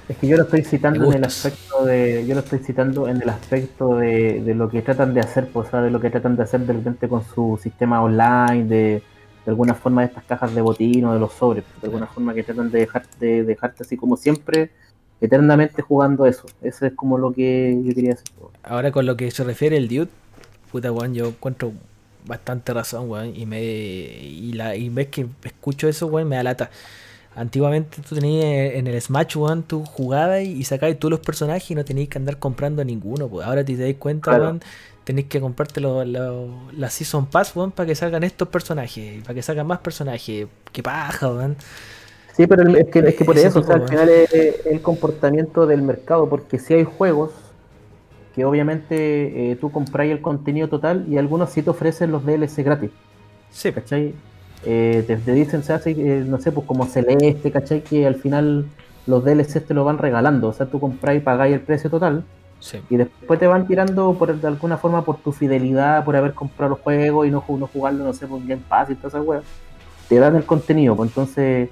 es 0.08 0.16
que 0.16 0.28
yo 0.28 0.36
lo 0.36 0.44
estoy 0.44 0.62
citando 0.62 1.10
en 1.10 1.18
el 1.18 1.24
aspecto 1.24 1.84
de, 1.84 2.24
yo 2.26 2.34
lo 2.34 2.40
estoy 2.40 2.60
citando 2.60 3.08
en 3.08 3.20
el 3.20 3.28
aspecto 3.28 3.96
de, 3.96 4.40
de 4.40 4.54
lo 4.54 4.68
que 4.68 4.82
tratan 4.82 5.14
de 5.14 5.20
hacer, 5.20 5.48
pues, 5.52 5.70
de 5.72 5.90
lo 5.90 6.00
que 6.00 6.10
tratan 6.10 6.36
de 6.36 6.44
hacer 6.44 6.60
de 6.60 6.72
repente 6.72 7.08
con 7.08 7.24
su 7.24 7.58
sistema 7.60 8.02
online, 8.02 8.64
de, 8.66 9.02
de 9.44 9.50
alguna 9.50 9.74
forma 9.74 10.02
de 10.02 10.08
estas 10.08 10.24
cajas 10.24 10.54
de 10.54 10.60
botín 10.60 11.04
o 11.06 11.12
de 11.12 11.20
los 11.20 11.32
sobres, 11.32 11.64
de 11.80 11.86
alguna 11.86 12.06
forma 12.06 12.34
que 12.34 12.44
tratan 12.44 12.70
de 12.70 12.80
dejarte, 12.80 13.44
dejarte 13.44 13.82
así 13.82 13.96
como 13.96 14.16
siempre, 14.16 14.70
eternamente 15.20 15.82
jugando 15.82 16.26
eso. 16.26 16.46
Eso 16.62 16.86
es 16.86 16.92
como 16.94 17.18
lo 17.18 17.32
que 17.32 17.80
yo 17.84 17.94
quería 17.94 18.12
hacer. 18.12 18.26
Ahora 18.62 18.92
con 18.92 19.06
lo 19.06 19.16
que 19.16 19.30
se 19.30 19.42
refiere 19.42 19.76
el 19.76 19.88
dude, 19.88 20.08
puta 20.70 20.92
weón, 20.92 21.14
yo 21.14 21.28
encuentro 21.28 21.72
bastante 22.26 22.72
razón, 22.74 23.10
weón, 23.10 23.34
y 23.34 23.46
me 23.46 23.62
y 23.62 24.52
la 24.52 24.76
y 24.76 24.88
ves 24.88 25.08
que 25.08 25.26
escucho 25.44 25.88
eso, 25.88 26.06
weón, 26.06 26.28
me 26.28 26.36
da 26.36 26.42
lata. 26.44 26.70
Antiguamente 27.36 27.98
tú 28.00 28.14
tenías 28.14 28.74
en 28.74 28.86
el 28.86 29.00
Smash 29.00 29.36
One, 29.36 29.62
tú 29.66 29.84
jugabas 29.84 30.42
y 30.42 30.64
sacabas 30.64 30.98
tú 30.98 31.10
los 31.10 31.20
personajes 31.20 31.70
y 31.70 31.74
no 31.74 31.84
tenías 31.84 32.08
que 32.08 32.16
andar 32.16 32.38
comprando 32.38 32.82
ninguno. 32.82 33.28
Pues. 33.28 33.46
Ahora 33.46 33.62
te 33.62 33.76
das 33.76 33.94
cuenta, 33.98 34.58
tenés 35.04 35.26
que 35.26 35.38
comprarte 35.38 35.82
la 35.82 36.90
Season 36.90 37.26
Pass, 37.26 37.52
para 37.74 37.86
que 37.86 37.94
salgan 37.94 38.24
estos 38.24 38.48
personajes, 38.48 39.22
para 39.22 39.34
que 39.34 39.42
salgan 39.42 39.66
más 39.66 39.80
personajes. 39.80 40.46
Qué 40.72 40.82
paja, 40.82 41.28
weón. 41.28 41.56
Sí, 42.34 42.46
pero 42.46 42.68
es 42.70 42.88
que, 42.88 43.00
es 43.00 43.14
que 43.14 43.24
por 43.24 43.36
eso, 43.36 43.62
al 43.70 43.86
final 43.86 44.08
es 44.08 44.66
el 44.66 44.80
comportamiento 44.80 45.66
del 45.66 45.82
mercado, 45.82 46.28
porque 46.28 46.58
si 46.58 46.72
hay 46.72 46.84
juegos 46.84 47.32
que 48.34 48.44
obviamente 48.44 49.52
eh, 49.52 49.56
tú 49.56 49.70
compras 49.70 50.08
el 50.08 50.20
contenido 50.20 50.68
total 50.68 51.06
y 51.08 51.18
algunos 51.18 51.50
sí 51.50 51.62
te 51.62 51.70
ofrecen 51.70 52.12
los 52.12 52.24
DLC 52.24 52.62
gratis. 52.62 52.90
Sí. 53.50 53.72
¿Cachai? 53.72 54.14
Eh, 54.68 55.04
te, 55.06 55.32
dicen, 55.32 55.62
se 55.62 55.72
hace, 55.72 55.92
eh, 55.92 56.24
no 56.26 56.40
sé, 56.40 56.50
pues 56.50 56.66
como 56.66 56.86
Celeste, 56.86 57.52
¿cachai? 57.52 57.82
Que 57.82 58.04
al 58.04 58.16
final 58.16 58.66
los 59.06 59.24
DLC 59.24 59.64
te 59.64 59.74
lo 59.74 59.84
van 59.84 59.98
regalando. 59.98 60.48
O 60.48 60.52
sea, 60.52 60.66
tú 60.66 60.80
compras 60.80 61.16
y 61.16 61.20
pagáis 61.20 61.54
el 61.54 61.60
precio 61.60 61.88
total. 61.88 62.24
Sí. 62.58 62.80
Y 62.90 62.96
después 62.96 63.38
te 63.38 63.46
van 63.46 63.68
tirando 63.68 64.14
por, 64.14 64.34
de 64.34 64.48
alguna 64.48 64.76
forma 64.76 65.04
por 65.04 65.18
tu 65.18 65.30
fidelidad, 65.30 66.04
por 66.04 66.16
haber 66.16 66.32
comprado 66.32 66.70
los 66.70 66.80
juegos 66.80 67.28
y 67.28 67.30
no, 67.30 67.44
no 67.48 67.66
jugarlo, 67.68 68.02
no 68.02 68.12
sé, 68.12 68.26
por 68.26 68.40
Game 68.40 68.62
Pass 68.68 68.90
y 68.90 68.96
todas 68.96 69.14
esas 69.14 69.24
weas. 69.24 69.44
Te 70.08 70.18
dan 70.18 70.34
el 70.34 70.44
contenido, 70.44 70.96
pues 70.96 71.10
entonces. 71.10 71.70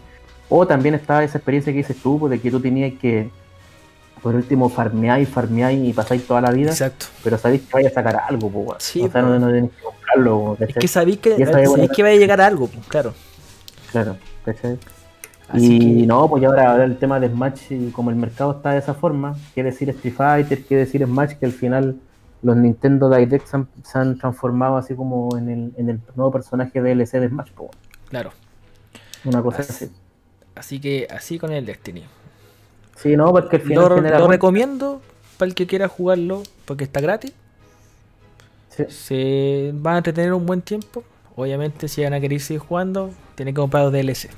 O 0.49 0.65
también 0.65 0.95
estaba 0.95 1.25
esa 1.25 1.39
experiencia 1.39 1.73
que 1.73 1.79
dices 1.79 1.97
tú, 2.01 2.19
pues, 2.21 2.31
de 2.31 2.41
que 2.41 2.51
tú 2.51 2.61
tenías 2.61 2.93
que 3.01 3.29
por 4.23 4.35
último 4.35 4.71
farmeáis, 4.71 5.29
farmeáis 5.29 5.87
y 5.87 5.93
pasáis 5.93 6.27
toda 6.27 6.41
la 6.41 6.51
vida. 6.51 6.71
Exacto. 6.71 7.07
Pero 7.23 7.37
sabéis 7.39 7.63
que 7.63 7.69
vais 7.73 7.87
a 7.89 7.91
sacar 7.91 8.23
algo, 8.29 8.51
pues. 8.51 8.83
Sí, 8.83 9.03
o 9.03 9.11
sea, 9.11 9.21
no, 9.21 9.39
no 9.39 9.49
tenéis 9.49 9.73
que 9.73 9.87
Es 10.61 10.75
que 10.75 10.89
sabéis 10.89 11.19
que, 11.19 11.45
sabéis 11.47 11.91
que 11.95 12.03
vaya 12.03 12.17
a 12.17 12.19
llegar 12.19 12.41
algo, 12.41 12.69
pues, 12.69 12.87
claro. 12.87 13.15
Claro, 13.93 14.17
¿cachai? 14.45 14.79
y 15.55 16.07
no, 16.07 16.29
pues 16.29 16.43
ahora, 16.45 16.71
ahora 16.71 16.85
el 16.85 16.97
tema 16.97 17.21
de 17.21 17.29
Smash, 17.29 17.93
como 17.93 18.11
el 18.11 18.17
mercado 18.17 18.53
está 18.53 18.71
de 18.71 18.79
esa 18.79 18.95
forma, 18.95 19.37
quiere 19.53 19.71
decir 19.71 19.89
Street 19.91 20.15
Fighter, 20.15 20.63
quiere 20.65 20.85
decir 20.85 21.05
Smash, 21.05 21.35
que 21.35 21.47
al 21.47 21.53
final 21.53 21.97
los 22.43 22.57
Nintendo 22.57 23.09
Direct 23.09 23.47
se 23.47 23.99
han, 23.99 24.19
transformado 24.19 24.77
así 24.77 24.95
como 24.95 25.37
en 25.37 25.49
el, 25.49 25.73
en 25.77 25.91
el 25.91 26.01
nuevo 26.15 26.31
personaje 26.33 26.81
DLC 26.81 27.13
de 27.13 27.29
Smash. 27.29 27.51
Pues. 27.53 27.71
Claro. 28.09 28.31
Una 29.25 29.43
cosa 29.43 29.61
así. 29.61 29.91
Así 30.55 30.81
que 30.81 31.09
así 31.11 31.39
con 31.39 31.53
el 31.53 31.65
Destiny. 31.65 32.05
Sí, 32.97 33.17
no, 33.17 33.33
porque 33.33 33.59
Lo, 33.59 33.89
recomiendo 34.29 35.01
para 35.39 35.49
el 35.49 35.55
que 35.55 35.67
quiera 35.67 35.89
jugarlo, 35.89 36.43
porque 36.65 36.85
está 36.85 37.01
gratis. 37.01 37.33
Se 38.89 39.71
van 39.75 39.97
a 39.97 40.03
tener 40.03 40.33
un 40.33 40.47
buen 40.47 40.63
tiempo. 40.63 41.03
Obviamente, 41.37 41.89
si 41.89 42.03
van 42.03 42.15
a 42.15 42.21
querer 42.21 42.41
seguir 42.41 42.61
jugando, 42.61 43.11
tienen 43.35 43.55
que 43.55 43.61
comprar 43.61 43.85
los 43.85 43.93
DLC. 43.93 44.31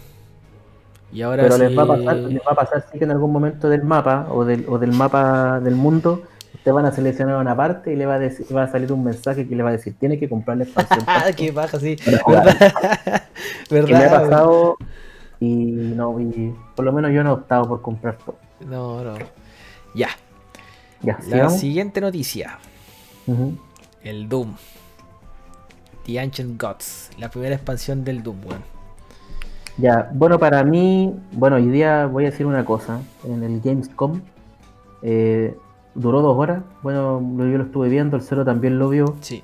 Y 1.12 1.22
ahora 1.22 1.44
Pero 1.44 1.58
les, 1.58 1.78
va 1.78 1.82
a 1.82 1.86
pasar, 1.86 2.16
les 2.16 2.40
va 2.40 2.52
a 2.52 2.54
pasar 2.54 2.84
sí 2.90 2.98
que 2.98 3.04
en 3.04 3.10
algún 3.12 3.32
momento 3.32 3.68
del 3.68 3.84
mapa 3.84 4.26
o 4.30 4.44
del, 4.44 4.66
o 4.68 4.78
del 4.78 4.92
mapa 4.92 5.60
del 5.60 5.74
mundo 5.74 6.22
te 6.64 6.72
van 6.72 6.84
a 6.84 6.90
seleccionar 6.90 7.36
una 7.36 7.54
parte 7.54 7.92
y 7.92 7.96
le 7.96 8.06
va 8.06 8.14
a, 8.14 8.18
decir, 8.18 8.44
va 8.54 8.64
a 8.64 8.68
salir 8.68 8.92
un 8.92 9.04
mensaje 9.04 9.46
que 9.46 9.54
le 9.54 9.62
va 9.62 9.68
a 9.68 9.72
decir 9.72 9.94
tiene 10.00 10.18
que 10.18 10.28
comprar 10.28 10.56
la 10.56 10.64
expansión. 10.64 11.06
qué 11.36 11.52
baja, 11.52 11.78
sí. 11.78 11.96
¿Verdad? 13.70 13.88
me 13.88 14.04
ha 14.04 14.10
pasado 14.10 14.76
y 15.38 15.46
no, 15.46 16.18
y 16.18 16.52
por 16.74 16.84
lo 16.84 16.92
menos 16.92 17.12
yo 17.12 17.22
no 17.22 17.30
he 17.30 17.32
optado 17.34 17.68
por 17.68 17.82
comprar 17.82 18.18
todo. 18.18 18.36
No, 18.66 19.04
no. 19.04 19.14
Ya. 19.94 20.08
La 21.02 21.50
siguiente 21.50 22.00
noticia. 22.00 22.58
El 24.06 24.28
Doom. 24.28 24.54
The 26.04 26.20
Ancient 26.20 26.62
Gods. 26.62 27.10
La 27.18 27.28
primera 27.28 27.56
expansión 27.56 28.04
del 28.04 28.22
Doom, 28.22 28.40
bueno. 28.40 28.62
Ya, 29.78 30.10
bueno, 30.14 30.38
para 30.38 30.62
mí, 30.62 31.12
bueno, 31.32 31.56
hoy 31.56 31.66
día 31.66 32.06
voy 32.06 32.24
a 32.24 32.30
decir 32.30 32.46
una 32.46 32.64
cosa. 32.64 33.00
En 33.24 33.42
el 33.42 33.60
Gamescom 33.60 34.20
eh, 35.02 35.56
duró 35.96 36.22
dos 36.22 36.38
horas. 36.38 36.62
Bueno, 36.82 37.20
yo 37.36 37.58
lo 37.58 37.64
estuve 37.64 37.88
viendo, 37.88 38.16
el 38.16 38.22
Cero 38.22 38.44
también 38.44 38.78
lo 38.78 38.88
vio. 38.90 39.16
Sí. 39.20 39.42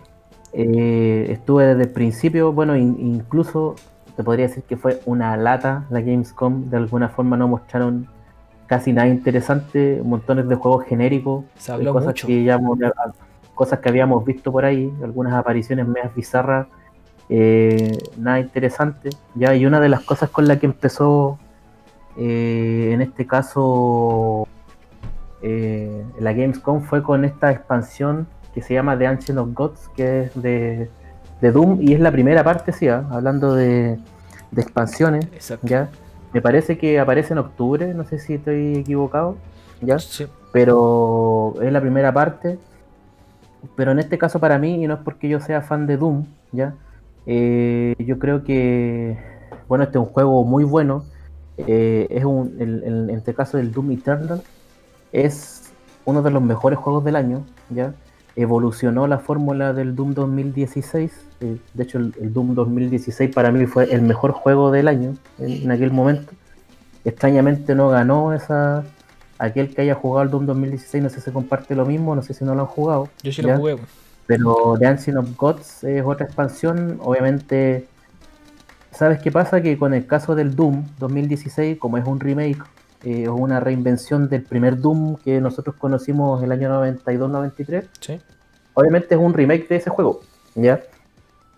Eh, 0.52 1.26
estuve 1.30 1.66
desde 1.66 1.82
el 1.82 1.90
principio, 1.90 2.52
bueno, 2.52 2.76
incluso 2.76 3.74
te 4.16 4.22
podría 4.22 4.46
decir 4.46 4.62
que 4.62 4.76
fue 4.76 5.00
una 5.06 5.36
lata 5.36 5.86
la 5.90 6.00
Gamescom. 6.00 6.70
De 6.70 6.76
alguna 6.76 7.08
forma 7.08 7.36
no 7.36 7.48
mostraron 7.48 8.06
casi 8.68 8.92
nada 8.92 9.08
interesante, 9.08 10.00
montones 10.04 10.48
de 10.48 10.54
juegos 10.54 10.84
genéricos, 10.86 11.46
cosas 11.92 12.14
que 12.14 12.44
ya 12.44 12.58
cosas 13.62 13.78
que 13.78 13.88
habíamos 13.88 14.24
visto 14.24 14.50
por 14.50 14.64
ahí, 14.64 14.92
algunas 15.04 15.34
apariciones 15.34 15.86
medias 15.86 16.12
bizarras, 16.16 16.66
eh, 17.28 17.96
nada 18.18 18.40
interesante. 18.40 19.10
Ya, 19.36 19.54
y 19.54 19.66
una 19.66 19.78
de 19.78 19.88
las 19.88 20.00
cosas 20.00 20.30
con 20.30 20.48
la 20.48 20.58
que 20.58 20.66
empezó 20.66 21.38
eh, 22.16 22.90
en 22.92 23.02
este 23.02 23.24
caso 23.24 24.48
eh, 25.42 26.04
la 26.18 26.32
Gamescom 26.32 26.82
fue 26.82 27.04
con 27.04 27.24
esta 27.24 27.52
expansión 27.52 28.26
que 28.52 28.62
se 28.62 28.74
llama 28.74 28.98
The 28.98 29.06
Ancient 29.06 29.38
of 29.38 29.54
Gods, 29.54 29.90
que 29.94 30.22
es 30.24 30.42
de, 30.42 30.90
Doom, 31.40 31.78
y 31.82 31.92
es 31.94 32.00
la 32.00 32.10
primera 32.10 32.42
parte, 32.42 32.72
sí, 32.72 32.88
¿ah? 32.88 33.06
hablando 33.12 33.54
de, 33.54 33.96
de 34.50 34.60
expansiones, 34.60 35.28
¿ya? 35.62 35.88
Me 36.32 36.42
parece 36.42 36.78
que 36.78 36.98
aparece 36.98 37.32
en 37.32 37.38
octubre, 37.38 37.94
no 37.94 38.02
sé 38.02 38.18
si 38.18 38.34
estoy 38.34 38.78
equivocado, 38.78 39.36
¿ya? 39.80 40.00
Sí. 40.00 40.26
Pero 40.52 41.54
es 41.62 41.72
la 41.72 41.80
primera 41.80 42.12
parte. 42.12 42.58
Pero 43.76 43.92
en 43.92 43.98
este 43.98 44.18
caso 44.18 44.40
para 44.40 44.58
mí, 44.58 44.82
y 44.82 44.86
no 44.86 44.94
es 44.94 45.00
porque 45.00 45.28
yo 45.28 45.40
sea 45.40 45.62
fan 45.62 45.86
de 45.86 45.96
Doom, 45.96 46.26
¿ya? 46.52 46.74
Eh, 47.26 47.94
yo 47.98 48.18
creo 48.18 48.44
que, 48.44 49.18
bueno, 49.68 49.84
este 49.84 49.98
es 49.98 50.04
un 50.04 50.10
juego 50.10 50.44
muy 50.44 50.64
bueno. 50.64 51.04
Eh, 51.58 52.06
es 52.10 52.24
un, 52.24 52.56
en 52.60 53.10
este 53.10 53.34
caso 53.34 53.56
del 53.58 53.72
Doom 53.72 53.92
Eternal, 53.92 54.42
es 55.12 55.72
uno 56.04 56.22
de 56.22 56.30
los 56.30 56.42
mejores 56.42 56.78
juegos 56.78 57.04
del 57.04 57.16
año, 57.16 57.44
¿ya? 57.70 57.94
Evolucionó 58.34 59.06
la 59.06 59.18
fórmula 59.18 59.72
del 59.72 59.94
Doom 59.94 60.14
2016 60.14 61.32
eh, 61.42 61.58
de 61.74 61.82
hecho, 61.82 61.98
el, 61.98 62.32
Doom 62.32 62.54
2016 62.54 63.34
para 63.34 63.50
mí 63.50 63.66
fue 63.66 63.92
el 63.92 64.02
mejor 64.02 64.30
juego 64.30 64.70
del 64.70 64.86
año 64.86 65.16
en, 65.38 65.70
aquel 65.70 65.90
momento. 65.90 66.32
Extrañamente 67.04 67.74
no 67.74 67.88
ganó 67.88 68.32
esa. 68.32 68.84
Aquel 69.42 69.74
que 69.74 69.82
haya 69.82 69.94
jugado 69.96 70.22
el 70.22 70.30
Doom 70.30 70.46
2016, 70.46 71.02
no 71.02 71.08
sé 71.10 71.16
si 71.16 71.22
se 71.22 71.32
comparte 71.32 71.74
lo 71.74 71.84
mismo, 71.84 72.14
no 72.14 72.22
sé 72.22 72.32
si 72.32 72.44
no 72.44 72.54
lo 72.54 72.60
han 72.60 72.66
jugado. 72.68 73.08
Yo 73.24 73.32
sí 73.32 73.42
lo 73.42 73.56
jugué. 73.56 73.76
Pero 74.26 74.76
Dancing 74.78 75.16
of 75.16 75.36
Gods 75.36 75.82
es 75.82 76.04
otra 76.04 76.26
expansión. 76.26 77.00
Obviamente, 77.02 77.88
¿sabes 78.92 79.20
qué 79.20 79.32
pasa? 79.32 79.60
Que 79.60 79.76
con 79.76 79.94
el 79.94 80.06
caso 80.06 80.36
del 80.36 80.54
Doom 80.54 80.84
2016, 81.00 81.78
como 81.78 81.98
es 81.98 82.06
un 82.06 82.20
remake 82.20 82.62
eh, 83.02 83.26
o 83.26 83.34
una 83.34 83.58
reinvención 83.58 84.28
del 84.28 84.42
primer 84.42 84.78
Doom 84.78 85.16
que 85.16 85.40
nosotros 85.40 85.74
conocimos 85.76 86.40
el 86.44 86.52
año 86.52 86.70
92-93, 86.84 87.88
¿Sí? 87.98 88.20
obviamente 88.74 89.16
es 89.16 89.20
un 89.20 89.34
remake 89.34 89.66
de 89.66 89.76
ese 89.76 89.90
juego. 89.90 90.20
¿ya? 90.54 90.80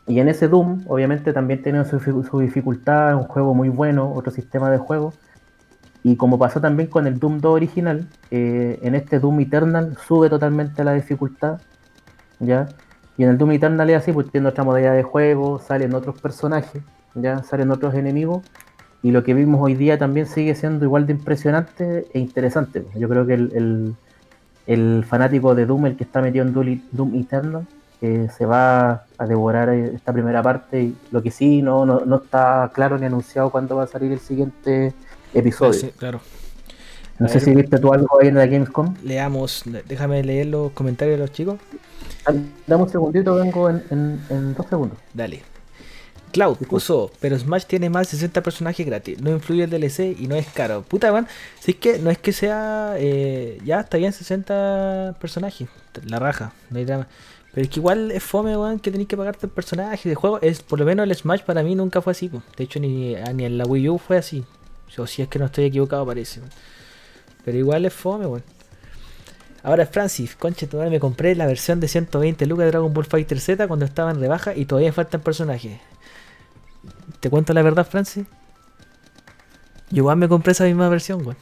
Y 0.06 0.20
en 0.20 0.28
ese 0.28 0.48
Doom, 0.48 0.84
obviamente, 0.86 1.34
también 1.34 1.62
tiene 1.62 1.84
su, 1.84 1.98
dificultad, 2.40 3.14
un 3.14 3.24
juego 3.24 3.54
muy 3.54 3.68
bueno, 3.68 4.10
otro 4.10 4.32
sistema 4.32 4.70
de 4.70 4.78
juego. 4.78 5.12
Y 6.04 6.16
como 6.16 6.38
pasó 6.38 6.60
también 6.60 6.88
con 6.90 7.06
el 7.06 7.18
Doom 7.18 7.40
2 7.40 7.52
original, 7.52 8.06
eh, 8.30 8.78
en 8.82 8.94
este 8.94 9.18
Doom 9.18 9.40
Eternal 9.40 9.96
sube 10.06 10.28
totalmente 10.28 10.84
la 10.84 10.92
dificultad. 10.92 11.62
¿ya? 12.40 12.68
Y 13.16 13.24
en 13.24 13.30
el 13.30 13.38
Doom 13.38 13.52
Eternal 13.52 13.88
es 13.88 13.96
así, 13.96 14.12
pues 14.12 14.30
tiene 14.30 14.48
otra 14.48 14.64
modalidad 14.64 14.94
de 14.94 15.02
juego, 15.02 15.58
salen 15.58 15.94
otros 15.94 16.20
personajes, 16.20 16.82
ya 17.14 17.42
salen 17.42 17.70
otros 17.70 17.94
enemigos. 17.94 18.42
Y 19.02 19.12
lo 19.12 19.24
que 19.24 19.32
vimos 19.32 19.60
hoy 19.62 19.74
día 19.74 19.98
también 19.98 20.26
sigue 20.26 20.54
siendo 20.54 20.84
igual 20.84 21.06
de 21.06 21.14
impresionante 21.14 22.06
e 22.12 22.18
interesante. 22.18 22.86
Yo 22.94 23.08
creo 23.08 23.26
que 23.26 23.34
el, 23.34 23.96
el 24.66 25.04
fanático 25.04 25.54
de 25.54 25.64
Doom, 25.64 25.86
el 25.86 25.96
que 25.96 26.04
está 26.04 26.20
metido 26.20 26.44
en 26.46 26.52
Doom 26.92 27.14
Eternal, 27.14 27.66
se 28.36 28.44
va 28.44 29.04
a 29.16 29.26
devorar 29.26 29.70
esta 29.70 30.12
primera 30.12 30.42
parte. 30.42 30.82
Y 30.82 30.96
lo 31.10 31.22
que 31.22 31.30
sí 31.30 31.62
no, 31.62 31.86
no, 31.86 32.16
está 32.16 32.70
claro 32.74 32.98
ni 32.98 33.06
anunciado 33.06 33.50
cuándo 33.50 33.76
va 33.76 33.84
a 33.84 33.86
salir 33.86 34.12
el 34.12 34.18
siguiente 34.18 34.92
episodio. 35.34 35.90
claro. 35.96 36.20
No 37.18 37.28
sé 37.28 37.38
si 37.38 37.54
viste 37.54 37.78
tú 37.78 37.92
algo 37.92 38.20
ahí 38.20 38.28
en 38.28 38.34
la 38.34 38.46
Gamescom. 38.46 38.96
Leamos, 39.04 39.62
déjame 39.86 40.22
leer 40.24 40.46
los 40.46 40.72
comentarios 40.72 41.16
de 41.16 41.22
los 41.24 41.32
chicos. 41.32 41.60
Dame 42.66 42.82
un 42.82 42.88
segundito, 42.88 43.34
vengo 43.36 43.70
en, 43.70 44.54
dos 44.56 44.66
segundos. 44.68 44.98
Dale. 45.12 45.42
Cloud 46.32 46.56
puso, 46.68 47.12
pero 47.20 47.38
Smash 47.38 47.66
tiene 47.66 47.88
más 47.88 48.08
de 48.08 48.16
60 48.16 48.42
personajes 48.42 48.84
gratis. 48.84 49.20
No 49.20 49.30
influye 49.30 49.62
el 49.62 49.70
DLC 49.70 50.16
y 50.18 50.26
no 50.26 50.34
es 50.34 50.48
caro. 50.48 50.82
Puta, 50.82 51.12
man. 51.12 51.28
Si 51.60 51.72
es 51.72 51.76
que 51.76 52.00
no 52.00 52.10
es 52.10 52.18
que 52.18 52.32
sea. 52.32 52.94
Eh, 52.96 53.60
ya 53.64 53.80
está 53.80 53.98
bien 53.98 54.12
60 54.12 55.14
personajes. 55.20 55.68
La 56.04 56.18
raja, 56.18 56.52
no 56.70 56.78
hay 56.78 56.84
drama. 56.84 57.06
Pero 57.52 57.64
es 57.64 57.70
que 57.70 57.78
igual 57.78 58.10
es 58.10 58.24
fome, 58.24 58.56
weón, 58.56 58.80
que 58.80 58.90
tenéis 58.90 59.08
que 59.08 59.16
pagarte 59.16 59.46
el 59.46 59.52
personaje 59.52 60.08
de 60.08 60.16
juego. 60.16 60.40
Es, 60.42 60.60
por 60.60 60.80
lo 60.80 60.84
menos 60.84 61.06
el 61.06 61.14
Smash 61.14 61.42
para 61.42 61.62
mí 61.62 61.76
nunca 61.76 62.02
fue 62.02 62.10
así, 62.10 62.28
De 62.56 62.64
hecho, 62.64 62.80
ni, 62.80 63.14
ni 63.14 63.44
en 63.44 63.56
la 63.56 63.64
Wii 63.64 63.90
U 63.90 63.98
fue 63.98 64.16
así. 64.16 64.44
O 64.98 65.06
si 65.06 65.22
es 65.22 65.28
que 65.28 65.38
no 65.38 65.46
estoy 65.46 65.64
equivocado, 65.64 66.06
parece. 66.06 66.40
Pero 67.44 67.58
igual 67.58 67.84
es 67.84 67.92
fome, 67.92 68.26
weón. 68.26 68.44
Ahora, 69.62 69.86
Francis, 69.86 70.36
conche, 70.36 70.68
me 70.90 71.00
compré 71.00 71.34
la 71.34 71.46
versión 71.46 71.80
de 71.80 71.88
120 71.88 72.44
lucas 72.46 72.66
de 72.66 72.70
Dragon 72.70 72.92
Ball 72.92 73.06
Fighter 73.06 73.40
Z 73.40 73.66
cuando 73.66 73.86
estaba 73.86 74.10
en 74.10 74.20
rebaja 74.20 74.54
y 74.54 74.66
todavía 74.66 74.92
faltan 74.92 75.22
personajes. 75.22 75.80
¿Te 77.20 77.30
cuento 77.30 77.54
la 77.54 77.62
verdad, 77.62 77.86
Francis? 77.86 78.26
Yo 79.90 79.98
igual 80.02 80.18
me 80.18 80.28
compré 80.28 80.52
esa 80.52 80.64
misma 80.64 80.88
versión, 80.90 81.20
weón. 81.22 81.38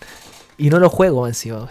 Y 0.57 0.70
no 0.70 0.78
lo 0.78 0.88
juego 0.88 1.26
encima. 1.26 1.68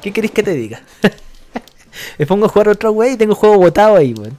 ¿Qué 0.00 0.12
queréis 0.12 0.32
que 0.32 0.42
te 0.42 0.54
diga? 0.54 0.80
me 2.18 2.26
pongo 2.26 2.46
a 2.46 2.48
jugar 2.48 2.68
otra 2.68 2.90
wey 2.90 3.12
y 3.12 3.16
tengo 3.16 3.34
juego 3.34 3.58
botado 3.58 3.96
ahí, 3.96 4.14
weón. 4.14 4.38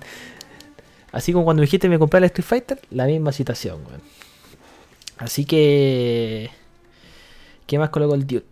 Así 1.12 1.32
como 1.32 1.46
cuando 1.46 1.62
me 1.62 1.66
dijiste 1.66 1.90
me 1.90 2.00
compré 2.00 2.18
el 2.18 2.24
Street 2.26 2.48
Fighter, 2.48 2.82
la 2.90 3.06
misma 3.06 3.32
situación, 3.32 3.82
weón. 3.86 4.02
Así 5.18 5.46
que. 5.46 6.50
¿Qué 7.68 7.80
más 7.80 7.90
colocó 7.90 8.16
el 8.16 8.28
Dude? 8.28 8.44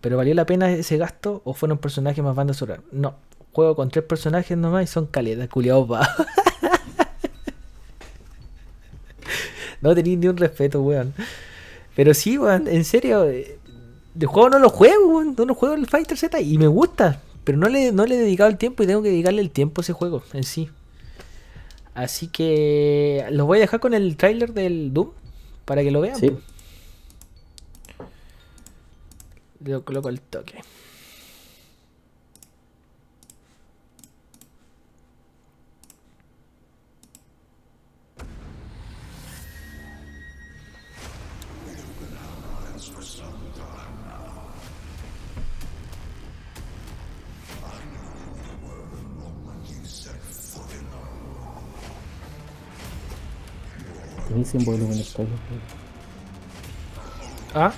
¿Pero 0.00 0.16
valió 0.16 0.34
la 0.34 0.46
pena 0.46 0.70
ese 0.70 0.96
gasto 0.96 1.42
o 1.44 1.54
fueron 1.54 1.78
personajes 1.78 2.22
más 2.22 2.36
bandas 2.36 2.56
sonar? 2.58 2.82
No. 2.92 3.16
juego 3.52 3.74
con 3.74 3.90
tres 3.90 4.04
personajes 4.04 4.56
nomás 4.56 4.84
y 4.84 4.86
son 4.86 5.06
caletas, 5.06 5.48
culiados 5.48 5.88
no 9.80 9.94
tenéis 9.94 10.18
ni 10.18 10.28
un 10.28 10.36
respeto, 10.36 10.82
weón. 10.82 11.14
Pero 11.96 12.14
sí, 12.14 12.38
weón, 12.38 12.68
en 12.68 12.84
serio, 12.84 13.24
eh, 13.28 13.58
de 14.14 14.26
juego 14.26 14.50
no 14.50 14.58
lo 14.58 14.68
juego, 14.70 15.08
weón. 15.08 15.34
No 15.36 15.44
lo 15.44 15.54
juego 15.54 15.74
el 15.74 15.86
Fighter 15.86 16.16
Z 16.16 16.40
y 16.40 16.58
me 16.58 16.68
gusta. 16.68 17.20
Pero 17.44 17.58
no 17.58 17.68
le, 17.68 17.92
no 17.92 18.04
le 18.04 18.16
he 18.16 18.18
dedicado 18.18 18.50
el 18.50 18.58
tiempo 18.58 18.82
y 18.82 18.86
tengo 18.86 19.02
que 19.02 19.08
dedicarle 19.08 19.40
el 19.40 19.50
tiempo 19.50 19.80
a 19.80 19.82
ese 19.82 19.92
juego 19.94 20.22
en 20.34 20.44
sí. 20.44 20.68
Así 21.94 22.28
que 22.28 23.26
los 23.30 23.46
voy 23.46 23.58
a 23.58 23.62
dejar 23.62 23.80
con 23.80 23.94
el 23.94 24.16
tráiler 24.16 24.52
del 24.52 24.92
Doom 24.92 25.10
para 25.68 25.82
que 25.82 25.90
lo 25.90 26.00
vean. 26.00 26.16
Sí. 26.16 26.34
Lo 29.62 29.84
coloco 29.84 30.08
el 30.08 30.18
toque. 30.18 30.62
Volumen 54.30 54.98
está 54.98 55.22
Ah. 57.54 57.72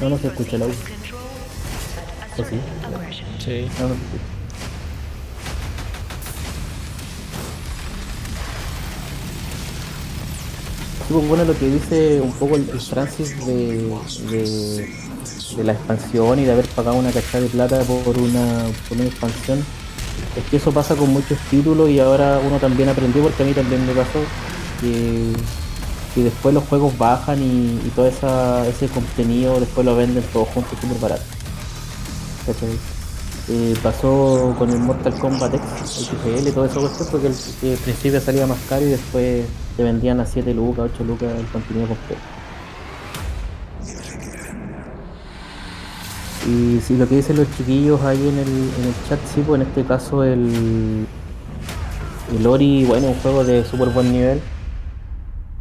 No, 0.00 0.10
no 0.10 0.18
se 0.18 0.26
escucha 0.28 0.56
el 0.56 0.62
audio. 0.62 0.74
¿O 2.36 2.44
sí? 2.44 2.60
Sí. 3.38 3.70
No, 3.78 3.88
no 3.88 3.94
se 3.94 4.00
escucha. 4.00 4.33
Sí, 11.06 11.12
bueno, 11.12 11.44
lo 11.44 11.58
que 11.58 11.68
dice 11.68 12.20
un 12.22 12.32
poco 12.32 12.56
el, 12.56 12.64
Francis 12.64 13.36
de, 13.44 13.90
de, 14.30 15.64
la 15.64 15.72
expansión 15.72 16.38
y 16.38 16.44
de 16.44 16.52
haber 16.52 16.66
pagado 16.68 16.96
una 16.96 17.12
cachada 17.12 17.44
de 17.44 17.50
plata 17.50 17.80
por 17.82 18.16
una, 18.18 18.64
por 18.88 18.96
una 18.96 19.06
expansión, 19.06 19.62
es 20.34 20.44
que 20.50 20.56
eso 20.56 20.72
pasa 20.72 20.96
con 20.96 21.12
muchos 21.12 21.38
títulos 21.50 21.90
y 21.90 22.00
ahora 22.00 22.40
uno 22.44 22.58
también 22.58 22.88
aprendió, 22.88 23.22
porque 23.22 23.42
a 23.42 23.46
mí 23.46 23.52
también 23.52 23.86
me 23.86 23.92
pasó, 23.92 24.20
que, 24.80 25.32
que 26.14 26.24
después 26.24 26.54
los 26.54 26.64
juegos 26.64 26.96
bajan 26.96 27.42
y, 27.42 27.80
y 27.86 27.92
todo 27.94 28.06
esa, 28.06 28.66
ese 28.66 28.88
contenido 28.88 29.60
después 29.60 29.84
lo 29.84 29.96
venden 29.96 30.24
todo 30.32 30.46
junto 30.46 30.70
súper 30.80 30.98
barato. 30.98 31.22
Eh, 33.48 33.74
pasó 33.82 34.54
con 34.58 34.70
el 34.70 34.78
Mortal 34.78 35.18
Kombat 35.18 35.54
X, 35.54 35.98
el 35.98 36.04
XGL, 36.06 36.52
todo 36.54 36.64
eso 36.64 36.80
cuestión, 36.80 37.08
porque 37.10 37.26
el, 37.26 37.34
al 37.72 37.78
principio 37.78 38.20
salía 38.20 38.46
más 38.46 38.58
caro 38.68 38.86
y 38.86 38.88
después 38.90 39.46
te 39.76 39.82
vendían 39.82 40.20
a 40.20 40.26
7 40.26 40.54
lucas, 40.54 40.90
8 40.94 41.04
lucas 41.04 41.38
el 41.38 41.46
contenido 41.48 41.88
completo. 41.88 42.22
Y 46.46 46.80
si 46.80 46.96
lo 46.96 47.08
que 47.08 47.16
dicen 47.16 47.36
los 47.36 47.50
chiquillos 47.56 48.02
ahí 48.02 48.28
en 48.28 48.38
el, 48.38 48.48
el 48.48 48.94
chat, 49.08 49.18
sí, 49.26 49.42
pues 49.46 49.60
en 49.60 49.66
este 49.66 49.84
caso 49.84 50.22
el, 50.24 51.06
el 52.36 52.46
Ori, 52.46 52.84
bueno, 52.84 53.08
un 53.08 53.14
juego 53.14 53.44
de 53.44 53.64
súper 53.64 53.90
buen 53.90 54.12
nivel, 54.12 54.40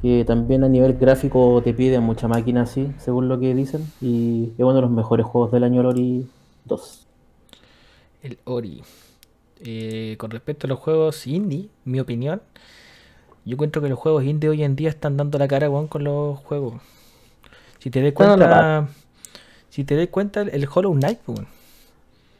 que 0.01 0.25
también 0.25 0.63
a 0.63 0.69
nivel 0.69 0.93
gráfico 0.95 1.61
te 1.63 1.73
pide 1.73 1.99
mucha 1.99 2.27
máquina 2.27 2.63
así, 2.63 2.93
según 2.97 3.29
lo 3.29 3.39
que 3.39 3.55
dicen, 3.55 3.91
y 4.01 4.53
es 4.57 4.59
uno 4.63 4.73
de 4.73 4.81
los 4.81 4.91
mejores 4.91 5.25
juegos 5.25 5.51
del 5.51 5.63
año 5.63 5.81
el 5.81 5.87
Ori 5.87 6.27
2. 6.65 7.02
El 8.23 8.39
Ori. 8.45 8.81
Eh, 9.59 10.15
con 10.17 10.31
respecto 10.31 10.65
a 10.65 10.69
los 10.69 10.79
juegos 10.79 11.27
indie, 11.27 11.69
mi 11.85 11.99
opinión, 11.99 12.41
yo 13.45 13.53
encuentro 13.53 13.81
que 13.81 13.89
los 13.89 13.99
juegos 13.99 14.23
indie 14.23 14.49
hoy 14.49 14.63
en 14.63 14.75
día 14.75 14.89
están 14.89 15.17
dando 15.17 15.37
la 15.37 15.47
cara, 15.47 15.69
weón, 15.69 15.87
con 15.87 16.03
los 16.03 16.39
juegos. 16.39 16.81
Si 17.79 17.89
te 17.89 18.01
das 18.01 18.13
cuenta, 18.13 18.87
si 19.69 19.83
te 19.83 19.95
das 19.95 20.07
cuenta, 20.07 20.41
el 20.41 20.67
Hollow 20.73 20.93
Knight. 20.93 21.19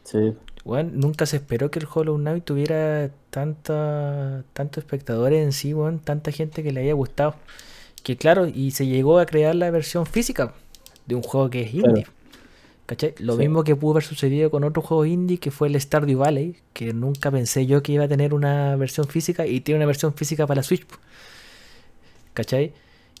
Sí, 0.04 0.34
Weón, 0.64 0.98
nunca 0.98 1.26
se 1.26 1.36
esperó 1.36 1.70
que 1.70 1.78
el 1.78 1.86
Hollow 1.92 2.16
Knight 2.16 2.42
tuviera 2.44 3.10
tanta, 3.28 4.44
tantos 4.54 4.82
espectadores 4.82 5.44
en 5.44 5.52
sí, 5.52 5.74
weón, 5.74 5.98
tanta 5.98 6.30
gente 6.32 6.62
que 6.62 6.72
le 6.72 6.80
haya 6.80 6.94
gustado. 6.94 7.34
Que 8.02 8.16
claro, 8.16 8.46
y 8.48 8.70
se 8.70 8.86
llegó 8.86 9.18
a 9.18 9.26
crear 9.26 9.54
la 9.54 9.70
versión 9.70 10.06
física 10.06 10.54
de 11.06 11.14
un 11.14 11.22
juego 11.22 11.50
que 11.50 11.62
es 11.62 11.74
indie. 11.74 12.06
¿Cachai? 12.86 13.14
Lo 13.18 13.34
Sí. 13.34 13.38
mismo 13.40 13.64
que 13.64 13.74
pudo 13.76 13.92
haber 13.92 14.04
sucedido 14.04 14.50
con 14.50 14.62
otro 14.64 14.82
juego 14.82 15.06
indie 15.06 15.38
que 15.38 15.50
fue 15.50 15.68
el 15.68 15.80
Stardew 15.80 16.18
Valley, 16.18 16.56
que 16.74 16.92
nunca 16.92 17.30
pensé 17.30 17.64
yo 17.66 17.82
que 17.82 17.92
iba 17.92 18.04
a 18.04 18.08
tener 18.08 18.34
una 18.34 18.76
versión 18.76 19.06
física 19.08 19.46
y 19.46 19.60
tiene 19.60 19.78
una 19.78 19.86
versión 19.86 20.12
física 20.14 20.46
para 20.46 20.56
la 20.58 20.62
Switch. 20.62 20.84
¿Cachai? 22.34 22.72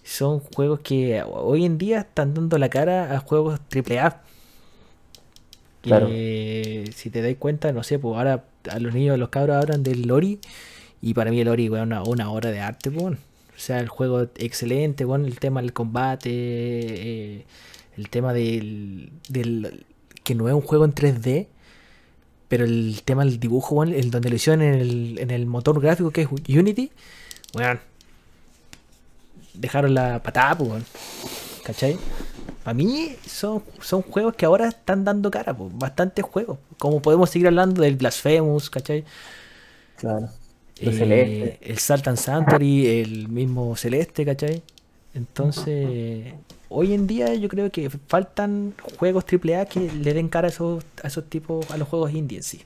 Son 0.02 0.40
juegos 0.40 0.80
que 0.80 1.22
hoy 1.26 1.64
en 1.64 1.78
día 1.78 2.00
están 2.00 2.34
dando 2.34 2.58
la 2.58 2.68
cara 2.68 3.16
a 3.16 3.20
juegos 3.20 3.58
AAA. 3.70 4.20
Que 5.80 5.88
Claro. 5.88 6.08
si 6.94 7.10
te 7.10 7.22
das 7.22 7.34
cuenta, 7.38 7.72
no 7.72 7.82
sé, 7.82 7.98
pues 7.98 8.16
ahora 8.16 8.44
a 8.70 8.78
los 8.80 8.92
niños, 8.94 9.18
los 9.18 9.28
cabros 9.30 9.56
hablan 9.56 9.82
del 9.82 10.02
Lori 10.02 10.40
y 11.00 11.14
para 11.14 11.30
mí 11.30 11.40
el 11.40 11.48
Ori, 11.48 11.68
weón, 11.68 11.88
una, 11.88 12.02
una 12.02 12.30
obra 12.30 12.50
de 12.50 12.60
arte, 12.60 12.90
weón. 12.90 13.14
O 13.54 13.58
sea, 13.58 13.80
el 13.80 13.88
juego 13.88 14.22
excelente, 14.36 15.04
weón, 15.04 15.24
el 15.26 15.38
tema 15.38 15.60
del 15.62 15.72
combate, 15.72 16.30
eh, 16.32 17.44
el 17.96 18.08
tema 18.08 18.32
del, 18.32 19.10
del- 19.28 19.84
que 20.22 20.34
no 20.34 20.48
es 20.48 20.54
un 20.54 20.60
juego 20.62 20.84
en 20.84 20.94
3D, 20.94 21.46
pero 22.48 22.64
el 22.64 23.02
tema 23.04 23.24
del 23.24 23.38
dibujo, 23.40 23.74
weón, 23.76 23.92
el 23.94 24.10
donde 24.10 24.30
lo 24.30 24.36
hicieron 24.36 24.62
en 24.62 24.74
el, 24.74 25.18
en 25.18 25.30
el 25.30 25.46
motor 25.46 25.80
gráfico 25.80 26.10
que 26.10 26.22
es 26.22 26.28
Unity, 26.48 26.90
weón, 27.54 27.80
dejaron 29.54 29.94
la 29.94 30.22
patada, 30.22 30.56
pues, 30.58 30.70
weón. 30.70 30.84
¿Cachai? 31.64 31.96
Para 32.62 32.74
mí 32.74 33.16
son, 33.26 33.62
son 33.80 34.02
juegos 34.02 34.34
que 34.36 34.44
ahora 34.44 34.68
están 34.68 35.04
dando 35.04 35.30
cara, 35.30 35.56
pues, 35.56 35.70
bastantes 35.76 36.24
juegos. 36.24 36.58
Como 36.78 37.00
podemos 37.00 37.30
seguir 37.30 37.46
hablando 37.48 37.82
del 37.82 37.96
Blasphemous, 37.96 38.70
¿cachai? 38.70 39.04
claro. 39.96 40.28
El 40.78 41.12
Eh. 41.12 41.58
El 41.62 41.78
Saltan 41.78 42.16
Sanctuary, 42.16 42.86
el 43.00 43.28
mismo 43.28 43.76
Celeste, 43.76 44.24
¿cachai? 44.24 44.60
Entonces, 45.14 46.34
hoy 46.74 46.92
en 46.92 47.06
día 47.06 47.34
yo 47.34 47.48
creo 47.48 47.70
que 47.70 47.88
faltan 47.90 48.74
juegos 48.98 49.24
AAA 49.24 49.66
que 49.66 49.90
le 49.90 50.12
den 50.12 50.28
cara 50.28 50.48
a 50.48 50.50
esos, 50.50 50.84
a 51.02 51.06
esos 51.06 51.24
tipos, 51.24 51.70
a 51.70 51.76
los 51.76 51.88
juegos 51.88 52.12
indie 52.12 52.38
en 52.38 52.42
sí. 52.42 52.62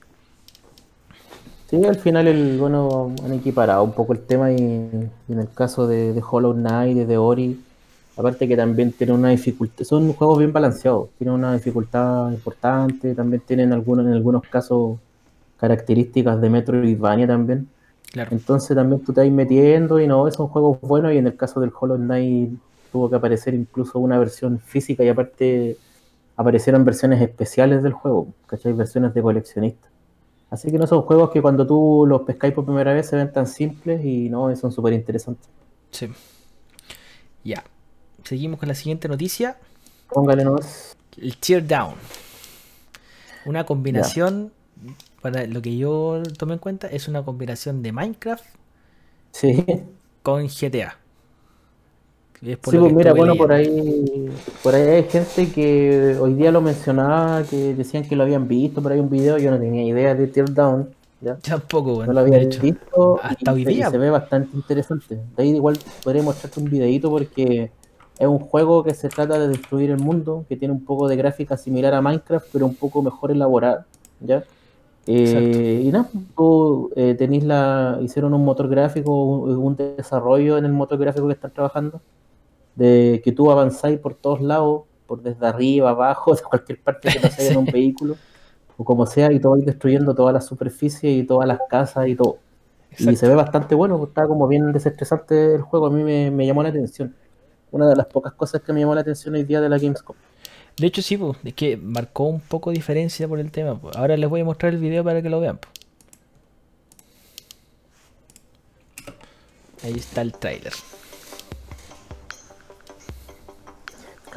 Sí, 1.69 1.85
al 1.85 1.97
final 1.97 2.27
el, 2.27 2.59
bueno, 2.59 3.15
han 3.23 3.35
equiparado 3.35 3.85
un 3.85 3.93
poco 3.93 4.15
el 4.15 4.21
tema 4.21 4.51
y, 4.51 4.57
y 4.57 5.33
en 5.33 5.39
el 5.39 5.51
caso 5.51 5.87
de, 5.87 6.15
de 6.15 6.23
Hollow 6.29 6.55
Knight, 6.55 6.97
de 6.97 7.05
The 7.05 7.19
Ori, 7.19 7.61
aparte 8.17 8.49
que 8.49 8.57
también 8.57 8.93
tienen 8.93 9.17
una 9.17 9.29
dificultad, 9.29 9.85
son 9.85 10.13
juegos 10.15 10.39
bien 10.39 10.53
balanceados, 10.53 11.11
tienen 11.19 11.35
una 11.35 11.53
dificultad 11.53 12.33
importante, 12.33 13.15
también 13.15 13.43
tienen 13.47 13.73
algunos, 13.75 14.07
en 14.07 14.15
algunos 14.15 14.43
casos 14.45 14.99
características 15.61 16.41
de 16.41 16.49
Metroidvania 16.49 17.27
también. 17.27 17.69
Claro. 18.11 18.31
Entonces 18.33 18.75
también 18.75 19.05
tú 19.05 19.13
te 19.13 19.21
vas 19.21 19.31
metiendo 19.31 20.01
y 20.01 20.07
no, 20.07 20.31
son 20.31 20.49
juegos 20.49 20.81
buenos 20.81 21.13
y 21.13 21.19
en 21.19 21.27
el 21.27 21.37
caso 21.37 21.61
del 21.61 21.71
Hollow 21.79 21.99
Knight 21.99 22.51
tuvo 22.91 23.11
que 23.11 23.17
aparecer 23.17 23.55
incluso 23.55 23.99
una 23.99 24.19
versión 24.19 24.59
física 24.59 25.05
y 25.05 25.09
aparte 25.09 25.77
aparecieron 26.37 26.85
versiones 26.85 27.21
especiales 27.21 27.83
del 27.83 27.93
juego, 27.93 28.29
¿cachai? 28.47 28.73
Versiones 28.73 29.15
de 29.15 29.23
coleccionista. 29.23 29.89
Así 30.51 30.71
que 30.71 30.79
no 30.79 30.87
son 30.87 31.03
juegos 31.03 31.31
que 31.31 31.43
cuando 31.43 31.67
tú 31.67 32.07
los 32.09 32.23
pescáis 32.23 32.55
por 32.55 32.65
primera 32.65 32.95
vez 32.95 33.09
se 33.09 33.17
ven 33.17 33.33
tan 33.33 33.47
simples 33.47 34.05
y 34.05 34.31
no, 34.31 34.55
son 34.57 34.73
súper 34.73 34.93
interesantes. 34.95 35.47
Sí. 35.91 36.11
Ya. 37.45 37.65
Seguimos 38.25 38.59
con 38.59 38.69
la 38.69 38.75
siguiente 38.75 39.09
noticia. 39.09 39.59
Póngale 40.09 40.45
nomás. 40.45 40.97
El 41.21 41.37
Tear 41.37 41.67
Down. 41.67 41.95
Una 43.45 43.67
combinación, 43.67 44.53
para 45.21 45.47
lo 45.47 45.61
que 45.61 45.77
yo 45.77 46.23
tomé 46.39 46.55
en 46.55 46.59
cuenta, 46.61 46.87
es 46.87 47.09
una 47.09 47.25
combinación 47.25 47.83
de 47.83 47.93
Minecraft 47.93 48.45
Sí, 49.33 49.65
con 50.23 50.47
GTA. 50.47 50.99
Es 52.41 52.57
por 52.59 52.73
sí 52.73 52.79
pues 52.79 52.93
mira, 52.93 53.13
bueno, 53.15 53.35
por 53.35 53.51
ahí, 53.53 54.31
por 54.63 54.75
ahí 54.75 54.89
hay 54.89 55.03
gente 55.05 55.51
que 55.51 56.17
hoy 56.21 56.35
día 56.35 56.53
lo 56.53 56.61
mencionaba, 56.61 57.43
que 57.43 57.75
decían 57.75 58.05
que 58.05 58.15
lo 58.15 58.23
habían 58.23 58.47
visto 58.47 58.81
por 58.81 58.93
ahí 58.93 59.01
un 59.01 59.11
video, 59.11 59.39
yo 59.39 59.51
no 59.51 59.59
tenía 59.59 59.83
idea 59.83 60.15
de 60.15 60.29
Teardown, 60.29 60.89
¿ya? 61.21 61.37
Tampoco, 61.37 61.91
No 61.91 61.97
bueno, 61.97 62.13
lo 62.13 62.21
había 62.21 62.39
hecho. 62.39 62.63
visto 62.63 63.19
hasta 63.21 63.51
y, 63.51 63.55
hoy 63.55 63.65
día, 63.65 63.91
se 63.91 63.99
ve 63.99 64.11
bastante 64.11 64.57
interesante. 64.57 65.17
De 65.37 65.43
ahí 65.43 65.51
igual 65.51 65.79
podría 66.05 66.23
mostrarte 66.23 66.61
un 66.61 66.71
videito 66.71 67.11
porque 67.11 67.73
es 68.19 68.27
un 68.27 68.39
juego 68.39 68.85
que 68.85 68.95
se 68.95 69.09
trata 69.09 69.39
de 69.39 69.49
destruir 69.49 69.91
el 69.91 69.99
mundo, 69.99 70.45
que 70.49 70.57
tiene 70.57 70.75
un 70.75 70.85
poco 70.85 71.09
de 71.09 71.17
gráfica 71.17 71.57
similar 71.57 71.95
a 71.95 72.03
Minecraft, 72.03 72.47
pero 72.53 72.67
un 72.67 72.75
poco 72.75 73.03
mejor 73.03 73.33
elaborada, 73.33 73.87
¿ya? 74.21 74.45
Eh, 75.11 75.85
y 75.87 75.91
nada, 75.91 76.07
tú 76.37 76.91
eh, 76.95 77.15
tenéis 77.15 77.43
la, 77.43 77.99
hicieron 78.03 78.35
un 78.35 78.45
motor 78.45 78.69
gráfico, 78.69 79.25
un, 79.25 79.75
desarrollo 79.75 80.59
en 80.59 80.67
el 80.67 80.73
motor 80.73 80.99
gráfico 80.99 81.27
que 81.29 81.33
están 81.33 81.51
trabajando, 81.51 82.03
de 82.79 83.21
que 83.25 83.33
tú 83.33 83.51
avanzáis 83.51 83.99
por 83.99 84.15
todos 84.15 84.41
lados, 84.41 84.83
por 85.07 85.21
desde 85.21 85.47
arriba, 85.47 85.91
abajo, 85.91 86.35
de 86.37 86.43
cualquier 86.43 86.81
parte 86.81 87.09
que 87.09 87.29
te 87.29 87.49
en 87.49 87.57
un 87.57 87.65
vehículo, 87.73 88.17
o 88.77 88.85
como 88.85 89.05
sea, 89.07 89.33
y 89.33 89.41
todo 89.41 89.53
vais 89.53 89.67
destruyendo 89.67 90.15
toda 90.15 90.33
la 90.33 90.41
superficie 90.41 91.11
y 91.11 91.25
todas 91.25 91.49
las 91.49 91.59
casas 91.69 92.07
y 92.07 92.15
todo. 92.15 92.39
Y 92.97 93.17
se 93.17 93.29
ve 93.29 93.35
bastante 93.35 93.75
bueno, 93.75 94.03
está 94.03 94.27
como 94.27 94.49
bien 94.49 94.73
desestresante 94.73 95.57
el 95.57 95.63
juego, 95.63 95.87
a 95.87 95.91
mí 95.91 96.03
me, 96.03 96.31
me 96.31 96.47
llamó 96.47 96.63
la 96.63 96.71
atención. 96.71 97.15
Una 97.71 97.87
de 97.87 97.97
las 97.97 98.07
pocas 98.07 98.33
cosas 98.33 98.63
que 98.63 98.73
me 98.73 98.81
llamó 98.81 98.95
la 98.95 99.03
atención 99.03 99.35
hoy 99.35 99.43
día 99.43 99.61
de 99.61 99.69
la 99.69 99.77
Gamescom. 99.77 100.17
De 100.79 100.87
hecho, 100.87 101.03
sí, 101.03 101.17
pues, 101.17 101.37
es 101.45 101.55
que 101.55 101.77
marcó 101.77 102.25
un 102.25 102.41
poco 102.41 102.71
diferencia 102.71 103.27
por 103.29 103.41
el 103.41 103.51
tema. 103.51 103.79
Ahora 103.95 104.17
les 104.17 104.31
voy 104.31 104.41
a 104.41 104.45
mostrar 104.45 104.73
el 104.73 104.79
video 104.79 105.05
para 105.05 105.21
que 105.21 105.29
lo 105.29 105.41
vean. 105.41 105.59
Ahí 109.85 109.95
está 109.95 110.23
el 110.23 110.33
trailer. 110.33 110.73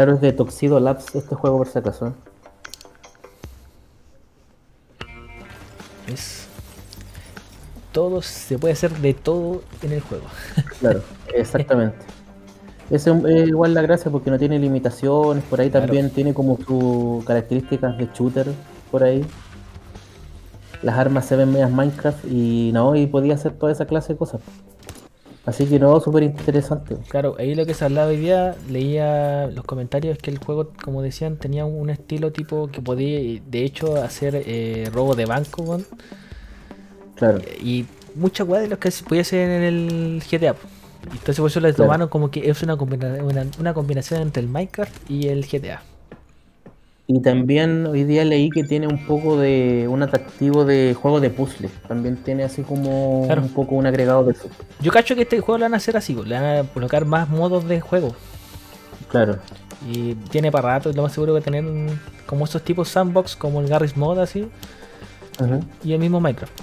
Claro, 0.02 0.16
es 0.16 0.22
de 0.22 0.34
Toxido 0.34 0.80
Labs 0.80 1.14
este 1.14 1.36
juego 1.36 1.60
por 1.60 1.68
si 1.68 1.78
acaso. 1.78 2.16
Es 6.08 6.48
todo, 7.92 8.24
se 8.24 8.58
puede 8.58 8.74
hacer 8.74 8.92
de 8.94 9.14
todo 9.14 9.62
en 9.84 9.92
el 9.92 10.02
juego. 10.02 10.24
Claro, 10.80 11.04
exactamente. 11.36 12.00
Es, 12.90 13.06
igual 13.06 13.76
la 13.76 13.84
gracia 13.84 14.10
porque 14.10 14.32
no 14.32 14.40
tiene 14.40 14.58
limitaciones, 14.58 15.44
por 15.44 15.62
ahí 15.62 15.70
también 15.70 16.10
tiene 16.10 16.34
como 16.34 16.58
sus 16.58 17.24
características 17.24 17.96
de 18.00 18.10
shooter, 18.12 18.48
por 18.90 19.04
ahí. 19.04 19.24
Las 20.82 20.98
armas 20.98 21.28
se 21.28 21.36
ven 21.36 21.52
medias 21.52 21.70
Minecraft 21.70 22.26
y 22.26 22.72
no, 22.74 22.96
y 22.96 23.06
podía 23.06 23.36
hacer 23.36 23.54
toda 23.54 23.72
esa 23.72 23.86
clase 23.86 24.14
de 24.14 24.18
cosas. 24.18 24.42
Así 25.46 25.66
que 25.66 25.80
no, 25.80 26.00
súper 26.00 26.24
interesante. 26.24 26.98
Claro, 27.10 27.36
ahí 27.40 27.56
lo 27.56 27.66
que 27.66 27.74
se 27.74 27.86
hablaba 27.86 28.10
hoy 28.10 28.18
día, 28.18 28.56
leía 28.70 29.48
los 29.48 29.66
comentarios 29.66 30.18
que 30.20 30.30
el 30.30 30.38
juego, 30.38 30.72
como 30.84 31.02
decían, 31.02 31.38
tenía 31.38 31.66
un 31.66 31.90
estilo 31.90 32.32
tipo 32.32 32.68
que 32.68 32.82
podía, 32.82 33.42
de 33.46 33.64
hecho, 33.64 33.96
hacer 33.96 34.44
eh, 34.46 34.90
robo 34.94 35.16
de 35.16 35.26
banco, 35.26 35.80
Claro. 37.16 37.40
Y 37.62 37.86
muchas 38.16 38.48
weas 38.48 38.64
de 38.64 38.70
los 38.70 38.80
que 38.80 38.92
se 38.92 39.04
podía 39.04 39.22
hacer 39.22 39.50
en 39.50 39.62
el 39.64 40.24
GTA. 40.30 40.56
Entonces 41.04 41.38
por 41.40 41.50
eso 41.50 41.60
les 41.60 41.76
tomaron 41.76 42.08
como 42.10 42.30
que 42.30 42.50
es 42.50 42.62
una, 42.62 42.76
una, 42.76 43.74
combinación 43.74 44.22
entre 44.22 44.44
el 44.44 44.50
Minecraft 44.50 45.10
y 45.10 45.28
el 45.28 45.46
GTA. 45.46 45.82
Y 47.14 47.20
también 47.20 47.88
hoy 47.88 48.06
día 48.06 48.24
leí 48.24 48.50
que 48.50 48.64
tiene 48.64 48.88
un 48.88 49.06
poco 49.06 49.38
de 49.38 49.86
un 49.90 50.02
atractivo 50.02 50.64
de 50.64 50.96
juego 50.98 51.20
de 51.20 51.30
puzzle. 51.30 51.70
También 51.86 52.16
tiene 52.16 52.46
así 52.46 52.62
como 52.62 53.24
un 53.24 53.50
poco 53.50 53.76
un 53.76 53.86
agregado 53.86 54.24
de 54.24 54.32
eso. 54.32 54.48
Yo 54.80 54.94
cacho 54.94 55.14
que 55.14 55.24
este 55.24 55.42
juego 55.42 55.58
lo 55.58 55.66
van 55.66 55.74
a 55.74 55.78
hacer 55.78 55.98
así, 55.98 56.16
le 56.16 56.36
van 56.36 56.46
a 56.46 56.64
colocar 56.64 57.04
más 57.04 57.28
modos 57.28 57.68
de 57.68 57.82
juego. 57.82 58.16
Claro. 59.10 59.40
Y 59.92 60.16
tiene 60.30 60.54
para 60.54 60.76
rato, 60.76 60.90
lo 60.94 61.02
más 61.02 61.12
seguro 61.12 61.36
que 61.36 61.42
tener 61.42 61.66
como 62.26 62.46
esos 62.46 62.62
tipos 62.62 62.88
sandbox, 62.88 63.36
como 63.36 63.60
el 63.60 63.68
Garry's 63.68 63.98
Mod 63.98 64.18
así. 64.20 64.48
Y 65.84 65.92
el 65.92 66.00
mismo 66.00 66.22
Minecraft. 66.22 66.62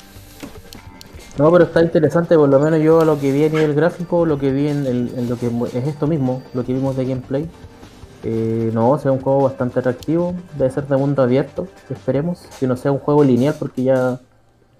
No, 1.36 1.53
pero 1.53 1.64
está 1.64 1.82
interesante, 1.82 2.36
por 2.36 2.49
lo 2.49 2.59
menos 2.59 2.80
yo 2.80 3.05
lo 3.05 3.20
que 3.20 3.32
vi 3.32 3.44
a 3.44 3.51
nivel 3.51 3.74
gráfico, 3.74 4.24
lo 4.24 4.38
que 4.38 4.51
vi 4.51 4.68
en, 4.68 5.28
lo 5.28 5.38
que 5.38 5.51
es 5.74 5.86
esto 5.86 6.07
mismo, 6.07 6.42
lo 6.55 6.64
que 6.64 6.72
vimos 6.72 6.96
de 6.96 7.05
gameplay. 7.05 7.46
Eh, 8.25 8.71
no, 8.73 8.99
sea 8.99 9.12
un 9.12 9.21
juego 9.21 9.45
bastante 9.45 9.79
atractivo, 9.79 10.35
debe 10.57 10.71
ser 10.71 10.87
de 10.87 10.97
mundo 10.97 11.23
abierto, 11.23 11.69
esperemos, 11.89 12.41
que 12.59 12.66
no 12.66 12.77
sea 12.77 12.91
un 12.91 12.99
juego 12.99 13.23
lineal, 13.23 13.55
porque 13.59 13.85
ya 13.85 14.21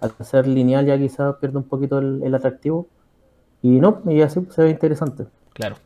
al 0.01 0.15
ser 0.25 0.47
lineal 0.47 0.87
ya 0.87 0.99
quizás 0.99 1.37
pierde 1.37 1.59
un 1.59 1.65
poquito 1.65 1.99
el, 1.99 2.35
atractivo. 2.35 2.89
Y 3.63 3.69
no, 3.81 4.03
y 4.07 4.23
así 4.23 4.41
se 4.55 4.63
ve 4.63 4.71
interesante. 4.71 5.27
Claro. 5.53 5.77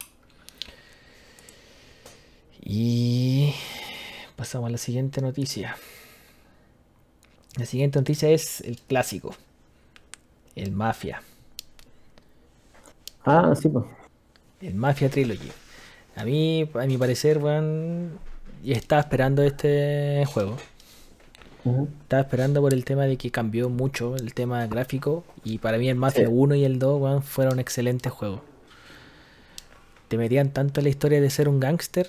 Y 2.61 3.55
pasamos 4.37 4.69
a 4.69 4.71
la 4.71 4.79
siguiente 4.79 5.21
noticia. 5.21 5.77
La 7.59 7.67
siguiente 7.67 7.99
noticia 7.99 8.29
es 8.31 8.61
el 8.63 8.79
clásico. 8.79 9.35
El 10.55 10.73
Mafia. 10.73 11.23
Ah, 13.25 13.55
sí, 13.55 13.69
pues. 13.69 13.85
El 14.61 14.75
Mafia 14.75 15.09
Trilogy. 15.09 15.51
A 16.17 16.25
mí, 16.25 16.69
a 16.75 16.87
mi 16.87 16.99
parecer, 16.99 17.39
weón, 17.39 18.19
y 18.63 18.73
estaba 18.73 19.01
esperando 19.01 19.43
este 19.43 20.25
juego. 20.27 20.57
Estaba 22.03 22.23
esperando 22.23 22.61
por 22.61 22.75
el 22.75 22.85
tema 22.85 23.05
de 23.05 23.17
que 23.17 23.31
cambió 23.31 23.69
mucho 23.69 24.17
el 24.17 24.35
tema 24.35 24.67
gráfico. 24.67 25.25
Y 25.45 25.59
para 25.59 25.79
mí 25.79 25.89
el 25.89 25.97
Mafia 25.97 26.29
1 26.29 26.55
y 26.57 26.65
el 26.65 26.79
2 26.79 27.01
weón, 27.01 27.23
fueron 27.23 27.59
excelentes 27.61 28.13
juegos. 28.13 28.41
Te 30.09 30.19
metían 30.19 30.51
tanto 30.51 30.81
en 30.81 30.85
la 30.85 30.91
historia 30.91 31.21
de 31.21 31.31
ser 31.31 31.49
un 31.49 31.61
gángster 31.61 32.09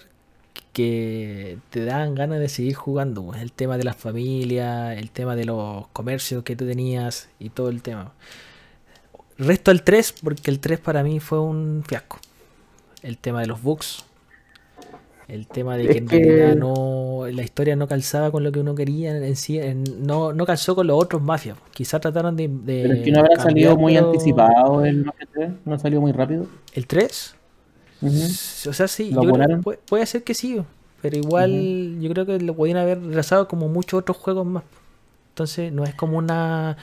que 0.73 1.59
te 1.69 1.85
dan 1.85 2.15
ganas 2.15 2.39
de 2.39 2.49
seguir 2.49 2.73
jugando. 2.73 3.33
El 3.35 3.51
tema 3.51 3.77
de 3.77 3.83
la 3.83 3.93
familia, 3.93 4.95
el 4.95 5.11
tema 5.11 5.35
de 5.35 5.45
los 5.45 5.87
comercios 5.89 6.43
que 6.43 6.55
tú 6.55 6.65
tenías 6.65 7.29
y 7.39 7.49
todo 7.49 7.69
el 7.69 7.81
tema. 7.81 8.11
Resto 9.37 9.71
el 9.71 9.83
3 9.83 10.15
porque 10.23 10.51
el 10.51 10.59
3 10.59 10.79
para 10.79 11.03
mí 11.03 11.19
fue 11.19 11.39
un 11.39 11.83
fiasco. 11.87 12.19
El 13.03 13.17
tema 13.17 13.41
de 13.41 13.47
los 13.47 13.61
bugs. 13.61 14.05
El 15.27 15.47
tema 15.47 15.77
de 15.77 15.87
que 15.87 15.97
en 15.99 16.09
realidad 16.09 16.55
no, 16.55 17.25
la 17.31 17.43
historia 17.43 17.75
no 17.75 17.87
calzaba 17.87 18.31
con 18.31 18.43
lo 18.43 18.51
que 18.51 18.59
uno 18.59 18.75
quería 18.75 19.15
en 19.15 19.35
sí, 19.35 19.59
no, 19.99 20.33
no 20.33 20.45
calzó 20.45 20.75
con 20.75 20.87
los 20.87 21.01
otros 21.01 21.21
mafias. 21.21 21.57
Quizás 21.71 22.01
trataron 22.01 22.35
de. 22.35 22.49
pero 22.65 22.93
es 22.93 23.03
que 23.03 23.11
no 23.11 23.19
habrá 23.19 23.41
salido 23.41 23.77
muy 23.77 23.95
anticipado 23.95 24.85
el 24.85 25.05
Mafia 25.05 25.27
3, 25.33 25.51
no 25.65 25.79
salió 25.79 26.01
muy 26.01 26.11
rápido. 26.11 26.47
¿El 26.73 26.87
3? 26.87 27.35
O 28.67 28.73
sea, 28.73 28.87
sí, 28.87 29.15
puede, 29.87 30.05
ser 30.05 30.23
que 30.23 30.33
sí, 30.33 30.61
pero 31.01 31.17
igual 31.17 31.99
yo 32.01 32.09
creo 32.09 32.25
que 32.25 32.39
lo 32.39 32.53
podían 32.53 32.77
haber 32.77 33.01
retrasado 33.01 33.47
como 33.47 33.69
muchos 33.69 34.01
otros 34.01 34.17
juegos 34.17 34.45
más. 34.45 34.63
Entonces 35.29 35.71
no 35.71 35.85
es 35.85 35.95
como 35.95 36.17
una, 36.17 36.77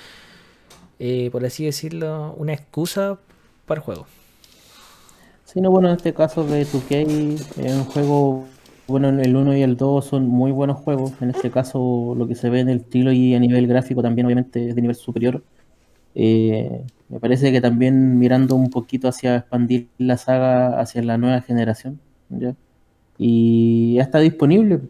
eh, 0.99 1.29
por 1.31 1.45
así 1.45 1.67
decirlo, 1.67 2.35
una 2.39 2.55
excusa 2.55 3.19
para 3.67 3.81
el 3.81 3.85
juego. 3.85 4.07
Sí, 5.53 5.61
no, 5.61 5.73
bueno, 5.73 5.89
en 5.89 5.97
este 5.97 6.15
caso 6.15 6.45
de 6.45 6.65
2K 6.65 7.59
es 7.59 7.75
un 7.75 7.85
juego, 7.85 8.47
bueno, 8.87 9.09
el 9.09 9.35
1 9.35 9.57
y 9.57 9.63
el 9.63 9.77
2 9.77 10.05
son 10.05 10.29
muy 10.29 10.53
buenos 10.53 10.77
juegos. 10.77 11.13
En 11.21 11.31
este 11.31 11.51
caso 11.51 12.15
lo 12.17 12.29
que 12.29 12.37
se 12.37 12.49
ve 12.51 12.61
en 12.61 12.69
el 12.69 12.79
estilo 12.79 13.11
y 13.11 13.35
a 13.35 13.41
nivel 13.41 13.67
gráfico 13.67 14.01
también 14.01 14.27
obviamente 14.27 14.69
es 14.69 14.77
de 14.77 14.81
nivel 14.81 14.95
superior. 14.95 15.43
Eh, 16.15 16.85
me 17.09 17.19
parece 17.19 17.51
que 17.51 17.61
también 17.61 18.17
mirando 18.19 18.55
un 18.55 18.71
poquito 18.71 19.09
hacia 19.09 19.39
expandir 19.39 19.89
la 19.99 20.17
saga 20.19 20.81
hacia 20.81 21.03
la 21.03 21.19
nueva 21.19 21.41
generación. 21.41 22.01
Y 23.19 23.95
ya 23.95 24.03
está 24.03 24.21
disponible. 24.21 24.81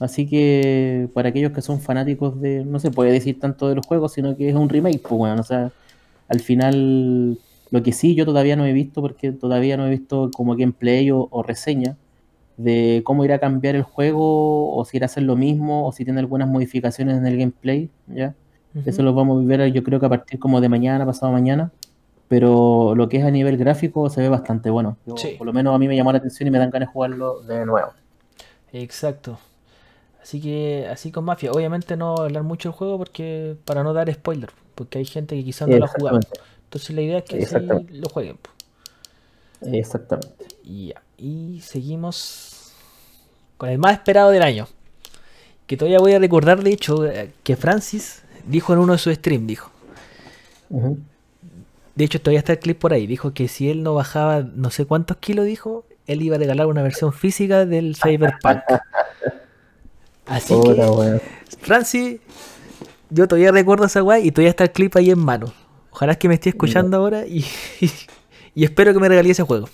Así 0.00 0.26
que 0.28 1.08
para 1.14 1.28
aquellos 1.28 1.52
que 1.52 1.62
son 1.62 1.80
fanáticos 1.80 2.40
de, 2.40 2.64
no 2.64 2.80
se 2.80 2.90
puede 2.90 3.12
decir 3.12 3.38
tanto 3.38 3.68
de 3.68 3.76
los 3.76 3.86
juegos, 3.86 4.14
sino 4.14 4.36
que 4.36 4.48
es 4.48 4.56
un 4.56 4.68
remake, 4.68 5.00
pues 5.00 5.18
bueno, 5.18 5.40
o 5.40 5.44
sea, 5.44 5.70
al 6.28 6.40
final 6.40 7.38
lo 7.70 7.82
que 7.82 7.92
sí 7.92 8.14
yo 8.14 8.24
todavía 8.24 8.56
no 8.56 8.66
he 8.66 8.72
visto, 8.72 9.00
porque 9.00 9.32
todavía 9.32 9.76
no 9.76 9.86
he 9.86 9.90
visto 9.90 10.30
como 10.34 10.56
gameplay 10.56 11.10
o, 11.10 11.28
o 11.30 11.42
reseña 11.42 11.96
de 12.56 13.02
cómo 13.04 13.24
irá 13.24 13.36
a 13.36 13.38
cambiar 13.38 13.76
el 13.76 13.82
juego, 13.82 14.74
o 14.74 14.84
si 14.84 14.96
irá 14.96 15.04
a 15.04 15.06
hacer 15.06 15.22
lo 15.22 15.36
mismo, 15.36 15.86
o 15.86 15.92
si 15.92 16.04
tiene 16.04 16.20
algunas 16.20 16.48
modificaciones 16.48 17.16
en 17.16 17.26
el 17.26 17.38
gameplay, 17.38 17.88
¿ya? 18.08 18.34
Eso 18.84 19.02
lo 19.02 19.12
vamos 19.14 19.42
a 19.42 19.46
ver 19.46 19.72
yo 19.72 19.82
creo 19.82 19.98
que 19.98 20.06
a 20.06 20.08
partir 20.08 20.38
como 20.38 20.60
de 20.60 20.68
mañana, 20.68 21.04
pasado 21.06 21.32
mañana. 21.32 21.72
Pero 22.28 22.94
lo 22.94 23.08
que 23.08 23.16
es 23.16 23.24
a 23.24 23.30
nivel 23.30 23.56
gráfico 23.56 24.10
se 24.10 24.20
ve 24.20 24.28
bastante 24.28 24.68
bueno. 24.68 24.98
Por 25.06 25.46
lo 25.46 25.52
menos 25.52 25.74
a 25.74 25.78
mí 25.78 25.88
me 25.88 25.96
llamó 25.96 26.12
la 26.12 26.18
atención 26.18 26.46
y 26.46 26.50
me 26.50 26.58
dan 26.58 26.70
ganas 26.70 26.88
de 26.88 26.92
jugarlo 26.92 27.40
de 27.40 27.64
nuevo. 27.64 27.88
Exacto. 28.72 29.38
Así 30.22 30.40
que 30.40 30.86
así 30.90 31.10
con 31.10 31.24
Mafia. 31.24 31.50
Obviamente 31.52 31.96
no 31.96 32.16
hablar 32.16 32.42
mucho 32.42 32.68
del 32.68 32.76
juego 32.76 32.98
porque 32.98 33.56
para 33.64 33.82
no 33.82 33.94
dar 33.94 34.12
spoiler. 34.12 34.50
Porque 34.74 34.98
hay 34.98 35.06
gente 35.06 35.36
que 35.36 35.44
quizás 35.44 35.68
no 35.68 35.78
lo 35.78 35.86
ha 35.86 35.88
jugado. 35.88 36.20
Entonces 36.68 36.94
la 36.94 37.00
idea 37.00 37.18
es 37.18 37.24
que 37.24 37.46
sí 37.46 37.56
lo 37.92 38.10
jueguen. 38.10 38.36
Exactamente. 39.62 40.46
Y, 40.62 40.92
y 41.16 41.62
seguimos 41.62 42.74
con 43.56 43.70
el 43.70 43.78
más 43.78 43.94
esperado 43.94 44.30
del 44.30 44.42
año. 44.42 44.68
Que 45.66 45.78
todavía 45.78 45.98
voy 45.98 46.12
a 46.12 46.18
recordar, 46.18 46.62
de 46.62 46.70
hecho, 46.70 47.06
eh, 47.06 47.32
que 47.42 47.56
Francis 47.56 48.22
dijo 48.46 48.74
en 48.74 48.80
uno 48.80 48.92
de 48.92 48.98
sus 48.98 49.14
streams, 49.14 49.46
dijo. 49.46 49.70
De 51.94 52.04
hecho, 52.04 52.20
todavía 52.20 52.40
está 52.40 52.52
el 52.52 52.58
clip 52.58 52.78
por 52.78 52.92
ahí. 52.92 53.06
Dijo 53.06 53.32
que 53.32 53.48
si 53.48 53.70
él 53.70 53.82
no 53.82 53.94
bajaba 53.94 54.42
no 54.42 54.70
sé 54.70 54.84
cuántos 54.84 55.16
kilos, 55.16 55.46
dijo, 55.46 55.86
él 56.06 56.20
iba 56.20 56.36
a 56.36 56.38
regalar 56.38 56.66
una 56.66 56.82
versión 56.82 57.14
física 57.14 57.64
del 57.64 57.96
Cyberpunk. 57.96 58.60
Así 60.26 60.54
que, 60.60 61.20
Francis, 61.62 62.20
yo 63.08 63.26
todavía 63.26 63.52
recuerdo 63.52 63.86
esa 63.86 64.00
guay 64.00 64.28
y 64.28 64.32
todavía 64.32 64.50
está 64.50 64.64
el 64.64 64.72
clip 64.72 64.94
ahí 64.96 65.10
en 65.10 65.18
mano. 65.18 65.54
Ojalá 65.98 66.14
que 66.14 66.28
me 66.28 66.34
esté 66.34 66.50
escuchando 66.50 66.96
ahora 66.96 67.26
y, 67.26 67.44
y, 68.54 68.62
espero 68.62 68.92
que 68.92 69.00
me 69.00 69.08
regale 69.08 69.30
ese 69.30 69.42
juego. 69.42 69.68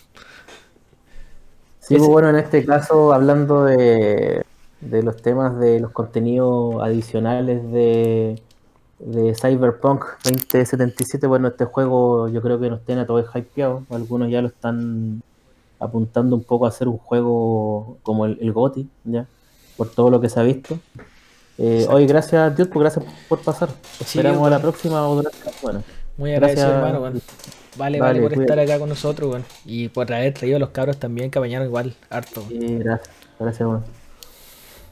Sí, 1.80 1.96
pues 1.96 2.08
bueno, 2.08 2.30
en 2.30 2.36
este 2.36 2.64
caso, 2.64 3.12
hablando 3.12 3.64
de, 3.64 4.42
de 4.80 5.02
los 5.02 5.20
temas 5.20 5.60
de 5.60 5.80
los 5.80 5.90
contenidos 5.90 6.82
adicionales 6.82 7.70
de, 7.70 8.40
de 9.00 9.34
Cyberpunk 9.34 10.02
2077. 10.24 11.26
Bueno, 11.26 11.48
este 11.48 11.66
juego 11.66 12.28
yo 12.28 12.40
creo 12.40 12.58
que 12.58 12.70
nos 12.70 12.82
tiene 12.86 13.02
a 13.02 13.06
todos 13.06 13.26
hypeados. 13.34 13.82
Algunos 13.90 14.30
ya 14.30 14.40
lo 14.40 14.48
están 14.48 15.20
apuntando 15.78 16.36
un 16.36 16.44
poco 16.44 16.64
a 16.64 16.70
hacer 16.70 16.88
un 16.88 16.96
juego 16.96 17.98
como 18.02 18.24
el, 18.24 18.38
el 18.40 18.50
GOTI, 18.50 18.88
¿ya? 19.04 19.26
Por 19.76 19.90
todo 19.90 20.08
lo 20.08 20.22
que 20.22 20.30
se 20.30 20.40
ha 20.40 20.42
visto. 20.42 20.78
Eh, 21.58 21.86
hoy, 21.90 22.06
gracias, 22.06 22.56
Dios, 22.56 22.68
pues 22.68 22.80
gracias 22.80 23.04
por 23.28 23.40
pasar. 23.40 23.68
Esperamos 24.00 24.46
a 24.46 24.48
la 24.48 24.58
próxima 24.58 25.06
o 25.06 25.22
Bueno, 25.62 25.82
Muy 26.16 26.32
agradecido, 26.32 26.72
hermano. 26.72 27.12
Vale, 27.76 28.00
vale, 28.00 28.20
por 28.20 28.32
estar 28.32 28.58
acá 28.58 28.78
con 28.78 28.88
nosotros, 28.88 29.42
Y 29.64 29.88
por 29.88 30.12
haber 30.12 30.32
traído 30.34 30.56
a 30.56 30.60
los 30.60 30.70
cabros 30.70 30.96
también, 30.98 31.30
que 31.30 31.40
mañana 31.40 31.64
igual, 31.64 31.94
harto. 32.08 32.42
Sí, 32.48 32.78
gracias, 32.78 33.10
gracias, 33.38 33.66
bueno. 33.66 33.82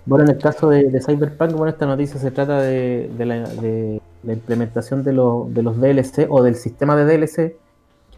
Bueno, 0.05 0.25
en 0.25 0.31
el 0.31 0.39
caso 0.39 0.69
de, 0.69 1.01
Cyberpunk, 1.01 1.53
bueno, 1.53 1.69
esta 1.69 1.87
noticia 1.87 2.19
se 2.19 2.33
trata 2.33 2.61
de, 2.61 3.09
la, 3.19 4.33
implementación 4.33 5.05
de, 5.05 5.13
de, 5.13 5.63
los 5.63 5.81
DLC 5.81 6.27
o 6.29 6.43
del 6.43 6.57
sistema 6.57 6.97
de 6.97 7.05
DLC 7.05 7.57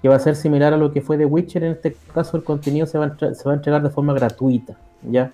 que 0.00 0.08
va 0.08 0.16
a 0.16 0.18
ser 0.18 0.36
similar 0.36 0.72
a 0.72 0.76
lo 0.76 0.92
que 0.92 1.00
fue 1.02 1.16
de 1.16 1.26
Witcher. 1.26 1.64
En 1.64 1.72
este 1.72 1.96
caso, 2.14 2.36
el 2.36 2.44
contenido 2.44 2.86
se 2.86 2.98
va 2.98 3.06
a, 3.06 3.34
se 3.34 3.44
va 3.44 3.52
a 3.52 3.54
entregar 3.54 3.82
de 3.82 3.90
forma 3.90 4.14
gratuita, 4.14 4.76
¿ya? 5.02 5.32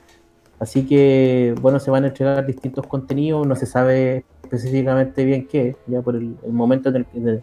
Así 0.58 0.86
que, 0.86 1.54
bueno, 1.60 1.80
se 1.80 1.90
van 1.90 2.04
a 2.04 2.08
entregar 2.08 2.44
distintos 2.46 2.86
contenidos, 2.86 3.46
no 3.46 3.56
se 3.56 3.66
sabe 3.66 4.24
específicamente 4.50 5.24
bien 5.24 5.46
qué, 5.46 5.76
ya 5.86 6.02
por 6.02 6.16
el, 6.16 6.34
momento 6.48 6.88
en 6.90 7.42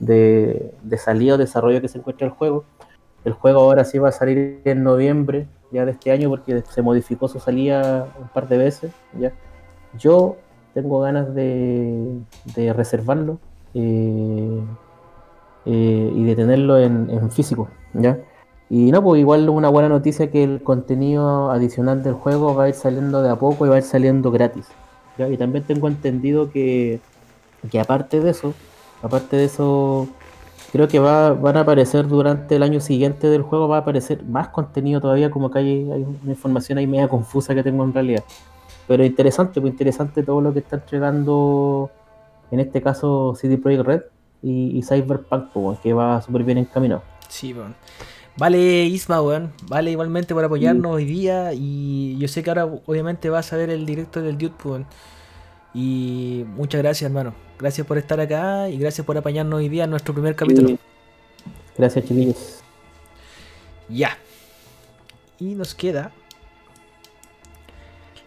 de, 0.00 0.98
salida 0.98 1.34
o 1.34 1.38
desarrollo 1.38 1.80
que 1.80 1.88
se 1.88 1.98
encuentra 1.98 2.26
el 2.26 2.32
juego. 2.32 2.64
El 3.24 3.34
juego 3.34 3.60
ahora 3.60 3.84
sí 3.84 3.98
va 3.98 4.08
a 4.08 4.12
salir 4.12 4.60
en 4.64 4.82
noviembre 4.82 5.46
ya 5.70 5.84
de 5.84 5.92
este 5.92 6.10
año 6.10 6.28
porque 6.28 6.62
se 6.68 6.82
modificó 6.82 7.28
su 7.28 7.38
salida 7.38 8.08
un 8.20 8.28
par 8.28 8.48
de 8.48 8.58
veces. 8.58 8.92
¿ya? 9.16 9.32
Yo 9.96 10.36
tengo 10.74 11.00
ganas 11.00 11.32
de, 11.34 12.20
reservarlo 12.74 13.38
eh, 13.74 14.60
eh, 15.66 16.12
y 16.14 16.24
de 16.24 16.34
tenerlo 16.34 16.78
en, 16.78 17.30
físico. 17.30 17.68
¿ya? 17.92 18.18
Y 18.68 18.90
no, 18.90 19.02
pues 19.04 19.20
igual 19.20 19.48
una 19.48 19.68
buena 19.68 19.88
noticia 19.88 20.30
que 20.30 20.42
el 20.42 20.62
contenido 20.62 21.50
adicional 21.52 22.02
del 22.02 22.14
juego 22.14 22.56
va 22.56 22.64
a 22.64 22.68
ir 22.68 22.74
saliendo 22.74 23.22
de 23.22 23.30
a 23.30 23.36
poco 23.36 23.66
y 23.66 23.68
va 23.68 23.76
a 23.76 23.78
ir 23.78 23.84
saliendo 23.84 24.32
gratis. 24.32 24.66
Y 25.18 25.36
también 25.36 25.64
tengo 25.64 25.88
entendido 25.88 26.50
que, 26.50 27.00
que 27.70 27.78
aparte 27.78 28.20
de 28.20 28.30
eso, 28.30 28.54
aparte 29.02 29.36
de 29.36 29.44
eso 29.44 30.08
creo 30.72 30.88
que 30.88 30.98
va, 30.98 31.32
van 31.34 31.56
a 31.56 31.60
aparecer 31.60 32.06
durante 32.06 32.56
el 32.56 32.62
año 32.62 32.80
siguiente 32.80 33.28
del 33.28 33.42
juego, 33.42 33.68
va 33.68 33.76
a 33.76 33.80
aparecer 33.80 34.24
más 34.24 34.48
contenido 34.48 35.00
todavía, 35.00 35.30
como 35.30 35.50
que 35.50 35.58
hay, 35.58 35.84
una 35.84 36.32
información 36.32 36.78
ahí 36.78 36.86
media 36.86 37.08
confusa 37.08 37.54
que 37.54 37.62
tengo 37.62 37.84
en 37.84 37.92
realidad. 37.92 38.24
Pero 38.86 39.04
interesante, 39.04 39.60
muy 39.60 39.70
interesante 39.70 40.22
todo 40.22 40.40
lo 40.40 40.52
que 40.52 40.60
está 40.60 40.76
entregando, 40.76 41.90
en 42.50 42.60
este 42.60 42.80
caso 42.82 43.34
CD 43.36 43.58
Projekt 43.58 43.84
Red 43.84 44.02
y, 44.42 44.82
Cyberpunk, 44.82 45.80
que 45.82 45.92
va 45.92 46.22
súper 46.22 46.44
bien 46.44 46.58
encaminado. 46.58 47.02
Sí, 47.28 47.52
bueno. 47.52 47.74
Vale, 48.36 48.84
Isma, 48.84 49.20
weón. 49.20 49.52
Vale, 49.68 49.90
igualmente 49.90 50.34
por 50.34 50.44
apoyarnos 50.44 50.92
hoy 50.92 51.04
día. 51.04 51.52
Y 51.52 52.16
yo 52.18 52.28
sé 52.28 52.42
que 52.42 52.50
ahora, 52.50 52.64
obviamente, 52.64 53.28
vas 53.30 53.52
a 53.52 53.56
ver 53.56 53.70
el 53.70 53.84
directo 53.84 54.22
del 54.22 54.38
Dude, 54.38 54.54
weón. 54.64 54.86
Y 55.74 56.44
muchas 56.56 56.82
gracias, 56.82 57.10
hermano. 57.10 57.34
Gracias 57.58 57.86
por 57.86 57.98
estar 57.98 58.18
acá 58.20 58.68
y 58.68 58.78
gracias 58.78 59.06
por 59.06 59.16
apañarnos 59.16 59.58
hoy 59.58 59.68
día 59.68 59.84
en 59.84 59.90
nuestro 59.90 60.14
primer 60.14 60.34
capítulo. 60.34 60.78
Gracias, 61.76 62.04
chiquillos. 62.06 62.60
Ya. 63.88 64.16
Y 65.38 65.54
nos 65.54 65.74
queda 65.74 66.12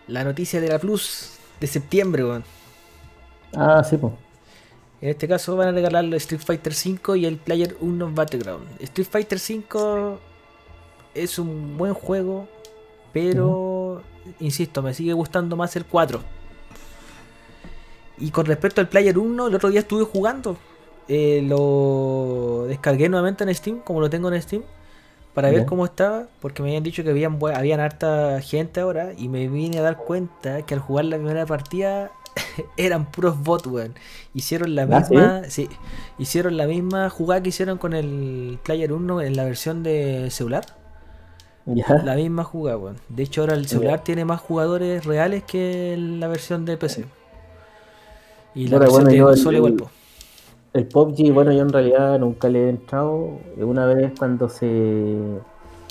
la 0.07 0.23
noticia 0.23 0.61
de 0.61 0.67
la 0.67 0.79
Plus 0.79 1.37
de 1.59 1.67
septiembre, 1.67 2.23
weón. 2.23 2.43
Ah, 3.55 3.83
sí, 3.83 3.97
pues. 3.97 4.13
En 5.03 5.09
este 5.09 5.27
caso 5.27 5.57
van 5.57 5.67
a 5.67 5.71
regalar 5.73 6.05
Street 6.13 6.39
Fighter 6.39 6.71
V 6.71 7.19
y 7.19 7.25
el 7.25 7.35
Player 7.35 7.75
1 7.81 8.11
Battleground. 8.15 8.65
Street 8.79 9.05
Fighter 9.11 9.37
V 9.37 10.17
es 11.13 11.37
un 11.37 11.77
buen 11.77 11.93
juego, 11.93 12.47
pero, 13.11 14.01
insisto, 14.39 14.81
me 14.81 14.93
sigue 14.93 15.11
gustando 15.11 15.57
más 15.57 15.75
el 15.75 15.83
4. 15.83 16.21
Y 18.19 18.31
con 18.31 18.45
respecto 18.45 18.79
al 18.79 18.87
Player 18.87 19.17
1, 19.17 19.47
el 19.47 19.53
otro 19.53 19.69
día 19.71 19.81
estuve 19.81 20.05
jugando. 20.05 20.55
Eh, 21.09 21.43
lo 21.45 22.63
descargué 22.69 23.09
nuevamente 23.09 23.43
en 23.43 23.53
Steam, 23.53 23.79
como 23.79 23.99
lo 23.99 24.09
tengo 24.09 24.31
en 24.31 24.41
Steam, 24.41 24.63
para 25.33 25.51
ver 25.51 25.65
cómo 25.65 25.83
estaba, 25.83 26.27
porque 26.39 26.63
me 26.63 26.69
habían 26.69 26.83
dicho 26.83 27.03
que 27.03 27.09
habían, 27.09 27.37
habían 27.53 27.81
harta 27.81 28.39
gente 28.39 28.79
ahora, 28.79 29.11
y 29.17 29.27
me 29.27 29.49
vine 29.49 29.79
a 29.79 29.81
dar 29.81 29.97
cuenta 29.97 30.61
que 30.61 30.73
al 30.73 30.79
jugar 30.79 31.03
la 31.03 31.17
primera 31.17 31.45
partida 31.45 32.13
eran 32.77 33.05
puros 33.05 33.41
bots, 33.41 33.67
weón. 33.67 33.93
Hicieron 34.33 34.75
la 34.75 34.83
¿Ah, 34.83 34.99
misma, 34.99 35.43
sí? 35.49 35.69
hicieron 36.17 36.57
la 36.57 36.67
misma 36.67 37.09
jugada 37.09 37.41
que 37.43 37.49
hicieron 37.49 37.77
con 37.77 37.93
el 37.93 38.59
Player 38.63 38.91
1 38.91 39.21
en 39.21 39.35
la 39.35 39.45
versión 39.45 39.83
de 39.83 40.29
celular. 40.31 40.65
La 41.65 42.15
misma 42.15 42.43
jugada, 42.43 42.77
weón. 42.77 42.97
De 43.07 43.23
hecho, 43.23 43.41
ahora 43.41 43.55
el 43.55 43.67
celular 43.67 44.03
tiene 44.03 44.25
más 44.25 44.41
jugadores 44.41 45.05
reales 45.05 45.43
que 45.43 45.95
la 45.97 46.27
versión 46.27 46.65
de 46.65 46.77
PC. 46.77 47.05
Y 48.55 48.67
la 48.67 48.79
bueno, 48.79 49.09
yo 49.11 49.31
el, 49.31 49.83
el, 50.73 50.87
PUBG, 50.87 51.31
bueno, 51.31 51.51
yo 51.53 51.61
en 51.61 51.69
realidad 51.69 52.19
nunca 52.19 52.49
le 52.49 52.65
he 52.65 52.69
entrado. 52.69 53.39
Una 53.57 53.85
vez 53.85 54.11
cuando 54.17 54.49
se 54.49 55.15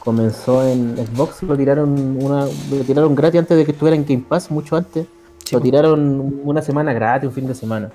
comenzó 0.04 0.66
en 0.66 0.96
Xbox 0.96 1.44
lo 1.44 1.56
tiraron 1.56 2.18
una 2.20 2.46
lo 2.46 2.84
tiraron 2.84 3.14
gratis 3.14 3.38
antes 3.38 3.56
de 3.56 3.64
que 3.64 3.70
estuviera 3.70 3.96
en 3.96 4.04
Game 4.04 4.24
Pass, 4.28 4.50
mucho 4.50 4.76
antes. 4.76 5.06
Lo 5.52 5.60
tiraron 5.60 6.40
una 6.44 6.62
semana 6.62 6.92
gratis, 6.92 7.28
un 7.28 7.34
fin 7.34 7.46
de 7.46 7.54
semana. 7.54 7.90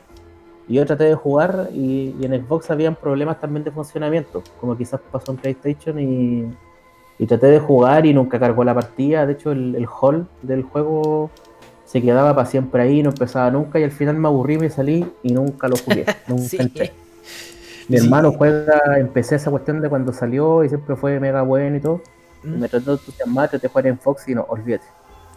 Y 0.67 0.75
yo 0.75 0.85
traté 0.85 1.05
de 1.05 1.15
jugar 1.15 1.69
y, 1.73 2.13
en 2.21 2.45
Xbox 2.45 2.69
habían 2.69 2.95
problemas 2.95 3.39
también 3.39 3.63
de 3.63 3.71
funcionamiento, 3.71 4.43
como 4.59 4.77
quizás 4.77 4.99
pasó 5.11 5.31
en 5.31 5.37
PlayStation 5.37 5.99
y, 5.99 6.45
y 7.17 7.25
traté 7.25 7.47
de 7.47 7.59
jugar 7.59 8.05
y 8.05 8.13
nunca 8.13 8.39
cargó 8.39 8.63
la 8.63 8.73
partida. 8.73 9.25
De 9.25 9.33
hecho, 9.33 9.51
el, 9.51 9.75
el 9.75 9.87
hall 9.87 10.27
del 10.41 10.63
juego 10.63 11.31
se 11.85 12.01
quedaba 12.01 12.35
para 12.35 12.47
siempre 12.47 12.81
ahí, 12.81 13.01
no 13.01 13.09
empezaba 13.09 13.49
nunca 13.49 13.79
y 13.79 13.83
al 13.83 13.91
final 13.91 14.17
me 14.17 14.27
aburrí, 14.27 14.57
me 14.57 14.69
salí 14.69 15.09
y 15.23 15.31
nunca 15.31 15.69
lo 15.69 15.77
jugué. 15.77 16.05
Nunca 16.27 16.65
Mi 17.87 17.97
hermano 17.97 18.33
juega, 18.33 18.99
empecé 18.99 19.35
esa 19.35 19.49
cuestión 19.49 19.79
de 19.79 19.87
cuando 19.87 20.11
salió 20.11 20.65
y 20.65 20.67
siempre 20.67 20.97
fue 20.97 21.17
mega 21.21 21.43
bueno 21.43 21.77
y 21.77 21.79
todo. 21.79 22.01
Y 22.43 22.47
mm. 22.47 22.59
me 22.59 22.67
trató 22.67 22.91
de 22.91 22.97
entusiasmar, 22.97 23.49
te 23.49 23.67
jugar 23.69 23.87
en 23.87 23.97
Fox 23.97 24.27
y 24.27 24.35
no, 24.35 24.45
olvídate. 24.49 24.83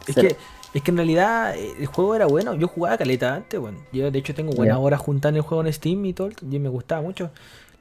Es 0.08 0.14
que, 0.16 0.36
es 0.72 0.82
que 0.82 0.90
en 0.90 0.96
realidad 0.96 1.56
eh, 1.56 1.72
el 1.78 1.86
juego 1.86 2.14
era 2.14 2.26
bueno, 2.26 2.54
yo 2.54 2.68
jugaba 2.68 2.96
caleta 2.96 3.34
antes, 3.34 3.58
bueno. 3.58 3.78
Yo 3.92 4.10
de 4.10 4.18
hecho 4.18 4.34
tengo 4.34 4.52
buenas 4.52 4.78
horas 4.78 5.00
juntando 5.00 5.38
el 5.38 5.42
juego 5.42 5.64
en 5.64 5.72
Steam 5.72 6.04
y 6.04 6.12
todo, 6.12 6.30
y 6.50 6.58
me 6.58 6.68
gustaba 6.68 7.02
mucho. 7.02 7.30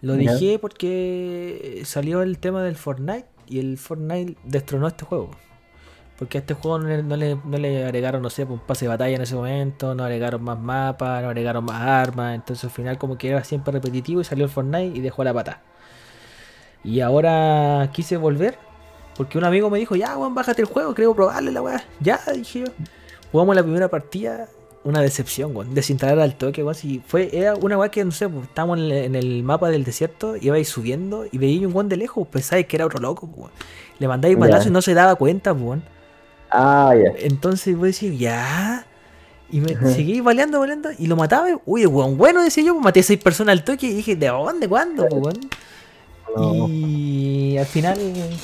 Lo 0.02 0.14
dejé 0.14 0.60
porque 0.60 1.82
salió 1.86 2.22
el 2.22 2.40
tema 2.40 2.64
del 2.64 2.76
Fortnite 2.76 3.26
y 3.48 3.60
el 3.60 3.78
Fortnite 3.78 4.38
destronó 4.44 4.88
este 4.88 5.06
juego. 5.06 5.32
Porque 6.18 6.38
a 6.38 6.42
este 6.42 6.54
juego 6.54 6.80
no 6.80 7.16
le, 7.16 7.86
agregaron, 7.86 8.22
no 8.22 8.30
sé, 8.30 8.46
pues, 8.46 8.60
un 8.60 8.66
pase 8.66 8.86
de 8.86 8.90
batalla 8.90 9.16
en 9.16 9.22
ese 9.22 9.36
momento, 9.36 9.96
no 9.96 10.04
agregaron 10.04 10.44
más 10.44 10.60
mapas, 10.60 11.22
no 11.24 11.30
agregaron 11.30 11.64
más 11.64 11.82
armas. 11.82 12.36
Entonces 12.36 12.66
al 12.66 12.72
final 12.72 12.98
como 12.98 13.18
que 13.18 13.30
era 13.30 13.44
siempre 13.44 13.72
repetitivo 13.72 14.22
y 14.22 14.24
salió 14.24 14.46
el 14.46 14.52
Fortnite 14.52 14.98
y 14.98 15.02
dejó 15.02 15.24
la 15.24 15.34
pata. 15.34 15.62
Y 16.84 17.02
ahora 17.02 17.90
quise 17.94 18.18
volver. 18.18 18.58
Porque 19.20 19.38
un 19.38 19.44
amigo 19.44 19.70
me 19.70 19.80
dijo, 19.80 19.98
ya, 19.98 20.18
weón, 20.18 20.34
bájate 20.34 20.62
el 20.62 20.68
juego, 20.70 20.96
creo 20.96 21.14
probarle 21.14 21.52
la 21.52 21.62
weá. 21.62 21.84
Ya, 22.00 22.22
dije 22.34 22.62
yo. 22.62 22.68
Jugamos 23.34 23.54
la 23.54 23.64
primera 23.64 23.90
partida, 23.90 24.48
una 24.86 25.02
decepción, 25.02 25.54
weón. 25.54 25.74
Desinstalar 25.74 26.18
al 26.22 26.36
toque, 26.36 26.64
weón. 26.64 26.74
Si 26.74 27.04
fue, 27.06 27.30
era 27.34 27.54
una 27.56 27.78
weá 27.78 27.92
que, 27.92 28.06
no 28.06 28.12
sé, 28.12 28.30
pues, 28.30 28.46
estábamos 28.46 28.80
en 28.80 29.16
el, 29.16 29.44
mapa 29.44 29.70
del 29.72 29.84
desierto, 29.84 30.38
ibais 30.38 30.70
subiendo 30.70 31.26
y 31.30 31.38
veía 31.38 31.68
un 31.68 31.76
weón 31.76 31.90
de 31.90 31.98
lejos, 31.98 32.26
pensáis 32.30 32.66
que 32.66 32.78
era 32.78 32.86
otro 32.86 33.02
loco, 33.02 33.30
weón. 33.36 33.52
Le 34.00 34.08
mandáis 34.08 34.40
balazo 34.40 34.70
y 34.70 34.72
no 34.72 34.82
se 34.82 34.94
daba 34.94 35.16
cuenta, 35.16 35.52
weón. 35.52 35.84
Ah, 36.50 36.94
ya. 36.96 37.12
Entonces 37.18 37.76
voy 37.76 37.88
a 37.88 37.92
decir, 37.92 38.18
ya. 38.18 38.86
Y 39.52 39.60
me 39.60 39.76
seguí 39.94 40.22
baleando, 40.22 40.62
baleando. 40.62 40.92
Y 40.98 41.08
lo 41.08 41.18
mataba. 41.18 41.48
Uy, 41.66 41.86
weón, 41.86 42.18
bueno, 42.18 42.42
decía 42.42 42.64
yo. 42.64 42.72
Pues, 42.72 42.86
maté 42.86 43.02
a 43.02 43.04
seis 43.04 43.22
personas 43.22 43.52
al 43.52 43.66
toque. 43.66 43.88
Y 43.88 43.96
dije, 43.96 44.16
¿de 44.16 44.28
dónde? 44.28 44.70
¿Cuándo? 44.70 45.06
Y 46.38 47.58
al 47.58 47.66
final, 47.66 47.98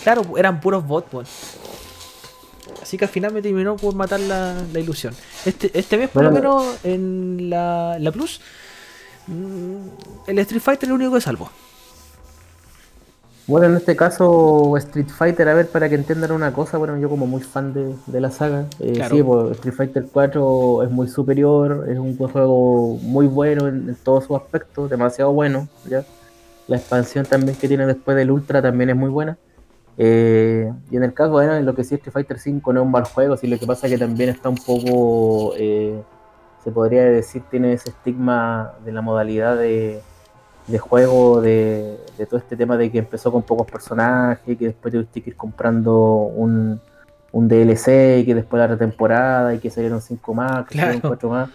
claro, 0.04 0.38
eran 0.38 0.60
puros 0.60 0.86
bots. 0.86 1.58
Así 2.82 2.98
que 2.98 3.06
al 3.06 3.12
final 3.12 3.34
me 3.34 3.42
terminó 3.42 3.76
por 3.76 3.96
matar 3.96 4.20
la, 4.20 4.64
ilusión. 4.74 5.14
Este, 5.46 5.72
este 5.78 5.98
mes, 5.98 6.10
por 6.10 6.24
lo 6.24 6.32
menos, 6.32 6.78
en 6.84 7.50
la, 7.50 7.98
la 8.00 8.12
Plus, 8.12 8.42
mm, 9.28 10.28
el 10.28 10.40
Street 10.40 10.62
Fighter 10.62 10.84
es 10.84 10.90
el 10.90 10.96
único 10.96 11.14
que 11.14 11.22
salvo. 11.22 11.50
Bueno, 13.48 13.68
en 13.68 13.76
este 13.76 13.96
caso 13.96 14.76
Street 14.78 15.08
Fighter, 15.08 15.48
a 15.48 15.54
ver, 15.54 15.68
para 15.68 15.88
que 15.88 15.94
entiendan 15.94 16.32
una 16.32 16.52
cosa, 16.52 16.80
bueno, 16.80 16.98
yo 16.98 17.10
como 17.10 17.28
muy 17.28 17.42
fan 17.42 17.74
de, 17.74 18.20
la 18.20 18.32
saga, 18.32 18.66
eh, 18.80 19.04
sí, 19.08 19.22
pues, 19.22 19.52
Street 19.52 19.76
Fighter 19.76 20.06
4 20.12 20.84
es 20.84 20.90
muy 20.90 21.08
superior, 21.08 21.86
es 21.88 22.00
un 22.00 22.18
juego 22.18 22.98
muy 23.04 23.28
bueno 23.28 23.68
en, 23.68 23.96
todos 24.04 24.26
sus 24.26 24.38
aspectos, 24.38 24.90
demasiado 24.90 25.32
bueno, 25.32 25.68
¿ya? 25.88 26.04
La 26.68 26.78
expansión 26.78 27.26
también 27.26 27.58
que 27.58 27.68
tiene 27.68 27.86
después 27.86 28.18
del 28.18 28.32
Ultra 28.32 28.62
también 28.62 28.90
es 28.90 28.96
muy 28.96 29.10
buena. 29.10 29.38
Eh, 29.98 30.72
y 30.92 30.98
en 30.98 31.04
el 31.04 31.14
caso, 31.14 31.32
bueno, 31.32 31.56
en 31.56 31.66
lo 31.66 31.74
que 31.74 31.84
sí 31.84 31.96
Street 31.96 32.12
Fighter 32.12 32.40
5 32.40 32.74
no 32.74 32.82
es 32.82 32.86
un 32.86 32.92
mal 32.92 33.06
juego, 33.06 33.38
sí 33.38 33.48
lo 33.48 33.58
que 33.58 33.66
pasa 33.66 33.88
es 33.88 33.94
que 33.94 34.00
también 34.00 34.30
está 34.30 34.50
un 34.50 34.58
poco... 34.58 35.54
Eh, 35.58 36.02
se 36.66 36.72
podría 36.72 37.06
decir, 37.06 37.44
tiene 37.52 37.74
ese 37.74 37.92
estigma 37.92 38.74
de 38.84 38.92
la 38.92 39.02
modalidad 39.02 39.56
de, 39.56 40.02
juego, 40.80 41.40
de, 41.40 42.00
todo 42.28 42.40
este 42.40 42.58
tema 42.58 42.76
de 42.76 42.92
que 42.92 42.98
empezó 42.98 43.32
con 43.32 43.44
pocos 43.44 43.70
personajes, 43.70 44.58
que 44.58 44.66
después 44.66 44.92
tuviste 44.92 45.22
que 45.22 45.30
ir 45.30 45.36
comprando 45.36 45.94
un, 45.96 46.82
un 47.32 47.48
DLC, 47.48 48.18
y 48.18 48.26
que 48.26 48.34
después 48.34 48.60
la 48.60 48.66
retemporada, 48.66 49.54
y 49.54 49.60
que 49.60 49.70
salieron 49.70 50.02
cinco 50.02 50.34
más, 50.34 50.66
que 50.66 50.80
salieron 50.80 51.02
cuatro 51.02 51.30
más, 51.30 51.50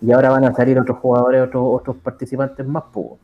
y 0.00 0.12
ahora 0.12 0.30
van 0.30 0.44
a 0.44 0.54
salir 0.54 0.78
otros 0.78 0.98
jugadores, 0.98 1.42
otros, 1.42 1.64
otros 1.66 1.96
participantes 1.96 2.64
más, 2.64 2.84
pues. 2.92 3.18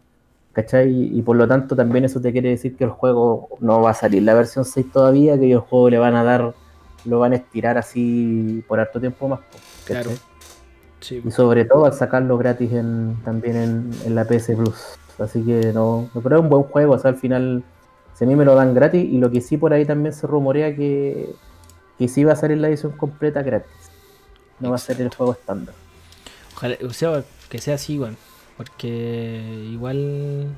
¿Cachai? 0.58 1.16
Y, 1.16 1.22
por 1.22 1.36
lo 1.36 1.46
tanto 1.46 1.76
también 1.76 2.04
eso 2.04 2.20
te 2.20 2.32
quiere 2.32 2.48
decir 2.48 2.76
que 2.76 2.82
el 2.82 2.90
juego 2.90 3.48
no 3.60 3.80
va 3.80 3.90
a 3.90 3.94
salir 3.94 4.24
la 4.24 4.34
versión 4.34 4.64
6 4.64 4.86
todavía, 4.92 5.38
que 5.38 5.52
el 5.52 5.60
juego 5.60 5.88
le 5.88 5.98
van 5.98 6.16
a 6.16 6.24
dar, 6.24 6.52
lo 7.04 7.20
van 7.20 7.32
a 7.32 7.36
estirar 7.36 7.78
así 7.78 8.64
por 8.66 8.80
harto 8.80 8.98
tiempo 8.98 9.28
más. 9.28 9.38
Claro. 9.84 10.10
Y 11.08 11.30
sobre 11.30 11.64
todo 11.64 11.84
al 11.84 11.92
sacarlo 11.92 12.36
gratis 12.38 12.72
en, 12.72 13.16
también 13.24 13.92
en, 14.04 14.14
la 14.16 14.24
PS 14.24 14.56
Plus. 14.56 14.98
Así 15.20 15.42
que 15.44 15.72
no, 15.72 16.10
pero 16.20 16.38
es 16.38 16.42
un 16.42 16.48
buen 16.48 16.64
juego, 16.64 16.94
o 16.94 16.98
sea, 16.98 17.12
al 17.12 17.18
final 17.18 17.62
se 18.14 18.24
a 18.24 18.26
mí 18.26 18.34
me 18.34 18.44
lo 18.44 18.56
dan 18.56 18.74
gratis 18.74 19.04
y 19.04 19.18
lo 19.18 19.30
que 19.30 19.40
sí 19.40 19.58
por 19.58 19.72
ahí 19.72 19.84
también 19.84 20.12
se 20.12 20.26
rumorea 20.26 20.74
que, 20.74 21.36
que 21.98 22.08
sí 22.08 22.24
va 22.24 22.32
a 22.32 22.36
salir 22.36 22.58
la 22.58 22.68
edición 22.68 22.90
completa 22.92 23.42
gratis. 23.42 23.70
No 24.58 24.70
va 24.70 24.74
a 24.74 24.78
ser 24.78 25.00
el 25.00 25.14
juego 25.14 25.34
estándar. 25.34 25.76
Ojalá, 26.56 26.76
o 26.84 26.92
sea, 26.92 27.22
que 27.48 27.58
sea 27.58 27.76
así, 27.76 27.96
bueno. 27.96 28.16
Porque 28.58 29.68
igual 29.70 30.48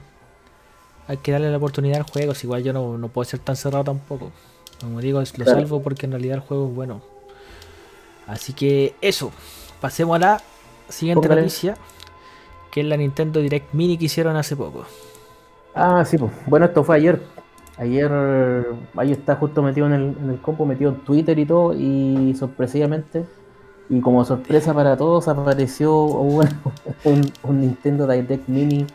hay 1.06 1.18
que 1.18 1.32
darle 1.32 1.50
la 1.50 1.58
oportunidad 1.58 1.98
al 1.98 2.10
juego. 2.10 2.34
Si 2.34 2.46
igual 2.46 2.64
yo 2.64 2.72
no, 2.72 2.96
no 2.96 3.08
puedo 3.08 3.26
ser 3.26 3.40
tan 3.40 3.56
cerrado 3.56 3.84
tampoco. 3.84 4.32
Como 4.80 5.00
digo, 5.02 5.20
lo 5.20 5.44
salvo 5.44 5.82
porque 5.82 6.06
en 6.06 6.12
realidad 6.12 6.36
el 6.36 6.40
juego 6.40 6.66
es 6.68 6.74
bueno. 6.74 7.02
Así 8.26 8.54
que 8.54 8.94
eso. 9.02 9.30
Pasemos 9.82 10.16
a 10.16 10.18
la 10.18 10.42
siguiente 10.88 11.28
noticia. 11.28 11.76
Que 12.72 12.80
es 12.80 12.86
la 12.86 12.96
Nintendo 12.96 13.40
Direct 13.40 13.74
Mini 13.74 13.98
que 13.98 14.06
hicieron 14.06 14.34
hace 14.36 14.56
poco. 14.56 14.86
Ah, 15.74 16.04
sí, 16.06 16.16
pues. 16.16 16.32
Bueno, 16.46 16.66
esto 16.66 16.82
fue 16.82 16.96
ayer. 16.96 17.20
Ayer, 17.76 18.10
ahí 18.96 19.12
está 19.12 19.36
justo 19.36 19.62
metido 19.62 19.86
en 19.88 19.92
el, 19.92 20.16
en 20.22 20.30
el 20.30 20.40
compo, 20.40 20.64
metido 20.64 20.90
en 20.90 21.00
Twitter 21.00 21.38
y 21.38 21.44
todo. 21.44 21.74
Y 21.74 22.34
sorpresivamente 22.38 23.26
y 23.90 24.00
como 24.00 24.24
sorpresa 24.24 24.72
para 24.72 24.96
todos 24.96 25.26
apareció 25.26 25.94
un, 26.04 26.48
un, 27.42 27.60
Nintendo 27.60 28.06
Direct 28.06 28.48
Mini. 28.48 28.86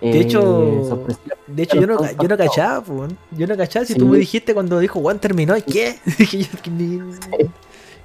De 0.00 0.20
hecho, 0.20 0.62
eh, 0.62 1.26
de 1.46 1.62
hecho 1.62 1.80
yo 1.80 1.86
no, 1.86 1.98
yo 2.20 2.28
no 2.28 2.36
cachaba, 2.36 2.84
yo 3.30 3.46
no 3.46 3.56
cachaba. 3.56 3.86
Si 3.86 3.94
tú 3.94 4.06
me 4.06 4.18
dijiste 4.18 4.52
cuando 4.52 4.78
dijo 4.78 5.00
Juan 5.00 5.18
terminó, 5.18 5.56
¿y 5.56 5.62
qué? 5.62 5.98
Dije 6.18 6.42
yo 6.42 6.62
que 6.62 6.70
ni. 6.70 7.00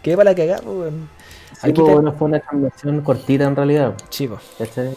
¿Qué 0.01 0.15
para 0.15 0.31
la 0.31 0.35
cagada? 0.35 0.61
Sí, 0.61 1.71
Aquí 1.71 1.81
bueno, 1.81 2.13
fue 2.13 2.29
una 2.29 2.39
transmisión 2.39 3.01
cortita 3.01 3.43
en 3.43 3.55
realidad. 3.55 3.95
Sí. 4.09 4.29
Aquí 4.61 4.95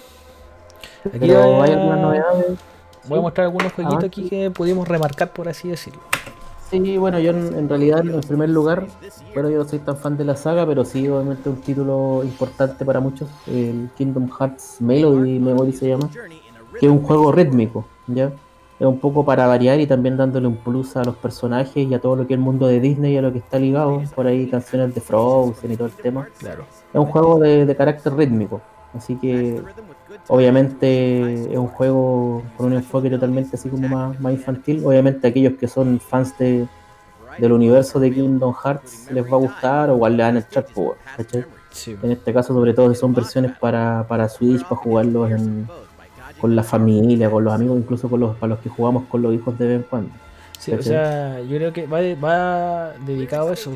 Pero 1.18 1.60
hay 1.60 1.72
algunas 1.72 1.98
novedades. 1.98 2.46
Voy 3.08 3.18
a 3.18 3.22
mostrar 3.22 3.46
algunos 3.46 3.72
jueguitos 3.72 4.04
aquí 4.04 4.28
que 4.28 4.52
pudimos 4.52 4.86
remarcar, 4.86 5.32
por 5.32 5.48
así 5.48 5.68
decirlo. 5.68 6.02
Sí, 6.72 6.96
bueno, 6.96 7.18
yo 7.18 7.32
en, 7.32 7.68
realidad 7.68 8.00
en 8.00 8.18
primer 8.22 8.48
lugar, 8.48 8.86
bueno, 9.34 9.50
yo 9.50 9.58
no 9.58 9.68
soy 9.68 9.78
tan 9.80 9.94
fan 9.94 10.16
de 10.16 10.24
la 10.24 10.36
saga, 10.36 10.66
pero 10.66 10.86
sí, 10.86 11.06
obviamente 11.06 11.50
un 11.50 11.60
título 11.60 12.22
importante 12.24 12.82
para 12.86 12.98
muchos, 12.98 13.28
el 13.46 13.90
Kingdom 13.94 14.30
Hearts 14.30 14.78
Melody 14.80 15.38
Memory 15.38 15.74
se 15.74 15.88
llama, 15.88 16.08
que 16.80 16.86
es 16.86 16.90
un 16.90 17.02
juego 17.02 17.30
rítmico, 17.30 17.84
¿ya? 18.06 18.32
Es 18.80 18.86
un 18.86 18.98
poco 18.98 19.22
para 19.22 19.46
variar 19.46 19.80
y 19.80 19.86
también 19.86 20.16
dándole 20.16 20.46
un 20.46 20.56
plus 20.56 20.96
a 20.96 21.04
los 21.04 21.14
personajes 21.16 21.86
y 21.86 21.92
a 21.92 22.00
todo 22.00 22.16
lo 22.16 22.26
que 22.26 22.32
es 22.32 22.38
el 22.38 22.42
mundo 22.42 22.66
de 22.66 22.80
Disney 22.80 23.12
y 23.12 23.16
a 23.18 23.22
lo 23.22 23.32
que 23.32 23.38
está 23.40 23.58
ligado, 23.58 24.02
por 24.14 24.26
ahí 24.26 24.48
canciones 24.48 24.94
de 24.94 25.02
Frozen 25.02 25.72
y 25.72 25.76
todo 25.76 25.88
el 25.88 25.94
tema. 25.94 26.26
Claro. 26.38 26.64
Es 26.90 26.98
un 26.98 27.04
juego 27.04 27.38
de 27.38 27.76
carácter 27.76 28.14
rítmico, 28.14 28.62
así 28.94 29.16
que 29.16 29.60
Obviamente 30.28 31.52
es 31.52 31.58
un 31.58 31.68
juego 31.68 32.42
con 32.56 32.66
un 32.66 32.74
enfoque 32.74 33.10
totalmente 33.10 33.56
así 33.56 33.68
como 33.68 33.88
más, 33.88 34.20
más 34.20 34.32
infantil. 34.32 34.82
Obviamente 34.84 35.26
aquellos 35.26 35.54
que 35.54 35.68
son 35.68 36.00
fans 36.00 36.36
de, 36.38 36.66
del 37.38 37.52
universo 37.52 37.98
de 38.00 38.12
Kingdom 38.12 38.54
Hearts 38.54 39.10
les 39.10 39.24
va 39.24 39.36
a 39.36 39.40
gustar 39.40 39.90
o 39.90 39.96
igual 39.96 40.16
le 40.16 40.22
van 40.22 40.36
a 40.36 40.40
echar 40.40 40.66
por, 40.66 40.96
En 42.02 42.12
este 42.12 42.32
caso 42.32 42.54
sobre 42.54 42.74
todo 42.74 42.92
si 42.92 43.00
son 43.00 43.14
versiones 43.14 43.52
para, 43.58 44.06
para 44.08 44.28
Switch, 44.28 44.62
para 44.62 44.76
jugarlos 44.76 45.30
con 46.40 46.56
la 46.56 46.62
familia, 46.62 47.30
con 47.30 47.44
los 47.44 47.52
amigos, 47.52 47.78
incluso 47.78 48.08
con 48.08 48.20
los, 48.20 48.36
para 48.36 48.54
los 48.54 48.58
que 48.60 48.68
jugamos 48.68 49.04
con 49.08 49.22
los 49.22 49.34
hijos 49.34 49.58
de 49.58 49.66
vez 49.66 49.76
en 49.76 49.82
cuando. 49.84 50.10
Sí, 50.58 50.72
o 50.72 50.82
sea, 50.82 51.40
yo 51.40 51.56
creo 51.56 51.72
que 51.72 51.86
va, 51.86 52.00
va 52.14 52.92
dedicado 53.04 53.50
a 53.50 53.52
eso. 53.54 53.72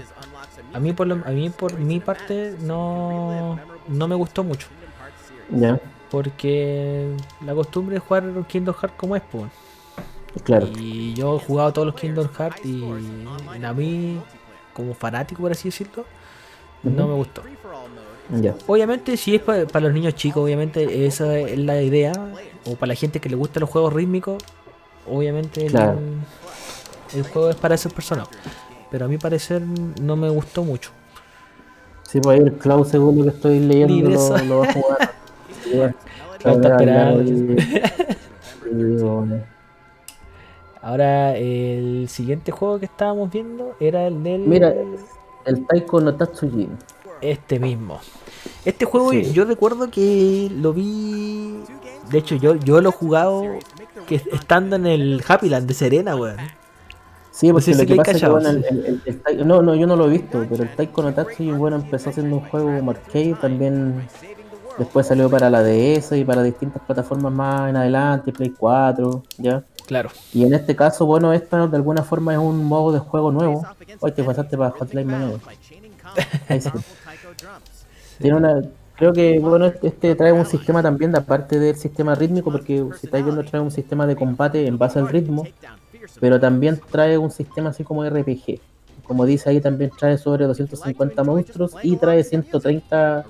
A 0.73 0.79
mí 0.79 0.93
por, 0.93 1.11
a 1.11 1.31
mí 1.31 1.51
por 1.51 1.79
mi 1.79 2.01
parte 2.01 2.55
no, 2.61 3.59
no 3.89 4.09
me 4.09 4.15
gustó 4.15 4.45
mucho. 4.45 4.69
Ya. 5.51 5.81
Porque 6.11 7.15
la 7.45 7.55
costumbre 7.55 7.97
es 7.97 8.03
jugar 8.03 8.25
Kingdom 8.47 8.75
Hearts 8.75 8.97
como 8.97 9.17
es, 9.17 9.23
pues. 9.31 9.51
Claro. 10.45 10.69
Y 10.79 11.15
yo 11.15 11.37
he 11.37 11.41
jugado 11.41 11.73
todos 11.73 11.87
los 11.87 11.95
Kingdom 11.97 12.29
Hearts 12.29 12.65
y 12.65 12.85
a 13.65 13.73
mí, 13.73 14.21
como 14.73 14.95
fanático 14.95 15.43
por 15.43 15.53
así 15.53 15.69
decirlo, 15.69 16.05
no 16.83 17.09
me 17.09 17.15
gustó. 17.15 17.43
Obviamente, 18.67 19.17
si 19.17 19.37
es 19.37 19.43
para, 19.43 19.81
los 19.81 19.93
niños 19.93 20.15
chicos, 20.15 20.43
obviamente 20.43 21.07
esa 21.07 21.39
es 21.39 21.59
la 21.59 21.81
idea. 21.83 22.13
O 22.67 22.75
para 22.75 22.89
la 22.89 22.95
gente 22.95 23.21
que 23.21 23.29
le 23.29 23.37
gusta 23.37 23.61
los 23.61 23.71
juegos 23.71 23.93
rítmicos, 23.93 24.43
obviamente 25.09 25.67
el, 25.67 27.23
juego 27.33 27.51
es 27.51 27.57
para 27.57 27.77
esas 27.77 27.93
personas. 27.93 28.29
Pero 28.91 29.05
a 29.05 29.09
mi 29.09 29.19
parecer 29.19 29.63
no 29.63 30.17
me 30.17 30.29
gustó 30.29 30.65
mucho. 30.65 30.91
Sí, 32.03 32.21
pues 32.21 32.39
ahí 32.39 32.47
el 32.47 32.55
Cloud, 32.55 32.87
según 32.87 33.19
lo 33.19 33.25
que 33.25 33.31
estoy 33.31 33.61
leyendo, 33.61 34.11
lo 34.45 34.59
va 34.61 34.69
a 34.69 34.73
jugar. 34.73 35.13
Ahora, 40.83 41.37
el 41.37 42.09
siguiente 42.09 42.53
juego 42.53 42.79
que 42.79 42.87
estábamos 42.87 43.33
viendo 43.33 43.75
era 43.81 44.07
el 44.07 44.23
del. 44.23 44.43
Mira, 44.43 44.73
el 45.45 45.67
Taiko 45.67 46.01
no 46.01 46.15
Tatsujin. 46.15 46.79
Este 47.21 47.59
mismo. 47.59 47.99
Este 48.65 48.85
juego 48.85 49.13
yo 49.13 49.45
recuerdo 49.45 49.91
que 49.91 50.49
lo 50.55 50.73
vi. 50.73 51.65
De 52.11 52.19
hecho, 52.19 52.37
yo, 52.37 52.55
yo 52.55 52.81
lo 52.81 52.91
he 52.91 52.93
jugado 52.93 53.43
que 54.07 54.23
estando 54.33 54.77
en 54.77 54.87
el 54.87 55.25
Happyland 55.27 55.67
de 55.67 55.75
Serena, 55.75 56.15
weón. 56.15 56.37
Sí, 57.33 57.53
porque 57.53 57.75
lo 57.75 57.85
que, 57.85 57.97
pasa 57.97 58.13
es 58.13 58.21
que 58.21 58.29
no, 59.45 59.61
no, 59.61 59.75
yo 59.75 59.87
no 59.87 59.97
lo 59.97 60.07
he 60.07 60.11
visto, 60.11 60.47
pero 60.49 60.63
el 60.63 60.75
Taiko 60.75 61.03
no 61.03 61.13
Tatsujin, 61.13 61.59
bueno, 61.59 61.77
empezó 61.77 62.11
siendo 62.13 62.37
un 62.37 62.43
juego 62.43 62.91
arcade, 62.91 63.35
también 63.41 64.07
Después 64.79 65.07
salió 65.07 65.31
para 65.31 65.49
la 65.49 65.63
DS 65.63 66.13
y 66.13 66.25
para 66.25 66.43
distintas 66.43 66.83
plataformas 66.83 67.33
más 67.33 67.71
en 67.71 67.77
adelante, 67.77 68.33
Play 68.33 68.51
4, 68.51 69.23
¿ya? 69.39 69.65
Claro. 69.87 70.11
Y 70.35 70.45
en 70.45 70.53
este 70.53 70.77
caso, 70.77 71.07
bueno, 71.07 71.33
esta 71.33 71.67
de 71.67 71.77
alguna 71.77 72.03
forma 72.03 72.33
es 72.33 72.39
un 72.39 72.65
modo 72.65 72.93
de 72.93 72.99
juego 72.99 73.33
nuevo. 73.33 73.65
Hoy 74.01 74.13
te 74.13 74.23
pasaste 74.23 74.59
para 74.59 74.71
Hotline 74.73 75.07
Miami. 75.07 75.35
Tiene 78.19 78.37
una, 78.37 78.63
creo 78.97 79.13
que 79.13 79.39
bueno 79.39 79.67
este 79.67 80.15
trae 80.15 80.33
un 80.33 80.47
sistema 80.47 80.83
también 80.83 81.13
de 81.13 81.19
aparte 81.19 81.59
del 81.59 81.77
sistema 81.77 82.15
rítmico 82.15 82.51
porque 82.51 82.85
si 82.99 83.07
estáis 83.07 83.25
viendo 83.25 83.45
trae 83.45 83.61
un 83.61 83.71
sistema 83.71 84.07
de 84.07 84.17
combate 84.17 84.67
en 84.67 84.79
base 84.79 84.99
al 84.99 85.09
ritmo 85.09 85.47
pero 86.21 86.41
también 86.41 86.81
trae 86.91 87.19
un 87.19 87.31
sistema 87.31 87.71
así 87.71 87.85
como 87.85 88.09
RPG 88.09 88.59
como 89.05 89.27
dice 89.27 89.51
ahí 89.51 89.61
también 89.61 89.91
trae 89.97 90.17
sobre 90.19 90.47
250 90.47 91.25
monstruos 91.25 91.73
y 91.83 91.97
trae 91.97 92.25
130 92.25 93.27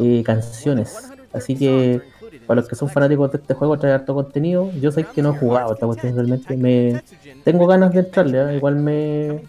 eh, 0.00 0.22
canciones. 0.24 0.96
Así 1.32 1.56
que 1.56 2.00
para 2.46 2.60
los 2.60 2.68
que 2.68 2.74
son 2.74 2.88
fanáticos 2.88 3.32
de 3.32 3.38
este 3.38 3.54
juego 3.54 3.78
trae 3.78 3.92
harto 3.92 4.14
contenido. 4.14 4.70
Yo 4.80 4.92
sé 4.92 5.04
que 5.04 5.22
no 5.22 5.34
he 5.34 5.38
jugado 5.38 5.74
esta 5.74 5.86
cuestión 5.86 6.14
realmente. 6.14 6.56
Me 6.56 7.02
tengo 7.44 7.66
ganas 7.66 7.92
de 7.92 8.00
entrarle, 8.00 8.52
¿eh? 8.52 8.56
igual 8.56 8.76
me, 8.76 9.42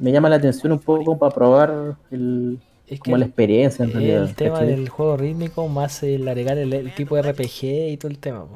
me 0.00 0.12
llama 0.12 0.28
la 0.28 0.36
atención 0.36 0.72
un 0.72 0.78
poco 0.78 1.18
para 1.18 1.34
probar 1.34 1.96
el, 2.10 2.58
como 3.04 3.16
la 3.16 3.26
experiencia 3.26 3.84
en 3.84 3.92
realidad. 3.92 4.22
El 4.22 4.34
tema 4.34 4.60
del 4.60 4.88
juego 4.88 5.16
rítmico 5.16 5.68
más 5.68 6.02
el 6.02 6.26
agregar 6.26 6.58
el, 6.58 6.92
tipo 6.94 7.16
de 7.16 7.22
RPG 7.22 7.90
y 7.92 7.96
todo 7.96 8.10
el 8.10 8.18
tema. 8.18 8.46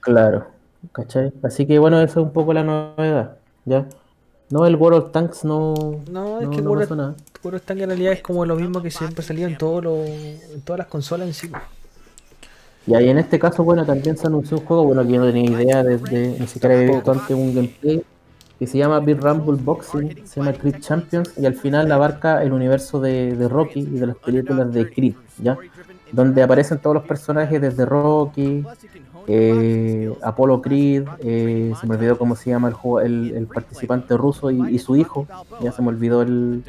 Claro, 0.00 0.46
¿cachai? 0.92 1.32
Así 1.42 1.66
que 1.66 1.78
bueno, 1.78 2.00
eso 2.00 2.20
es 2.20 2.26
un 2.26 2.32
poco 2.32 2.52
la 2.52 2.64
novedad, 2.64 3.36
¿ya? 3.64 3.86
No, 4.50 4.66
el 4.66 4.74
World 4.74 4.98
of 4.98 5.12
Tanks 5.12 5.44
no. 5.44 6.02
No, 6.10 6.40
es 6.40 6.48
que 6.48 6.60
World, 6.60 6.90
of 6.90 7.62
Tanks 7.62 7.82
en 7.82 7.88
realidad 7.88 8.12
es 8.12 8.22
como 8.22 8.44
lo 8.44 8.56
mismo 8.56 8.82
que 8.82 8.90
siempre 8.90 9.24
salía 9.24 9.46
en, 9.46 9.56
todo 9.56 9.80
lo, 9.80 10.04
en 10.04 10.60
todas 10.64 10.78
las 10.78 10.88
consolas 10.88 11.28
en 11.28 11.34
sí. 11.34 11.50
Y 12.86 12.94
ahí 12.94 13.08
en 13.08 13.18
este 13.18 13.38
caso, 13.38 13.62
bueno, 13.62 13.86
también 13.86 14.16
se 14.16 14.26
anunció 14.26 14.58
un 14.58 14.64
juego, 14.64 14.84
bueno, 14.84 15.06
que 15.06 15.12
yo 15.12 15.20
no 15.20 15.26
tenía 15.26 15.62
idea 15.62 15.84
desde, 15.84 16.36
ni 16.40 16.46
siquiera 16.48 16.76
había 16.76 16.94
visto 16.96 17.12
antes 17.12 17.30
un 17.30 17.54
gameplay, 17.54 18.02
que 18.58 18.66
se 18.66 18.78
llama 18.78 18.98
Big 18.98 19.20
Rumble 19.20 19.62
Boxing, 19.62 20.26
se 20.26 20.40
llama 20.40 20.52
Creed 20.54 20.80
Champions, 20.80 21.32
y 21.36 21.46
al 21.46 21.54
final 21.54 21.90
abarca 21.92 22.42
el 22.42 22.52
universo 22.52 23.00
de, 23.00 23.36
de 23.36 23.48
Rocky 23.48 23.80
y 23.80 23.98
de 23.98 24.06
las 24.08 24.16
películas 24.16 24.72
de 24.72 24.90
Creed, 24.90 25.14
¿ya? 25.38 25.56
Donde 26.10 26.42
aparecen 26.42 26.78
todos 26.78 26.94
los 26.94 27.04
personajes 27.04 27.60
desde 27.60 27.84
Rocky, 27.84 28.64
eh, 29.26 30.12
Apollo 30.22 30.62
Creed, 30.62 31.04
eh, 31.20 31.72
se 31.80 31.86
me 31.86 31.96
olvidó 31.96 32.18
cómo 32.18 32.36
se 32.36 32.50
llama 32.50 32.72
el, 33.02 33.32
el, 33.34 33.46
participante 33.46 34.16
ruso 34.16 34.50
y, 34.50 34.78
su 34.78 34.96
hijo, 34.96 35.26
ya 35.60 35.72
se 35.72 35.82
me 35.82 35.88
olvidó 35.88 36.22
el... 36.22 36.62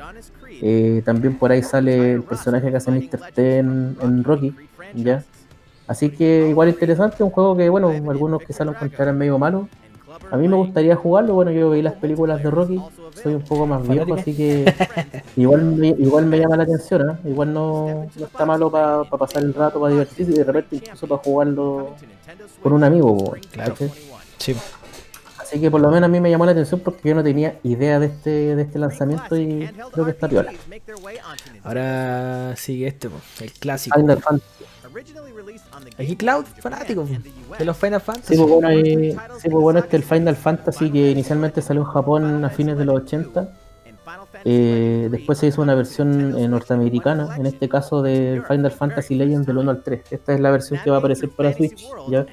Eh, 0.61 1.01
también 1.05 1.37
por 1.37 1.51
ahí 1.51 1.63
sale 1.63 2.13
el 2.13 2.23
personaje 2.23 2.69
que 2.69 2.77
hace 2.77 2.91
Mr. 2.91 3.33
T 3.33 3.57
en, 3.59 4.23
Rocky, 4.23 4.55
ya. 4.93 5.23
Así 5.87 6.09
que 6.09 6.49
igual 6.49 6.69
interesante, 6.69 7.23
un 7.23 7.31
juego 7.31 7.57
que, 7.57 7.69
bueno, 7.69 7.89
algunos 7.89 8.43
quizás 8.43 8.65
lo 8.65 8.73
encontrarán 8.73 9.17
medio 9.17 9.37
malo, 9.39 9.67
a 10.29 10.37
mí 10.37 10.47
me 10.47 10.55
gustaría 10.55 10.95
jugarlo, 10.95 11.33
bueno, 11.33 11.51
yo 11.51 11.71
vi 11.71 11.81
las 11.81 11.95
películas 11.95 12.43
de 12.43 12.51
Rocky, 12.51 12.81
soy 13.21 13.35
un 13.35 13.41
poco 13.41 13.65
más 13.65 13.87
viejo, 13.87 14.13
así 14.13 14.35
que 14.35 14.73
igual 15.35 15.63
me, 15.63 15.89
igual 15.89 16.25
me 16.25 16.39
llama 16.39 16.57
la 16.57 16.63
atención, 16.63 17.09
¿eh? 17.09 17.17
igual 17.25 17.53
no, 17.53 18.07
está 18.15 18.45
malo 18.45 18.71
para 18.71 19.03
pasar 19.03 19.43
el 19.43 19.53
rato, 19.53 19.79
para 19.79 19.91
divertirse 19.91 20.31
y 20.31 20.35
de 20.35 20.43
repente 20.43 20.75
incluso 20.77 21.07
para 21.07 21.21
jugarlo 21.21 21.95
con 22.61 22.73
un 22.73 22.83
amigo. 22.83 23.35
Claro. 23.51 23.75
Sí. 24.37 24.55
Así 25.37 25.59
que 25.59 25.69
por 25.69 25.81
lo 25.81 25.89
menos 25.89 26.07
a 26.07 26.07
mí 26.07 26.21
me 26.21 26.29
llamó 26.29 26.45
la 26.45 26.53
atención 26.53 26.79
porque 26.79 27.09
yo 27.09 27.15
no 27.15 27.23
tenía 27.23 27.59
idea 27.63 27.99
de 27.99 28.05
este, 28.05 28.55
de 28.55 28.61
este 28.61 28.79
lanzamiento 28.79 29.35
y 29.35 29.69
creo 29.91 30.05
que 30.05 30.11
está 30.11 30.29
piola. 30.29 30.53
Ahora 31.63 32.55
sigue 32.55 32.87
este, 32.87 33.09
el 33.41 33.51
clásico. 33.51 33.99
Final 33.99 34.21
Fantasy. 34.21 34.65
Aquí 35.97 36.15
Cloud, 36.15 36.45
fanático 36.59 37.07
de 37.57 37.65
los 37.65 37.77
Final 37.77 38.01
Fantasy. 38.01 38.35
Sí, 38.35 38.41
pues 38.41 38.49
bueno, 38.49 38.69
sí, 39.39 39.49
pues 39.49 39.61
bueno, 39.61 39.79
este 39.79 39.97
el 39.97 40.03
Final 40.03 40.35
Fantasy 40.35 40.91
que 40.91 41.11
inicialmente 41.11 41.61
salió 41.61 41.83
en 41.83 41.87
Japón 41.87 42.45
a 42.45 42.49
fines 42.49 42.77
de 42.77 42.85
los 42.85 42.95
80. 43.03 43.49
Eh, 44.43 45.07
después 45.11 45.37
se 45.37 45.47
hizo 45.47 45.61
una 45.61 45.75
versión 45.75 46.37
eh, 46.37 46.47
norteamericana, 46.47 47.35
en 47.37 47.45
este 47.45 47.69
caso 47.69 48.01
de 48.01 48.41
Final 48.47 48.71
Fantasy 48.71 49.15
Legends 49.15 49.45
del 49.45 49.57
1 49.59 49.71
al 49.71 49.83
3. 49.83 50.11
Esta 50.11 50.33
es 50.33 50.39
la 50.39 50.51
versión 50.51 50.79
que 50.83 50.89
va 50.89 50.97
a 50.97 50.99
aparecer 50.99 51.29
para 51.29 51.53
Switch. 51.53 51.85
¿ya? 52.09 52.25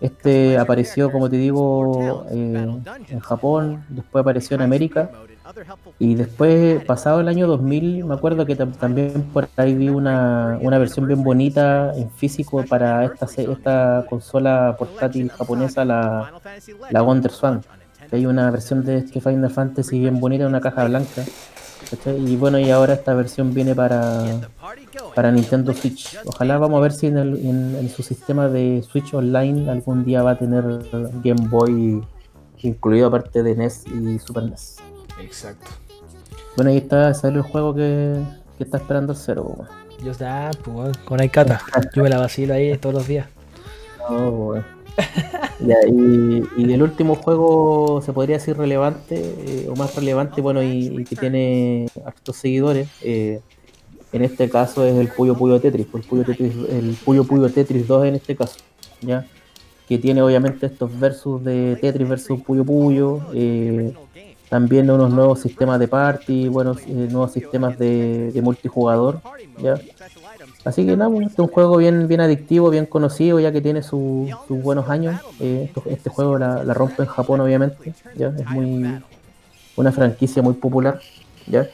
Este 0.00 0.58
apareció, 0.58 1.12
como 1.12 1.28
te 1.28 1.36
digo, 1.36 2.26
eh, 2.30 2.80
en 3.08 3.20
Japón, 3.20 3.84
después 3.88 4.22
apareció 4.22 4.56
en 4.56 4.62
América 4.62 5.10
y 5.98 6.14
después, 6.14 6.84
pasado 6.84 7.20
el 7.20 7.28
año 7.28 7.46
2000, 7.46 8.04
me 8.04 8.14
acuerdo 8.14 8.46
que 8.46 8.56
también 8.56 9.22
por 9.32 9.48
ahí 9.56 9.74
vi 9.74 9.88
una, 9.88 10.58
una, 10.60 10.78
versión 10.78 11.06
bien 11.06 11.22
bonita 11.22 11.92
en 11.94 12.10
físico 12.10 12.64
para 12.68 13.04
esta, 13.04 13.26
esta 13.26 14.06
consola 14.08 14.76
portátil 14.78 15.30
japonesa, 15.30 15.84
la, 15.84 16.32
la 16.90 17.02
Wonder 17.02 17.30
Swan. 17.30 17.62
Hay 18.12 18.26
una 18.26 18.50
versión 18.50 18.84
de 18.84 18.98
este 18.98 19.20
Final 19.20 19.50
Fantasy 19.50 19.98
bien 19.98 20.20
bonita 20.20 20.44
en 20.44 20.50
una 20.50 20.60
caja 20.60 20.84
blanca. 20.84 21.22
Y 22.18 22.36
bueno, 22.36 22.58
y 22.58 22.70
ahora 22.70 22.94
esta 22.94 23.14
versión 23.14 23.54
viene 23.54 23.74
para, 23.74 24.40
para 25.14 25.30
Nintendo 25.30 25.72
Switch. 25.72 26.18
Ojalá 26.24 26.58
vamos 26.58 26.78
a 26.78 26.82
ver 26.82 26.92
si 26.92 27.06
en, 27.06 27.16
el, 27.16 27.36
en, 27.46 27.88
su 27.88 28.02
sistema 28.02 28.48
de 28.48 28.82
Switch 28.82 29.14
Online 29.14 29.70
algún 29.70 30.04
día 30.04 30.22
va 30.22 30.32
a 30.32 30.38
tener 30.38 30.64
Game 31.22 31.48
Boy 31.48 32.02
incluido 32.62 33.06
aparte 33.06 33.42
de 33.42 33.54
NES 33.54 33.84
y 33.86 34.18
Super 34.18 34.44
NES. 34.44 34.78
Exacto. 35.20 35.66
Bueno, 36.56 36.70
ahí 36.70 36.78
está, 36.78 37.12
sale 37.14 37.36
el 37.36 37.42
juego 37.42 37.74
que, 37.74 38.22
que 38.58 38.64
está 38.64 38.78
esperando 38.78 39.12
el 39.12 39.18
cero. 39.18 39.56
Yo 40.02 40.12
está, 40.12 40.50
pues, 40.64 40.96
con 40.98 41.20
Aikata. 41.20 41.60
Yo 41.94 42.02
me 42.02 42.10
la 42.10 42.18
vacilo 42.18 42.54
ahí 42.54 42.76
todos 42.78 42.94
los 42.94 43.06
días. 43.06 43.26
Oh, 44.08 44.54
y, 45.60 46.42
y, 46.56 46.72
el 46.72 46.82
último 46.82 47.16
juego 47.16 48.00
se 48.02 48.12
podría 48.12 48.36
decir 48.36 48.56
relevante, 48.56 49.16
eh, 49.16 49.68
o 49.70 49.76
más 49.76 49.94
relevante, 49.94 50.40
bueno, 50.40 50.62
y, 50.62 51.04
que 51.04 51.16
tiene 51.16 51.88
hartos 52.04 52.36
seguidores. 52.36 52.88
Eh, 53.02 53.40
en 54.12 54.22
este 54.22 54.48
caso 54.48 54.84
es 54.84 54.96
el 54.96 55.08
Puyo 55.08 55.34
Puyo 55.34 55.60
Tetris, 55.60 55.86
pues, 55.90 56.04
el 56.04 56.08
Puyo 56.08 56.24
Tetris, 56.24 56.54
el 56.70 56.96
Puyo 57.04 57.24
Puyo 57.24 57.50
Tetris 57.50 57.86
2 57.86 58.06
en 58.06 58.14
este 58.14 58.36
caso, 58.36 58.56
¿ya? 59.02 59.26
Que 59.88 59.98
tiene 59.98 60.22
obviamente 60.22 60.66
estos 60.66 60.98
versus 60.98 61.44
de 61.44 61.76
Tetris 61.80 62.08
versus 62.08 62.40
Puyo 62.42 62.64
Puyo. 62.64 63.20
Eh, 63.34 63.92
también 64.48 64.90
unos 64.90 65.12
nuevos 65.12 65.40
sistemas 65.40 65.80
de 65.80 65.88
party, 65.88 66.48
buenos 66.48 66.78
eh, 66.86 67.08
nuevos 67.10 67.32
sistemas 67.32 67.78
de, 67.78 68.38
multijugador, 68.42 69.20
¿ya? 69.58 69.74
Así 70.64 70.84
que 70.86 70.96
nada, 70.96 71.10
este 71.20 71.32
es 71.32 71.38
un 71.38 71.48
juego 71.48 71.76
bien, 71.78 72.06
bien 72.08 72.20
adictivo, 72.20 72.70
bien 72.70 72.86
conocido, 72.86 73.40
ya 73.40 73.52
que 73.52 73.60
tiene 73.60 73.82
sus 73.82 74.30
buenos 74.48 74.88
años. 74.88 75.20
Eh, 75.40 75.72
este, 75.86 76.10
juego 76.10 76.38
la, 76.38 76.62
rompe 76.74 77.02
en 77.02 77.08
Japón, 77.08 77.40
obviamente, 77.40 77.94
¿ya? 78.16 78.28
Es 78.28 78.46
muy 78.50 79.00
una 79.76 79.92
franquicia 79.92 80.42
muy 80.42 80.54
popular, 80.54 81.00
¿ya? 81.46 81.66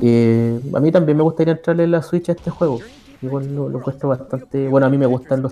Eh, 0.00 0.60
a 0.74 0.80
mí 0.80 0.90
también 0.90 1.16
me 1.16 1.22
gustaría 1.22 1.54
entrarle 1.54 1.84
en 1.84 1.90
la 1.92 2.02
Switch 2.02 2.28
a 2.28 2.32
este 2.32 2.50
juego. 2.50 2.80
Igual 3.22 3.54
lo, 3.54 3.68
lo 3.68 3.80
bastante. 3.80 4.68
Bueno, 4.68 4.86
a 4.86 4.90
mí 4.90 4.98
me 4.98 5.06
gustan 5.06 5.38
los 5.38 5.42